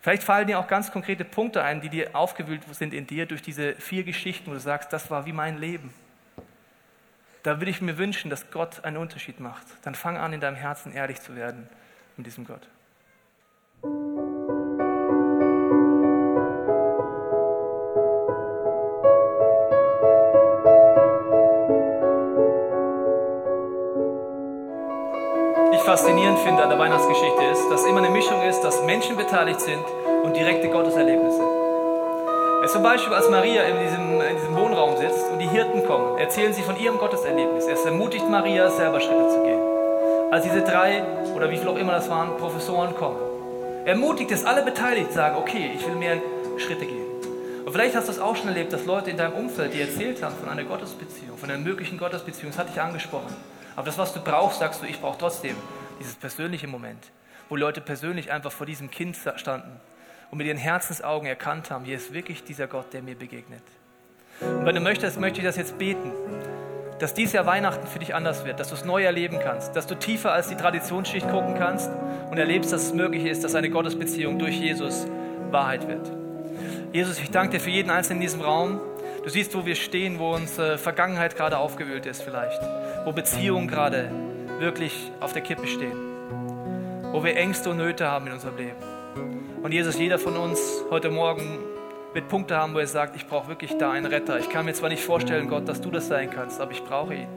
Vielleicht 0.00 0.22
fallen 0.22 0.46
dir 0.46 0.58
auch 0.58 0.66
ganz 0.66 0.90
konkrete 0.90 1.24
Punkte 1.24 1.62
ein, 1.62 1.80
die 1.82 1.90
dir 1.90 2.10
aufgewühlt 2.14 2.62
sind 2.74 2.94
in 2.94 3.06
dir 3.06 3.26
durch 3.26 3.42
diese 3.42 3.74
vier 3.74 4.02
Geschichten, 4.02 4.50
wo 4.50 4.54
du 4.54 4.60
sagst, 4.60 4.92
das 4.92 5.10
war 5.10 5.26
wie 5.26 5.32
mein 5.32 5.58
Leben. 5.58 5.92
Da 7.42 7.60
würde 7.60 7.70
ich 7.70 7.80
mir 7.80 7.98
wünschen, 7.98 8.30
dass 8.30 8.50
Gott 8.50 8.84
einen 8.84 8.96
Unterschied 8.96 9.40
macht. 9.40 9.66
Dann 9.82 9.94
fang 9.94 10.16
an, 10.16 10.32
in 10.32 10.40
deinem 10.40 10.56
Herzen 10.56 10.92
ehrlich 10.92 11.20
zu 11.20 11.36
werden 11.36 11.68
mit 12.16 12.26
diesem 12.26 12.46
Gott. 12.46 12.66
Faszinierend 25.90 26.38
finde 26.38 26.62
an 26.62 26.68
der 26.68 26.78
Weihnachtsgeschichte 26.78 27.42
ist, 27.50 27.68
dass 27.68 27.84
immer 27.84 27.98
eine 27.98 28.10
Mischung 28.10 28.40
ist, 28.42 28.60
dass 28.60 28.80
Menschen 28.84 29.16
beteiligt 29.16 29.60
sind 29.60 29.82
und 30.22 30.36
direkte 30.36 30.68
Gotteserlebnisse. 30.68 31.42
Jetzt 32.62 32.74
zum 32.74 32.84
Beispiel, 32.84 33.12
als 33.12 33.28
Maria 33.28 33.64
in 33.64 33.76
diesem, 33.80 34.20
in 34.20 34.36
diesem 34.36 34.54
Wohnraum 34.54 34.96
sitzt 34.98 35.28
und 35.32 35.40
die 35.40 35.48
Hirten 35.48 35.84
kommen, 35.84 36.16
erzählen 36.16 36.52
sie 36.52 36.62
von 36.62 36.78
ihrem 36.78 36.96
Gotteserlebnis. 36.96 37.66
Es 37.66 37.84
ermutigt 37.84 38.30
Maria, 38.30 38.70
selber 38.70 39.00
Schritte 39.00 39.30
zu 39.30 39.42
gehen. 39.42 39.58
Als 40.30 40.44
diese 40.44 40.62
drei 40.62 41.02
oder 41.34 41.50
wie 41.50 41.56
viel 41.56 41.66
auch 41.66 41.76
immer 41.76 41.94
das 41.94 42.08
waren, 42.08 42.36
Professoren 42.36 42.94
kommen, 42.94 43.18
ermutigt 43.84 44.30
es 44.30 44.44
alle 44.44 44.62
Beteiligten, 44.62 45.12
sagen, 45.12 45.38
okay, 45.38 45.72
ich 45.74 45.84
will 45.84 45.96
mehr 45.96 46.18
Schritte 46.58 46.86
gehen. 46.86 47.06
Und 47.66 47.72
vielleicht 47.72 47.96
hast 47.96 48.06
du 48.06 48.12
es 48.12 48.20
auch 48.20 48.36
schon 48.36 48.46
erlebt, 48.46 48.72
dass 48.72 48.86
Leute 48.86 49.10
in 49.10 49.16
deinem 49.16 49.32
Umfeld 49.32 49.74
dir 49.74 49.86
erzählt 49.86 50.22
haben 50.22 50.36
von 50.36 50.50
einer 50.50 50.62
Gottesbeziehung, 50.62 51.36
von 51.36 51.50
einer 51.50 51.58
möglichen 51.58 51.98
Gottesbeziehung. 51.98 52.52
Das 52.52 52.60
hat 52.60 52.68
dich 52.68 52.80
angesprochen. 52.80 53.34
Aber 53.74 53.86
das, 53.86 53.98
was 53.98 54.12
du 54.12 54.20
brauchst, 54.20 54.60
sagst 54.60 54.82
du, 54.82 54.86
ich 54.86 55.00
brauche 55.00 55.18
trotzdem 55.18 55.56
dieses 56.00 56.16
persönliche 56.16 56.66
Moment, 56.66 57.12
wo 57.48 57.56
Leute 57.56 57.80
persönlich 57.80 58.32
einfach 58.32 58.50
vor 58.50 58.66
diesem 58.66 58.90
Kind 58.90 59.16
standen 59.36 59.78
und 60.30 60.38
mit 60.38 60.46
ihren 60.46 60.58
Herzensaugen 60.58 61.28
erkannt 61.28 61.70
haben, 61.70 61.84
hier 61.84 61.96
ist 61.96 62.12
wirklich 62.12 62.42
dieser 62.42 62.66
Gott, 62.66 62.92
der 62.92 63.02
mir 63.02 63.14
begegnet. 63.14 63.62
Und 64.40 64.64
wenn 64.64 64.74
du 64.74 64.80
möchtest, 64.80 65.20
möchte 65.20 65.40
ich 65.40 65.44
das 65.44 65.56
jetzt 65.56 65.78
beten, 65.78 66.12
dass 66.98 67.14
dieses 67.14 67.32
Jahr 67.32 67.46
Weihnachten 67.46 67.86
für 67.86 67.98
dich 67.98 68.14
anders 68.14 68.44
wird, 68.44 68.60
dass 68.60 68.68
du 68.68 68.74
es 68.74 68.84
neu 68.84 69.02
erleben 69.02 69.38
kannst, 69.42 69.74
dass 69.74 69.86
du 69.86 69.94
tiefer 69.94 70.32
als 70.32 70.48
die 70.48 70.56
Traditionsschicht 70.56 71.28
gucken 71.28 71.54
kannst 71.54 71.90
und 72.30 72.38
erlebst, 72.38 72.72
dass 72.72 72.84
es 72.84 72.94
möglich 72.94 73.24
ist, 73.24 73.42
dass 73.42 73.54
eine 73.54 73.70
Gottesbeziehung 73.70 74.38
durch 74.38 74.58
Jesus 74.58 75.06
Wahrheit 75.50 75.88
wird. 75.88 76.10
Jesus, 76.92 77.18
ich 77.18 77.30
danke 77.30 77.56
dir 77.56 77.60
für 77.60 77.70
jeden 77.70 77.90
Einzelnen 77.90 78.20
in 78.20 78.26
diesem 78.26 78.40
Raum. 78.42 78.80
Du 79.22 79.30
siehst, 79.30 79.54
wo 79.54 79.64
wir 79.64 79.76
stehen, 79.76 80.18
wo 80.18 80.34
unsere 80.34 80.76
Vergangenheit 80.76 81.36
gerade 81.36 81.58
aufgewühlt 81.58 82.06
ist 82.06 82.22
vielleicht, 82.22 82.60
wo 83.04 83.12
Beziehungen 83.12 83.68
gerade 83.68 84.10
wirklich 84.60 85.10
auf 85.20 85.32
der 85.32 85.42
Kippe 85.42 85.66
stehen, 85.66 85.96
wo 87.12 87.24
wir 87.24 87.36
Ängste 87.36 87.70
und 87.70 87.78
Nöte 87.78 88.06
haben 88.06 88.26
in 88.26 88.34
unserem 88.34 88.56
Leben. 88.56 88.76
Und 89.62 89.72
Jesus, 89.72 89.98
jeder 89.98 90.18
von 90.18 90.36
uns 90.36 90.60
heute 90.90 91.10
Morgen 91.10 91.58
wird 92.12 92.28
Punkte 92.28 92.56
haben, 92.56 92.74
wo 92.74 92.78
er 92.78 92.86
sagt, 92.86 93.16
ich 93.16 93.26
brauche 93.26 93.48
wirklich 93.48 93.76
da 93.78 93.92
einen 93.92 94.06
Retter. 94.06 94.38
Ich 94.38 94.48
kann 94.48 94.64
mir 94.64 94.74
zwar 94.74 94.88
nicht 94.88 95.02
vorstellen, 95.02 95.48
Gott, 95.48 95.68
dass 95.68 95.80
du 95.80 95.90
das 95.90 96.08
sein 96.08 96.30
kannst, 96.30 96.60
aber 96.60 96.72
ich 96.72 96.84
brauche 96.84 97.14
ihn. 97.14 97.28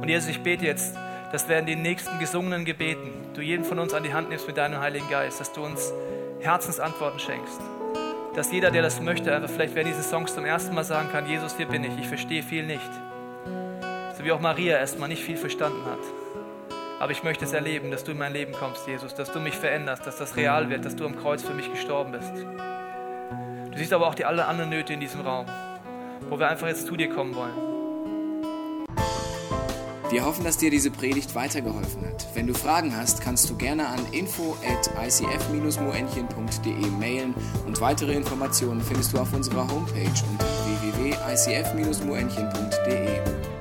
Und 0.00 0.08
Jesus, 0.08 0.28
ich 0.28 0.42
bete 0.42 0.64
jetzt, 0.64 0.96
dass 1.32 1.48
während 1.48 1.68
den 1.68 1.82
nächsten 1.82 2.18
gesungenen 2.18 2.64
Gebeten 2.64 3.10
du 3.34 3.40
jeden 3.40 3.64
von 3.64 3.78
uns 3.78 3.94
an 3.94 4.02
die 4.02 4.12
Hand 4.12 4.28
nimmst 4.28 4.46
mit 4.46 4.56
deinem 4.56 4.80
Heiligen 4.80 5.08
Geist, 5.08 5.40
dass 5.40 5.52
du 5.52 5.64
uns 5.64 5.92
Herzensantworten 6.40 7.18
schenkst. 7.18 7.60
Dass 8.34 8.52
jeder, 8.52 8.70
der 8.70 8.82
das 8.82 9.00
möchte, 9.00 9.34
einfach 9.34 9.50
vielleicht 9.50 9.74
während 9.74 9.90
diesen 9.90 10.04
Songs 10.04 10.34
zum 10.34 10.44
ersten 10.44 10.74
Mal 10.74 10.84
sagen 10.84 11.08
kann, 11.10 11.28
Jesus, 11.28 11.56
hier 11.56 11.66
bin 11.66 11.84
ich, 11.84 11.98
ich 11.98 12.06
verstehe 12.06 12.42
viel 12.42 12.64
nicht. 12.64 13.09
So 14.20 14.26
wie 14.26 14.32
auch 14.32 14.40
Maria 14.40 14.76
erstmal 14.76 15.08
nicht 15.08 15.24
viel 15.24 15.38
verstanden 15.38 15.82
hat. 15.86 15.98
Aber 17.00 17.10
ich 17.10 17.22
möchte 17.22 17.46
es 17.46 17.54
erleben, 17.54 17.90
dass 17.90 18.04
du 18.04 18.12
in 18.12 18.18
mein 18.18 18.34
Leben 18.34 18.52
kommst, 18.52 18.86
Jesus, 18.86 19.14
dass 19.14 19.32
du 19.32 19.40
mich 19.40 19.54
veränderst, 19.54 20.06
dass 20.06 20.18
das 20.18 20.36
real 20.36 20.68
wird, 20.68 20.84
dass 20.84 20.94
du 20.94 21.06
am 21.06 21.16
Kreuz 21.16 21.42
für 21.42 21.54
mich 21.54 21.70
gestorben 21.70 22.12
bist. 22.12 22.30
Du 22.34 23.78
siehst 23.78 23.94
aber 23.94 24.06
auch 24.06 24.14
die 24.14 24.26
alle 24.26 24.44
anderen 24.44 24.68
Nöte 24.68 24.92
in 24.92 25.00
diesem 25.00 25.22
Raum, 25.22 25.46
wo 26.28 26.38
wir 26.38 26.50
einfach 26.50 26.66
jetzt 26.66 26.86
zu 26.86 26.98
dir 26.98 27.08
kommen 27.08 27.34
wollen. 27.34 27.54
Wir 30.10 30.26
hoffen, 30.26 30.44
dass 30.44 30.58
dir 30.58 30.70
diese 30.70 30.90
Predigt 30.90 31.34
weitergeholfen 31.34 32.06
hat. 32.06 32.26
Wenn 32.34 32.46
du 32.46 32.52
Fragen 32.52 32.94
hast, 32.94 33.22
kannst 33.22 33.48
du 33.48 33.56
gerne 33.56 33.86
an 33.86 34.00
info 34.12 34.54
at 34.68 34.90
icf-moenchen.de 35.02 36.90
mailen 36.98 37.34
und 37.66 37.80
weitere 37.80 38.12
Informationen 38.12 38.82
findest 38.82 39.14
du 39.14 39.18
auf 39.18 39.32
unserer 39.32 39.66
Homepage 39.66 40.12
unter 40.30 40.44
www.icf-moenchen.de. 40.66 43.59